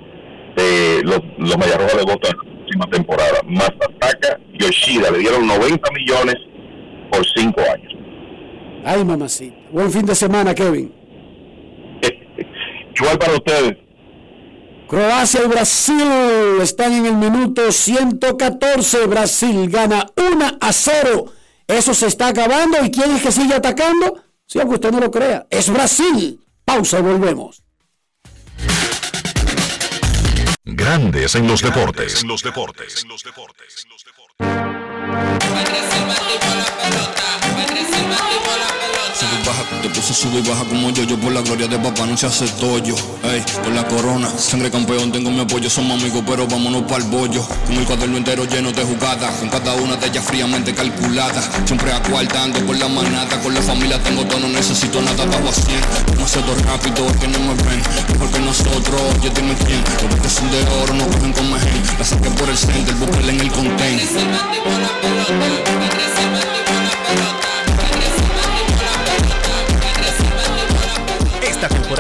[0.56, 3.40] de los, los de Boston en la próxima temporada.
[3.46, 6.36] Masataka Yoshida le dieron 90 millones
[7.12, 7.94] por 5 años.
[8.84, 9.56] Ay, mamacita.
[9.72, 10.92] Buen fin de semana, Kevin.
[12.96, 13.78] Igual para ustedes.
[14.88, 19.08] Croacia y Brasil están en el minuto 114.
[19.08, 21.26] Brasil gana 1 a 0.
[21.68, 22.78] Eso se está acabando.
[22.84, 24.22] ¿Y quién es que sigue atacando?
[24.52, 26.38] Si aunque usted no lo crea, es Brasil.
[26.66, 27.64] Pausa y volvemos.
[30.66, 32.26] Grandes en los deportes.
[32.26, 33.06] los deportes.
[33.06, 33.22] Sube
[35.62, 36.81] y baja,
[39.82, 42.28] te puse sube y baja como yo, yo por la gloria de papá no se
[42.28, 46.84] hace tollo, ey, por la corona, sangre campeón, tengo mi apoyo, somos amigos, pero vámonos
[46.84, 50.74] pa'l bollo, con el cuaderno entero lleno de jugadas, con cada una de ellas fríamente
[50.74, 55.50] calculada, siempre acuartando por la manata, con la familia tengo todo, no necesito nada, bajo
[55.50, 55.82] a 100,
[56.12, 57.82] demasiado rápido, es que no me ven,
[58.12, 61.82] mejor que nosotros, oye dime quién, los que son de oro no cogen con mejen,
[61.98, 64.00] la saqué por el center, búsquela en el contain.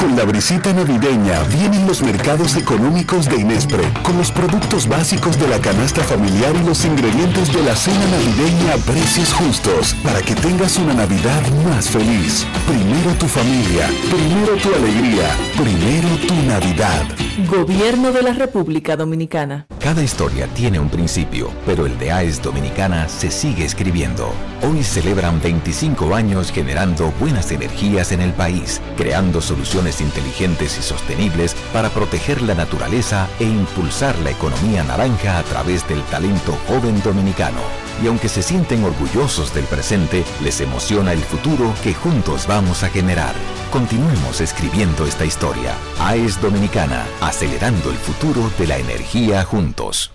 [0.00, 5.46] Con la brisita navideña vienen los mercados económicos de Inespre, con los productos básicos de
[5.46, 10.34] la canasta familiar y los ingredientes de la cena navideña a precios justos, para que
[10.36, 12.46] tengas una Navidad más feliz.
[12.66, 17.04] Primero tu familia, primero tu alegría, primero tu Navidad.
[17.46, 19.66] Gobierno de la República Dominicana.
[19.80, 24.32] Cada historia tiene un principio, pero el de AES Dominicana se sigue escribiendo.
[24.62, 31.56] Hoy celebran 25 años generando buenas energías en el país, creando soluciones inteligentes y sostenibles
[31.72, 37.60] para proteger la naturaleza e impulsar la economía naranja a través del talento joven dominicano.
[38.02, 42.90] Y aunque se sienten orgullosos del presente, les emociona el futuro que juntos vamos a
[42.90, 43.34] generar.
[43.72, 45.74] Continuemos escribiendo esta historia.
[45.98, 50.12] AES Dominicana, acelerando el futuro de la energía juntos.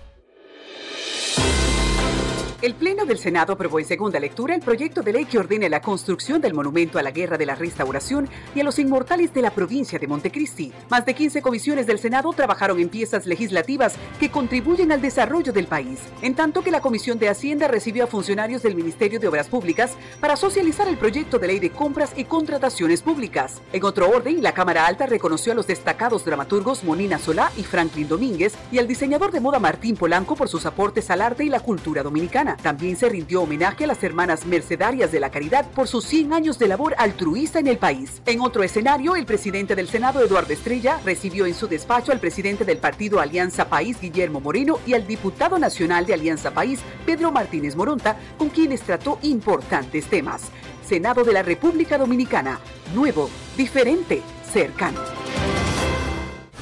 [2.66, 5.82] El Pleno del Senado aprobó en segunda lectura el proyecto de ley que ordena la
[5.82, 9.52] construcción del Monumento a la Guerra de la Restauración y a los Inmortales de la
[9.52, 10.74] provincia de Montecristi.
[10.90, 15.68] Más de 15 comisiones del Senado trabajaron en piezas legislativas que contribuyen al desarrollo del
[15.68, 19.48] país, en tanto que la Comisión de Hacienda recibió a funcionarios del Ministerio de Obras
[19.48, 23.62] Públicas para socializar el proyecto de ley de compras y contrataciones públicas.
[23.74, 28.08] En otro orden, la Cámara Alta reconoció a los destacados dramaturgos Monina Solá y Franklin
[28.08, 31.60] Domínguez y al diseñador de moda Martín Polanco por sus aportes al arte y la
[31.60, 32.55] cultura dominicana.
[32.62, 36.60] También se rindió homenaje a las hermanas mercedarias de la caridad por sus 100 años
[36.60, 38.22] de labor altruista en el país.
[38.26, 42.66] En otro escenario, el presidente del Senado, Eduardo Estrella, recibió en su despacho al presidente
[42.66, 47.76] del partido Alianza País, Guillermo Moreno, y al diputado nacional de Alianza País, Pedro Martínez
[47.76, 50.44] Moronta, con quienes trató importantes temas.
[50.88, 52.60] Senado de la República Dominicana,
[52.94, 54.22] nuevo, diferente,
[54.52, 55.02] cercano.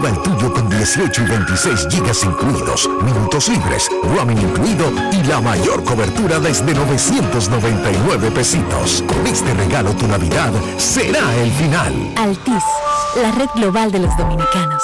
[0.00, 5.42] Activa el tuyo con 18 y 26 gigas incluidos, minutos libres, roaming incluido y la
[5.42, 9.04] mayor cobertura desde 999 pesitos.
[9.06, 11.92] Con este regalo tu Navidad será el final.
[12.16, 12.64] Altis,
[13.20, 14.82] la red global de los dominicanos.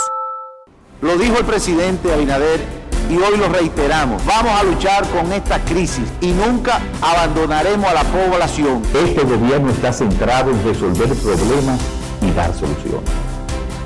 [1.01, 2.61] Lo dijo el presidente Abinader
[3.09, 4.23] y hoy lo reiteramos.
[4.27, 8.83] Vamos a luchar con esta crisis y nunca abandonaremos a la población.
[8.93, 11.81] Este gobierno está centrado en resolver problemas
[12.21, 13.36] y dar soluciones.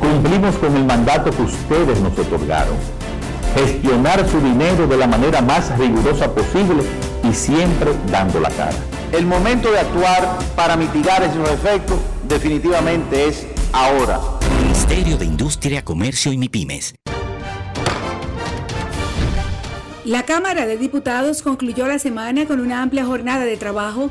[0.01, 2.77] Cumplimos con el mandato que ustedes nos otorgaron.
[3.55, 6.83] Gestionar su dinero de la manera más rigurosa posible
[7.29, 8.77] y siempre dando la cara.
[9.13, 14.21] El momento de actuar para mitigar esos efectos definitivamente es ahora.
[14.63, 16.95] Ministerio de Industria, Comercio y MIPIMES.
[20.05, 24.11] La Cámara de Diputados concluyó la semana con una amplia jornada de trabajo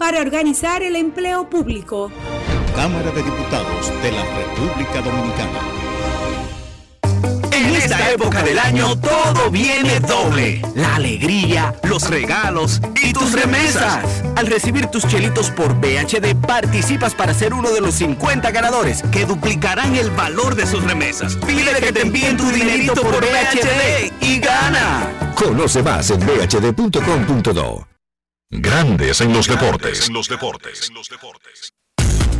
[0.00, 2.10] para organizar el empleo público.
[2.74, 5.60] Cámara de Diputados de la República Dominicana.
[7.52, 10.62] En esta época del año todo viene doble.
[10.74, 14.24] La alegría, los regalos y tus remesas.
[14.36, 19.26] Al recibir tus chelitos por BHD participas para ser uno de los 50 ganadores que
[19.26, 21.36] duplicarán el valor de sus remesas.
[21.46, 25.34] Pide que te envíen tu dinerito por BHD y gana.
[25.34, 27.89] Conoce más en bhd.com.do.
[28.50, 30.08] Grandes en los deportes.
[30.08, 30.90] En los deportes.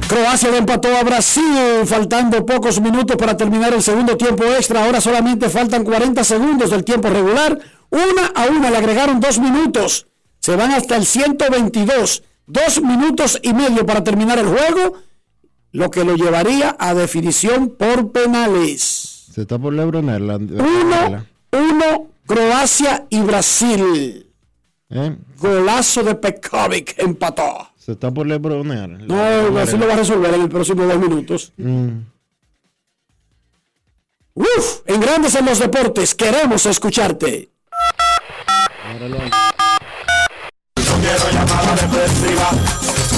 [0.09, 4.85] Croacia le empató a Brasil, faltando pocos minutos para terminar el segundo tiempo extra.
[4.85, 7.57] Ahora solamente faltan 40 segundos del tiempo regular.
[7.91, 10.09] Una a una le agregaron dos minutos.
[10.41, 12.25] Se van hasta el 122.
[12.45, 14.97] Dos minutos y medio para terminar el juego,
[15.71, 19.29] lo que lo llevaría a definición por penales.
[19.33, 20.29] Se está por Lebronel.
[20.29, 24.30] Uno, uno, Croacia y Brasil.
[24.91, 25.17] ¿Eh?
[25.39, 27.69] Golazo de Pekovic empató.
[27.77, 28.89] Se está por Lebronear.
[28.91, 31.53] No, Brasil lo va a resolver en el próximo dos minutos.
[31.57, 32.01] Mm.
[34.35, 37.51] Uf, en Grandes en los Deportes, queremos escucharte.
[38.91, 38.99] No
[41.01, 42.51] quiero llamada depresiva.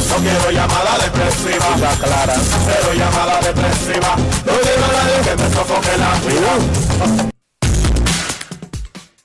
[0.08, 1.66] No quiero llamada depresiva.
[2.02, 2.34] clara.
[2.66, 4.16] Cero llamada depresiva.
[4.16, 6.52] No quiero nadie que me sofoque la vida.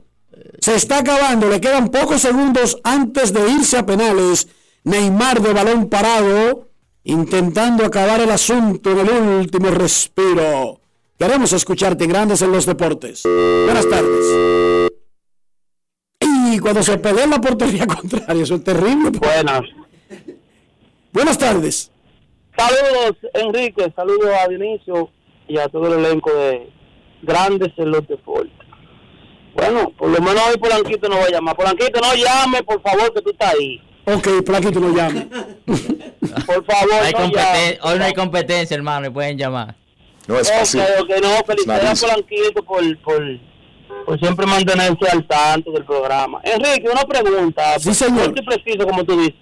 [0.60, 4.48] Se está acabando, le quedan pocos segundos antes de irse a penales.
[4.84, 6.68] Neymar de balón parado,
[7.04, 10.80] intentando acabar el asunto en el último respiro.
[11.18, 13.24] Queremos escucharte, grandes en los deportes.
[13.66, 14.81] Buenas tardes.
[16.52, 19.12] Y cuando se pelea en la portería contraria, eso es terrible.
[19.20, 19.62] Buenas.
[21.14, 21.92] Buenas tardes.
[22.58, 23.92] Saludos, Enrique.
[23.96, 25.10] Saludos a Dionisio
[25.48, 26.70] y a todo el elenco de
[27.22, 28.52] Grandes en los Deportes.
[29.54, 31.56] Bueno, por lo menos hoy Polanquito no va a llamar.
[31.56, 33.82] Polanquito, no llame, por favor, que tú estás ahí.
[34.06, 35.28] Ok, Polanquito no llame.
[36.46, 37.80] Por favor, Hay no competen- llame.
[37.84, 39.76] Hoy no hay competencia, hermano, me pueden llamar.
[40.28, 40.82] No es fácil.
[40.82, 43.22] Ok, ok, no, felicidades a Polanquito por, por,
[44.06, 46.42] por siempre mantenerse al tanto del programa.
[46.44, 47.80] Enrique, una pregunta.
[47.80, 48.34] Sí, señor.
[48.34, 49.36] preciso, como tú dices.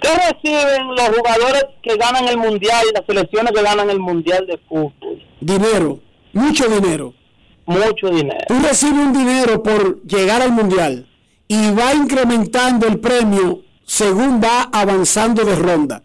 [0.00, 4.46] ¿Qué reciben los jugadores que ganan el mundial y las selecciones que ganan el mundial
[4.46, 5.22] de fútbol?
[5.40, 6.00] Dinero,
[6.32, 7.14] mucho dinero.
[7.66, 8.44] Mucho dinero.
[8.48, 11.06] Tú recibes un dinero por llegar al mundial
[11.46, 16.02] y va incrementando el premio según va avanzando de ronda.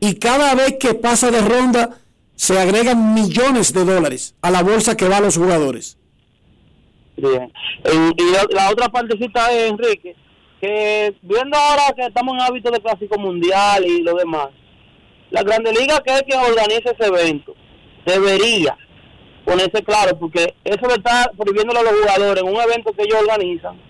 [0.00, 2.00] Y cada vez que pasa de ronda
[2.34, 5.98] se agregan millones de dólares a la bolsa que va a los jugadores.
[7.16, 7.52] Bien.
[8.18, 10.14] Y la, la otra partecita es, Enrique,
[10.60, 14.48] que viendo ahora que estamos en hábito de clásico mundial y lo demás,
[15.30, 17.54] la Grande Liga, que es quien organiza ese evento,
[18.04, 18.76] debería
[19.44, 23.20] ponerse claro, porque eso de estar prohibiéndole a los jugadores en un evento que ellos
[23.20, 23.80] organizan,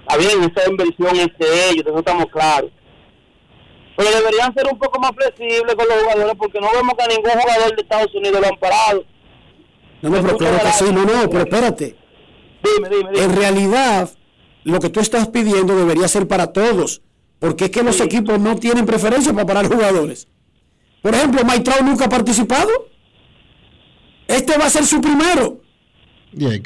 [0.00, 2.70] está bien, esa inversión es de ellos, eso estamos claros.
[3.96, 7.08] Pero deberían ser un poco más flexibles con los jugadores, porque no vemos que a
[7.08, 9.04] ningún jugador de Estados Unidos lo han parado.
[10.02, 12.03] No, no, pero claro que sí, no, no, pero espérate.
[12.64, 13.24] Dime, dime, dime.
[13.24, 14.10] En realidad,
[14.64, 17.02] lo que tú estás pidiendo debería ser para todos,
[17.38, 20.28] porque es que los equipos no tienen preferencia para parar jugadores.
[21.02, 22.70] Por ejemplo, Maitrao nunca ha participado.
[24.26, 25.60] Este va a ser su primero.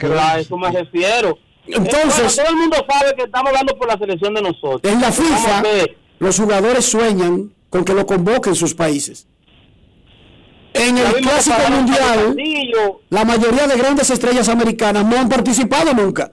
[0.09, 1.39] Pero a eso me refiero.
[1.67, 4.81] Entonces- Bueno, todo el mundo sabe que estamos hablando por la selección de nosotros.
[4.93, 5.63] En la FIFA,
[6.19, 9.27] los jugadores sueñan con que lo convoquen sus países.
[10.79, 12.37] En el Clásico Mundial,
[13.11, 16.31] la mayoría de grandes estrellas americanas no han participado nunca.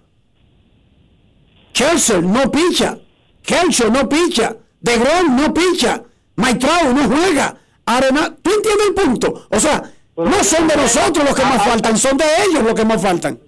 [1.74, 2.98] Chelsea no picha.
[3.42, 4.56] Kelso no picha.
[4.80, 6.04] De Grom no picha.
[6.36, 7.58] Maitrao no juega.
[7.86, 9.48] Arena, ¿tú entiendes el punto?
[9.50, 9.84] O sea,
[10.16, 13.40] no son de nosotros los que más faltan, son de ellos los que más faltan.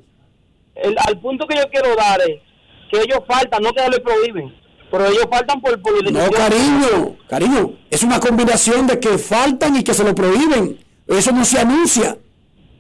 [0.76, 2.40] El- al punto que yo quiero dar es
[2.92, 4.54] que ellos faltan, no que les prohíben,
[4.92, 5.82] pero ellos faltan por...
[5.82, 10.78] por No, cariño, cariño, es una combinación de que faltan y que se lo prohíben.
[11.08, 12.18] Eso no se anuncia.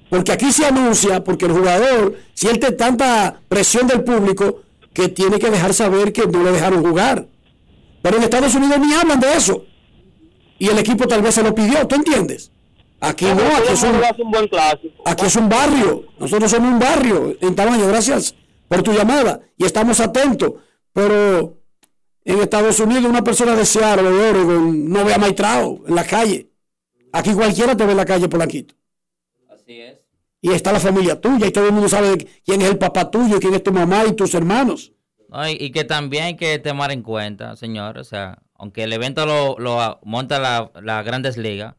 [0.09, 4.61] Porque aquí se anuncia, porque el jugador siente tanta presión del público
[4.93, 7.27] que tiene que dejar saber que no le dejaron jugar.
[8.01, 9.65] Pero en Estados Unidos ni hablan de eso.
[10.59, 12.51] Y el equipo tal vez se lo pidió, ¿tú entiendes?
[12.99, 14.01] Aquí no, aquí es un,
[15.05, 16.05] aquí es un barrio.
[16.19, 17.87] Nosotros somos un barrio en tamaño.
[17.87, 18.33] Gracias
[18.67, 20.53] por tu llamada y estamos atentos.
[20.93, 21.57] Pero
[22.25, 26.05] en Estados Unidos una persona de Seattle de Oregon no ve a Maitrao en la
[26.05, 26.49] calle.
[27.11, 28.75] Aquí cualquiera te ve en la calle Polanquito.
[29.49, 29.97] Así es.
[30.41, 33.39] Y está la familia tuya y todo el mundo sabe quién es el papá tuyo,
[33.39, 34.93] quién es tu mamá y tus hermanos.
[35.29, 38.93] No, y, y que también hay que tomar en cuenta, señor, o sea, aunque el
[38.93, 41.73] evento lo, lo monta la, la Grandes Ligas,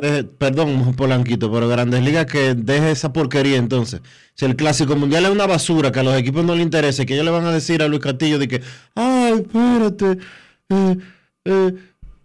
[0.00, 4.02] Deje- perdón, Polanquito, pero Grandes Ligas que deje esa porquería entonces.
[4.34, 7.06] Si el Clásico Mundial es una basura, que a los equipos no les interesa, y
[7.06, 8.62] que ellos le van a decir a Luis Castillo de que,
[8.94, 10.18] ay, espérate,
[10.68, 10.96] eh,
[11.44, 11.74] eh,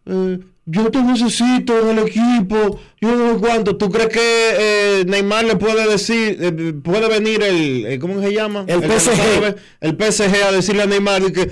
[0.06, 0.40] eh,
[0.72, 3.76] yo te necesito en el equipo, yo no sé cuánto.
[3.76, 8.34] ¿Tú crees que eh, Neymar le puede decir, eh, puede venir el, eh, ¿cómo se
[8.34, 8.64] llama?
[8.68, 9.56] El no PSG.
[9.82, 11.52] el PSG a decirle a Neymar que,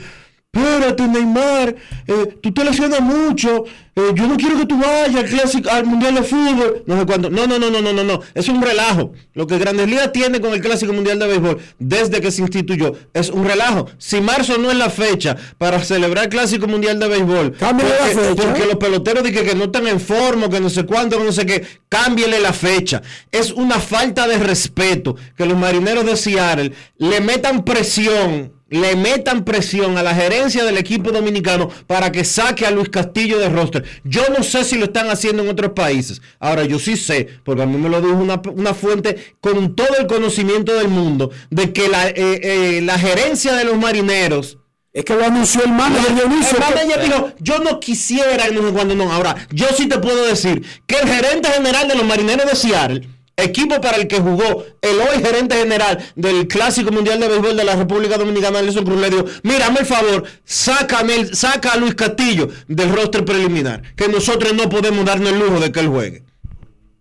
[0.52, 1.76] espérate Neymar,
[2.08, 3.66] eh, tú te lesionas mucho,
[3.96, 7.06] eh, yo no quiero que tú vayas al clásico, al mundial de fútbol, no sé
[7.06, 10.12] cuánto, no, no, no, no, no, no, no, es un relajo, lo que Grandes Ligas
[10.12, 14.22] tiene con el clásico mundial de béisbol desde que se instituyó, es un relajo, si
[14.22, 18.16] marzo no es la fecha para celebrar el clásico mundial de béisbol, Cámbiale la porque,
[18.16, 18.44] fecha.
[18.44, 21.32] porque los peloteros dicen que no están en forma, que no sé cuánto, que no
[21.32, 26.72] sé qué, cámbiele la fecha, es una falta de respeto que los marineros de Seattle
[26.98, 32.66] le metan presión le metan presión a la gerencia del equipo dominicano para que saque
[32.66, 33.84] a Luis Castillo de roster.
[34.04, 36.22] Yo no sé si lo están haciendo en otros países.
[36.40, 39.98] Ahora, yo sí sé, porque a mí me lo dijo una, una fuente con todo
[40.00, 44.58] el conocimiento del mundo, de que la, eh, eh, la gerencia de los marineros...
[44.92, 46.58] Es que lo anunció el manager Dionisio.
[46.58, 49.14] El manager dijo, yo no quisiera, no sé cuándo no.
[49.14, 53.08] Ahora, yo sí te puedo decir que el gerente general de los marineros de Seattle
[53.44, 57.64] equipo para el que jugó el hoy gerente general del Clásico Mundial de Béisbol de
[57.64, 61.96] la República Dominicana, Nelson Cruz, le dijo, mira, hazme el favor, sácame saca a Luis
[61.96, 66.24] Castillo del roster preliminar, que nosotros no podemos darnos el lujo de que él juegue.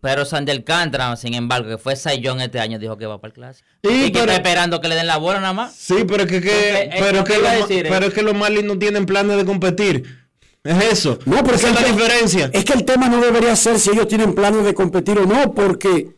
[0.01, 3.35] pero Sandy Alcántara, sin embargo, que fue Saiyón este año, dijo que va para el
[3.35, 3.67] clásico.
[3.83, 5.75] Sí, y que está esperando que le den la bola nada más.
[5.75, 8.35] Sí, pero es que, que- pero, lo que que decir es- pero es que los
[8.35, 10.29] Marlins no tienen planes de competir.
[10.65, 11.19] Es eso.
[11.25, 12.51] No, pero Esa es la diferencia.
[12.53, 15.53] Es que el tema no debería ser si ellos tienen planes de competir o no,
[15.55, 16.11] porque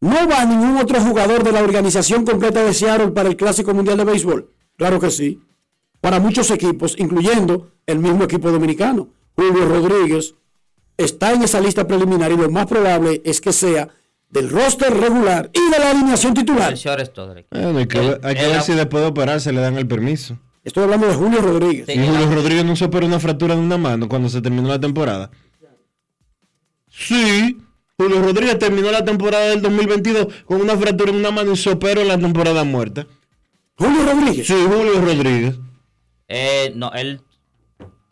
[0.00, 3.96] no va ningún otro jugador de la organización completa de Seattle para el Clásico Mundial
[3.98, 4.50] de Béisbol.
[4.76, 5.40] Claro que sí.
[6.00, 9.08] Para muchos equipos, incluyendo el mismo equipo dominicano.
[9.34, 10.34] Julio Rodríguez,
[10.96, 13.88] está en esa lista preliminar y lo más probable es que sea
[14.30, 16.74] del roster regular y de la alineación titular.
[17.50, 19.86] Bueno, hay que, ver- hay que Él- ver si después de operarse le dan el
[19.86, 20.38] permiso.
[20.64, 21.88] Estoy hablando de Julio Rodríguez.
[21.88, 24.80] Y Julio Rodríguez no se operó una fractura de una mano cuando se terminó la
[24.80, 25.30] temporada.
[26.90, 27.58] Sí,
[27.98, 31.70] Julio Rodríguez terminó la temporada del 2022 con una fractura en una mano y se
[31.70, 33.06] operó en la temporada muerta.
[33.78, 34.46] ¿Julio Rodríguez?
[34.46, 35.54] Sí, Julio Rodríguez.
[36.28, 37.22] Eh, no, él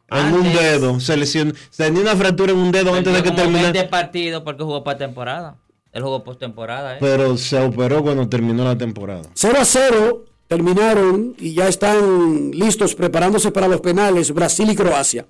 [0.08, 1.00] En un dedo.
[1.00, 1.52] Se lesionó.
[1.76, 3.72] Tenía una fractura en un dedo antes de que terminara.
[3.72, 5.56] 20 partidos porque jugó para temporada.
[5.92, 6.98] Él jugó postemporada, ¿eh?
[7.00, 9.28] Pero se operó cuando terminó la temporada.
[9.34, 15.26] 0 a 0 terminaron y ya están listos preparándose para los penales Brasil y Croacia.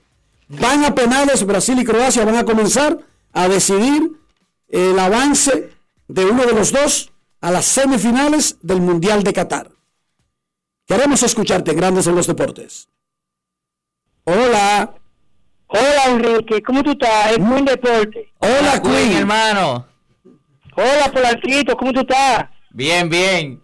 [0.46, 2.98] Van a penales Brasil y Croacia, van a comenzar
[3.32, 4.12] a decidir
[4.74, 5.70] el avance
[6.08, 9.70] de uno de los dos a las semifinales del Mundial de Qatar.
[10.86, 12.88] Queremos escucharte, Grandes en los Deportes.
[14.24, 14.92] Hola.
[15.68, 16.60] Hola, Enrique.
[16.62, 17.32] ¿Cómo tú estás?
[17.32, 18.32] Es muy deporte.
[18.38, 19.86] Hola, Queen, hermano.
[20.76, 21.76] Hola, Polanquito.
[21.76, 22.46] ¿Cómo tú estás?
[22.70, 23.62] Bien, bien.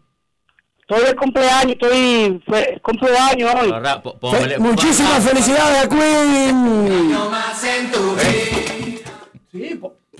[0.80, 1.72] Estoy de cumpleaños.
[1.72, 2.44] Estoy...
[2.82, 3.72] Cumpleaños hoy.
[3.72, 7.16] Ahora, Fe- muchísimas felicidades Queen.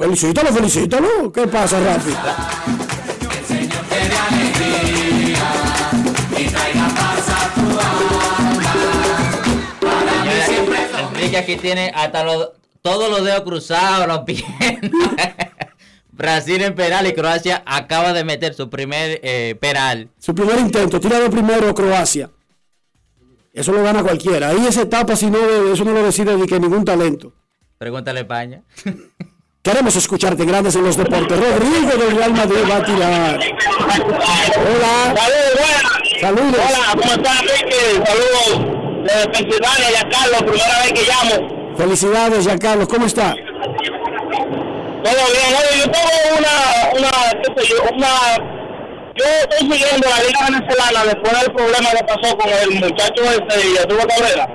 [0.01, 1.31] Felicítalo, felicítalo.
[1.31, 2.10] ¿Qué pasa, Rafi?
[10.47, 12.48] Señores, Enrique aquí tiene hasta los,
[12.81, 14.43] todos los dedos cruzados, los pies.
[16.12, 20.09] Brasil en penal y Croacia acaba de meter su primer eh, penal.
[20.18, 22.31] Su primer intento, tira de primero Croacia.
[23.52, 24.48] Eso lo gana cualquiera.
[24.48, 25.39] Ahí esa etapa, si no,
[25.70, 27.35] eso no lo decide ni que ningún talento.
[27.77, 28.62] Pregúntale a España.
[29.62, 31.39] Queremos escucharte, Grandes en los Deportes.
[31.39, 33.41] Rodrigo del Real Madrid va a tirar.
[34.57, 35.15] Hola.
[36.19, 36.61] Saludos.
[36.66, 37.77] Hola, ¿cómo estás, Enrique?
[38.07, 41.77] Saludos desde Pensilvania, ya Carlos, primera vez que llamo.
[41.77, 42.89] Felicidades, Giancarlo.
[42.89, 43.35] ¿Cómo está?
[45.05, 46.55] Todo bien, oye, yo tengo una,
[46.99, 47.11] una,
[47.43, 48.09] qué sé yo, una...
[49.15, 53.69] Yo estoy siguiendo la Liga Venezolana después del problema que pasó con el muchacho este
[53.69, 54.49] de Arturo Cabrera.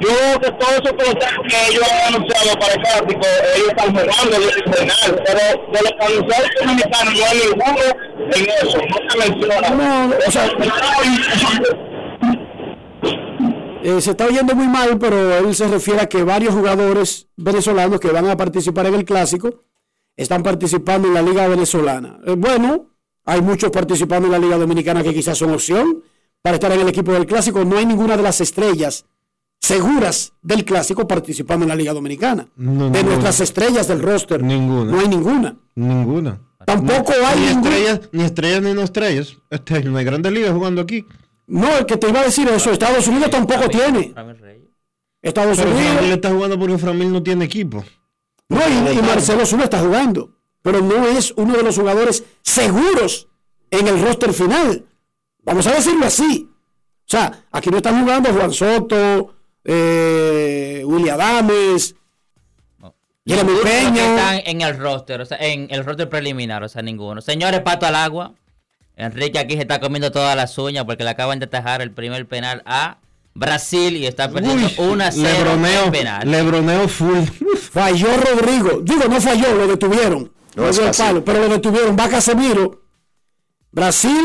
[0.00, 3.88] Yo creo que todos esos comentarios que ellos han anunciado para el clásico, ellos están
[3.94, 5.42] jugando el final, pero
[5.72, 7.84] de los anunciados dominicanos no hay ninguno
[8.32, 9.70] en eso, no se menciona.
[9.70, 10.50] No, o sea,
[13.82, 18.00] Eh, se está oyendo muy mal, pero él se refiere a que varios jugadores venezolanos
[18.00, 19.62] que van a participar en el clásico
[20.16, 22.18] están participando en la Liga Venezolana.
[22.26, 22.90] Eh, bueno,
[23.24, 26.02] hay muchos participando en la Liga Dominicana que quizás son opción
[26.42, 27.64] para estar en el equipo del clásico.
[27.64, 29.04] No hay ninguna de las estrellas
[29.60, 32.48] seguras del clásico participando en la Liga Dominicana.
[32.56, 33.02] No, de ninguna.
[33.02, 34.92] nuestras estrellas del roster, Ninguna.
[34.92, 35.56] no hay ninguna.
[35.74, 36.40] Ninguna.
[36.64, 39.36] Tampoco No, hay ni ningún- estrellas, ni estrellas ni no estrellas.
[39.50, 41.04] Este, no hay grandes ligas jugando aquí.
[41.46, 44.12] No, el que te iba a decir eso, Estados Unidos tampoco tiene.
[45.22, 45.92] Estados Pero Unidos.
[45.94, 47.84] Framil está jugando porque Framil no tiene equipo.
[48.48, 50.30] No, y, y Marcelo Zuna está jugando,
[50.62, 53.28] pero no es uno de los jugadores seguros
[53.70, 54.84] en el roster final.
[55.42, 56.48] Vamos a decirlo así.
[56.50, 59.35] O sea, aquí no están jugando Juan Soto,
[59.66, 60.84] eh,
[63.26, 64.16] Jeremy Ninguno de los que Peña.
[64.16, 67.20] están en el roster, o sea, en el roster preliminar, o sea, ninguno.
[67.20, 68.34] Señores, pato al agua.
[68.96, 72.26] Enrique aquí se está comiendo todas las uñas porque le acaban de tajar el primer
[72.26, 72.98] penal a
[73.34, 76.30] Brasil y está perdiendo 1 a 0 Lebroneo, en penal.
[76.30, 77.18] Lebroneo full.
[77.70, 78.80] Falló Rodrigo.
[78.82, 80.32] Digo, no falló, lo detuvieron.
[80.54, 81.04] No No es dio el fácil.
[81.04, 81.94] palo, pero lo detuvieron.
[81.98, 82.80] Va Casemiro.
[83.72, 84.22] Brasil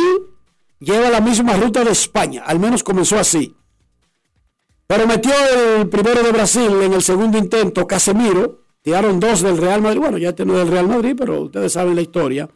[0.80, 2.44] lleva la misma ruta de España.
[2.46, 3.54] Al menos comenzó así.
[4.92, 5.32] Pero metió
[5.78, 8.66] el primero de Brasil en el segundo intento, Casemiro.
[8.82, 10.02] Tiraron dos del Real Madrid.
[10.02, 12.50] Bueno, ya este no es del Real Madrid, pero ustedes saben la historia.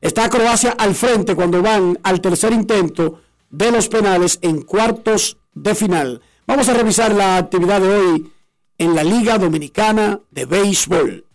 [0.00, 3.20] Está Croacia al frente cuando van al tercer intento
[3.50, 6.22] de los penales en cuartos de final.
[6.46, 8.32] Vamos a revisar la actividad de hoy
[8.78, 11.26] en la Liga Dominicana de Béisbol.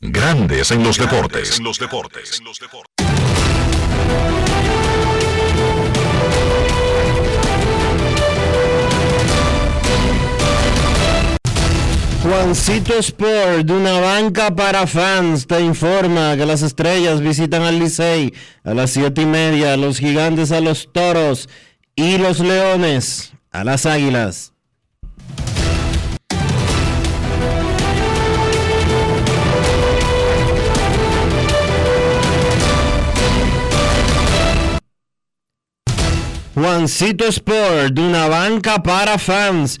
[0.00, 1.58] Grandes en los deportes.
[1.58, 2.40] los deportes.
[12.28, 18.34] Juancito Sport, de una banca para fans, te informa que las estrellas visitan al Licey
[18.64, 21.48] a las siete y media, los gigantes a los toros
[21.96, 24.52] y los leones a las águilas.
[36.54, 39.80] Juancito Sport, de una banca para fans,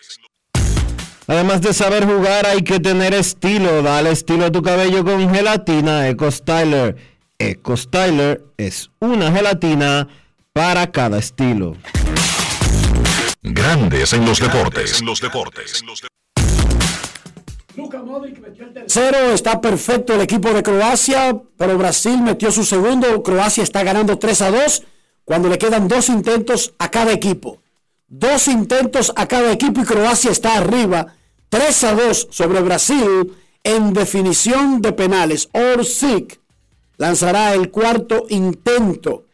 [1.31, 3.81] Además de saber jugar, hay que tener estilo.
[3.81, 6.97] Dale estilo a tu cabello con gelatina Eco Styler.
[7.39, 10.09] Eco Styler es una gelatina
[10.51, 11.77] para cada estilo.
[13.41, 15.01] Grandes en los deportes.
[15.03, 15.81] los deportes.
[18.87, 23.23] Cero, está perfecto el equipo de Croacia, pero Brasil metió su segundo.
[23.23, 24.83] Croacia está ganando 3 a 2
[25.23, 27.61] cuando le quedan dos intentos a cada equipo.
[28.09, 31.15] Dos intentos a cada equipo y Croacia está arriba
[31.51, 35.49] 3 a 2 sobre Brasil en definición de penales.
[35.51, 36.39] Orsic
[36.95, 39.25] lanzará el cuarto intento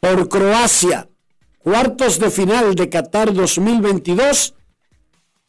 [0.00, 1.06] por Croacia.
[1.58, 4.54] Cuartos de final de Qatar 2022.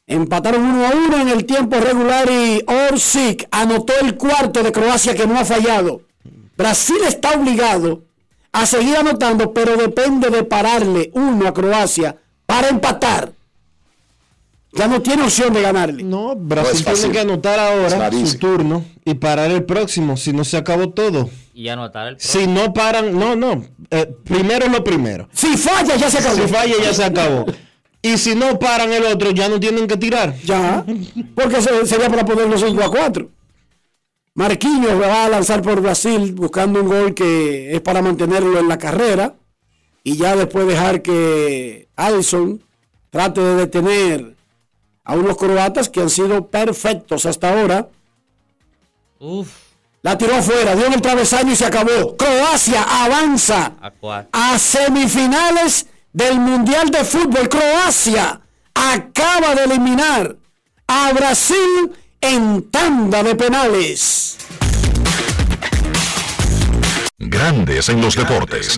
[0.05, 5.15] Empataron uno a uno en el tiempo regular y Orsic anotó el cuarto de Croacia
[5.15, 6.01] que no ha fallado.
[6.57, 8.03] Brasil está obligado
[8.51, 13.36] a seguir anotando, pero depende de pararle uno a Croacia para empatar.
[14.73, 16.03] Ya no tiene opción de ganarle.
[16.03, 20.57] No, Brasil tiene que anotar ahora su turno y parar el próximo, si no se
[20.57, 21.29] acabó todo.
[21.53, 22.41] Y anotar el próximo.
[22.43, 23.65] Si no paran, no, no.
[23.89, 25.27] eh, primero es lo primero.
[25.31, 26.35] Si falla, ya se acabó.
[26.35, 27.45] Si falla, ya se acabó.
[28.01, 30.35] Y si no paran el otro, ya no tienen que tirar.
[30.43, 30.85] Ya,
[31.33, 33.29] porque se- sería para ponerlo 5 a 4.
[34.35, 38.77] Marquinhos va a lanzar por Brasil buscando un gol que es para mantenerlo en la
[38.77, 39.33] carrera
[40.03, 42.61] y ya después dejar que Alisson
[43.09, 44.35] trate de detener
[45.07, 47.87] a unos croatas que han sido perfectos hasta ahora.
[49.19, 49.47] Uf,
[50.01, 52.17] La tiró afuera, dio en el travesaño y se acabó.
[52.17, 57.47] Croacia avanza a a semifinales del Mundial de Fútbol.
[57.47, 58.41] Croacia
[58.73, 60.35] acaba de eliminar
[60.87, 64.37] a Brasil en tanda de penales.
[67.17, 68.77] Grandes en los deportes.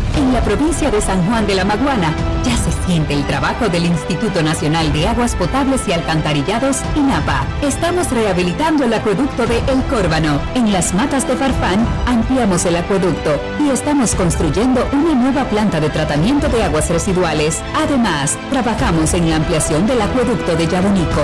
[0.15, 2.13] En la provincia de San Juan de la Maguana
[2.43, 7.45] ya se eficiente el trabajo del Instituto Nacional de Aguas Potables y Alcantarillados, INAPA.
[7.61, 10.41] Estamos rehabilitando el acueducto de El Córbano.
[10.55, 15.89] En las matas de Farfán ampliamos el acueducto y estamos construyendo una nueva planta de
[15.89, 17.61] tratamiento de aguas residuales.
[17.75, 21.21] Además, trabajamos en la ampliación del acueducto de Yabonico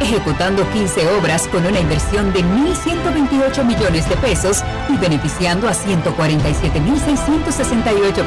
[0.00, 8.26] ejecutando 15 obras con una inversión de 1.128 millones de pesos y beneficiando a 147.668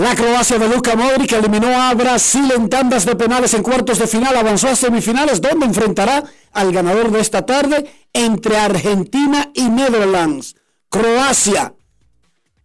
[0.00, 4.06] La Croacia de Luka Modric eliminó a Brasil en tandas de penales en cuartos de
[4.06, 10.56] final, avanzó a semifinales donde enfrentará al ganador de esta tarde entre Argentina y Netherlands.
[10.88, 11.74] Croacia,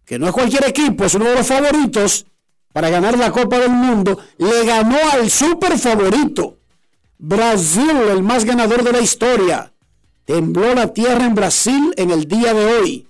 [0.06, 2.24] que no es cualquier equipo, es uno de los favoritos
[2.72, 6.56] para ganar la Copa del Mundo, le ganó al super favorito.
[7.18, 9.74] Brasil, el más ganador de la historia.
[10.24, 13.08] Tembló la tierra en Brasil en el día de hoy.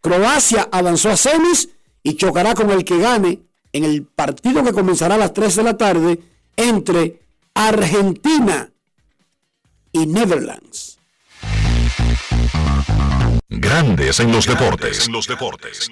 [0.00, 1.70] Croacia avanzó a semis
[2.04, 3.40] y chocará con el que gane
[3.74, 6.18] en el partido que comenzará a las 3 de la tarde
[6.56, 7.20] entre
[7.54, 8.70] Argentina
[9.92, 10.98] y Netherlands.
[13.48, 15.06] Grandes en los deportes.
[15.06, 15.90] En los deportes.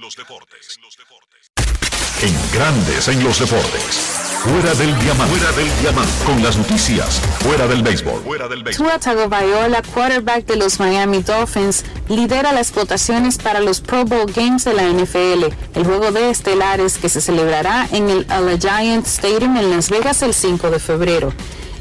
[2.23, 4.13] En Grandes en los deportes.
[4.45, 5.37] Fuera del diamante.
[5.37, 6.13] Fuera del diamante.
[6.25, 7.21] Con las noticias.
[7.41, 8.23] Fuera del béisbol.
[8.23, 9.01] Fuera del béisbol.
[9.01, 14.73] Tua quarterback de los Miami Dolphins, lidera las votaciones para los Pro Bowl Games de
[14.73, 19.91] la NFL, el juego de estelares que se celebrará en el Allegiant Stadium en Las
[19.91, 21.33] Vegas el 5 de febrero.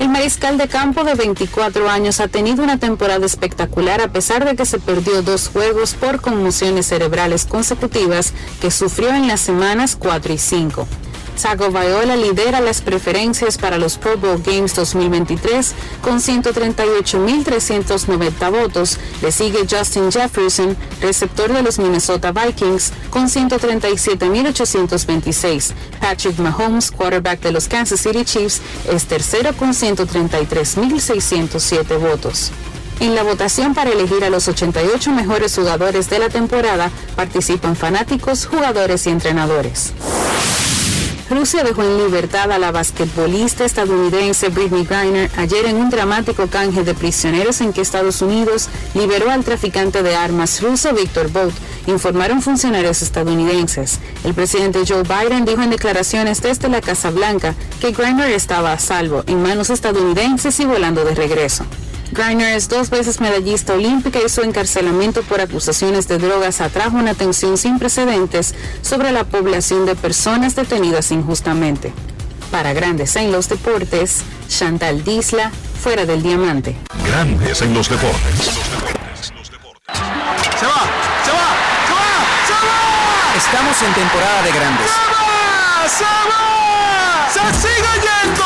[0.02, 4.56] El mariscal de campo de 24 años ha tenido una temporada espectacular a pesar de
[4.56, 10.34] que se perdió dos juegos por conmociones cerebrales consecutivas que sufrió en las semanas 4
[10.34, 10.88] y 5.
[11.42, 18.98] Tagovailoa lidera las preferencias para los Pro Bowl Games 2023 con 138.390 votos.
[19.22, 25.74] Le sigue Justin Jefferson, receptor de los Minnesota Vikings, con 137.826.
[26.00, 32.52] Patrick Mahomes, quarterback de los Kansas City Chiefs, es tercero con 133.607 votos.
[33.00, 38.46] En la votación para elegir a los 88 mejores jugadores de la temporada participan fanáticos,
[38.46, 39.94] jugadores y entrenadores.
[41.32, 46.84] Rusia dejó en libertad a la basquetbolista estadounidense Britney Griner ayer en un dramático canje
[46.84, 51.54] de prisioneros en que Estados Unidos liberó al traficante de armas ruso Victor Bout,
[51.88, 54.00] informaron funcionarios estadounidenses.
[54.26, 58.80] El presidente Joe Biden dijo en declaraciones desde la Casa Blanca que Griner estaba a
[58.80, 61.64] salvo en manos estadounidenses y volando de regreso.
[62.12, 67.14] Griner es dos veces medallista olímpica y su encarcelamiento por acusaciones de drogas atrajo una
[67.14, 71.94] tensión sin precedentes sobre la población de personas detenidas injustamente.
[72.52, 76.76] Para Grandes en los Deportes, Chantal Disla, fuera del diamante.
[77.06, 78.36] Grandes en los deportes.
[78.36, 80.82] Se va, se va,
[81.24, 81.48] se va,
[82.46, 82.60] se va.
[83.38, 84.92] Estamos en temporada de grandes.
[84.92, 85.98] ¡Se va!
[85.98, 86.04] ¡Se
[87.60, 88.46] sigue yendo!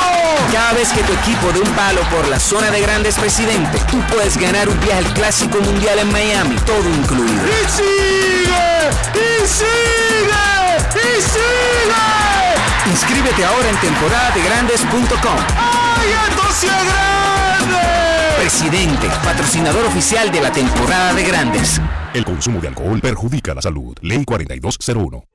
[0.52, 3.99] Cada vez que tu equipo dé un palo por la zona de grandes presidente, tú
[4.12, 7.44] puedes ganar un viaje al Clásico Mundial en Miami, todo incluido.
[7.45, 8.90] ¡Y sigue!
[9.14, 10.26] ¡Y sigue!
[10.95, 11.66] ¡Y sigue!
[12.90, 15.38] Inscríbete ahora en temporadadegrandes.com.
[15.57, 17.82] ¡Ay, esto sí es grande!
[18.40, 21.82] Presidente, patrocinador oficial de la temporada de grandes.
[22.14, 23.98] El consumo de alcohol perjudica la salud.
[24.02, 25.35] Ley 4201.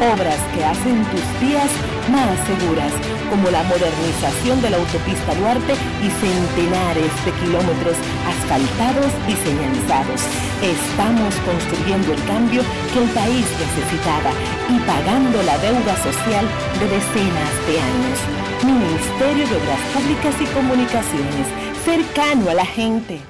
[0.00, 1.70] obras que hacen tus vías
[2.10, 2.92] más seguras,
[3.30, 7.96] como la modernización de la autopista Duarte y centenares de kilómetros
[8.26, 10.22] asfaltados y señalizados.
[10.62, 12.62] Estamos construyendo el cambio
[12.92, 14.30] que el país necesitaba
[14.70, 16.46] y pagando la deuda social
[16.78, 18.18] de decenas de años.
[18.64, 21.46] Ministerio de Obras Públicas y Comunicaciones,
[21.84, 23.20] cercano a la gente.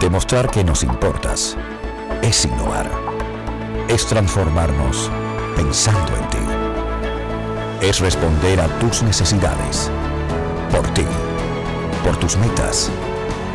[0.00, 1.56] Demostrar que nos importas
[2.22, 2.90] es innovar.
[3.88, 5.10] Es transformarnos
[5.56, 7.86] pensando en ti.
[7.86, 9.90] Es responder a tus necesidades.
[10.70, 11.04] Por ti.
[12.04, 12.90] Por tus metas.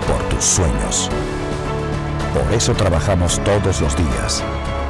[0.07, 1.09] Por tus sueños.
[2.33, 4.43] Por eso trabajamos todos los días.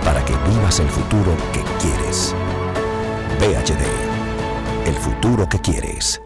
[0.03, 2.35] Para que vivas el futuro que quieres.
[3.39, 4.87] PHD.
[4.87, 6.21] El futuro que quieres.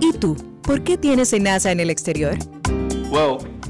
[0.00, 0.36] ¿Y tú?
[0.62, 2.36] ¿Por qué tienes NASA en el exterior?
[3.10, 3.38] Well,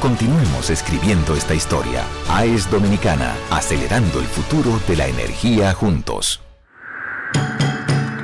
[0.00, 2.04] Continuemos escribiendo esta historia.
[2.28, 6.42] AES Dominicana, acelerando el futuro de la energía juntos.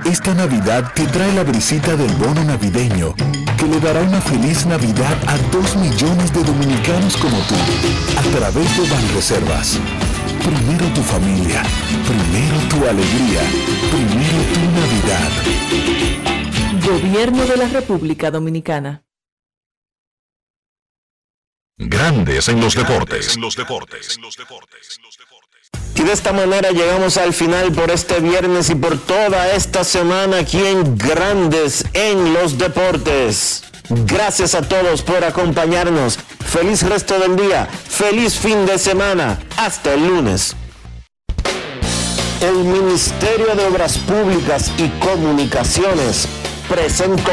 [0.05, 5.17] Esta Navidad te trae la brisita del bono navideño, que le dará una feliz Navidad
[5.27, 7.55] a dos millones de dominicanos como tú,
[8.19, 9.79] a través de Banreservas.
[10.41, 11.63] Primero tu familia,
[12.07, 13.41] primero tu alegría,
[13.91, 15.31] primero tu Navidad.
[16.85, 19.05] Gobierno de la República Dominicana.
[21.89, 23.39] Grandes en los deportes.
[25.95, 30.39] Y de esta manera llegamos al final por este viernes y por toda esta semana
[30.39, 33.65] aquí en Grandes en los Deportes.
[33.89, 36.19] Gracias a todos por acompañarnos.
[36.41, 37.67] Feliz resto del día.
[37.67, 39.39] Feliz fin de semana.
[39.57, 40.57] Hasta el lunes.
[42.41, 46.27] El Ministerio de Obras Públicas y Comunicaciones
[46.69, 47.33] presentó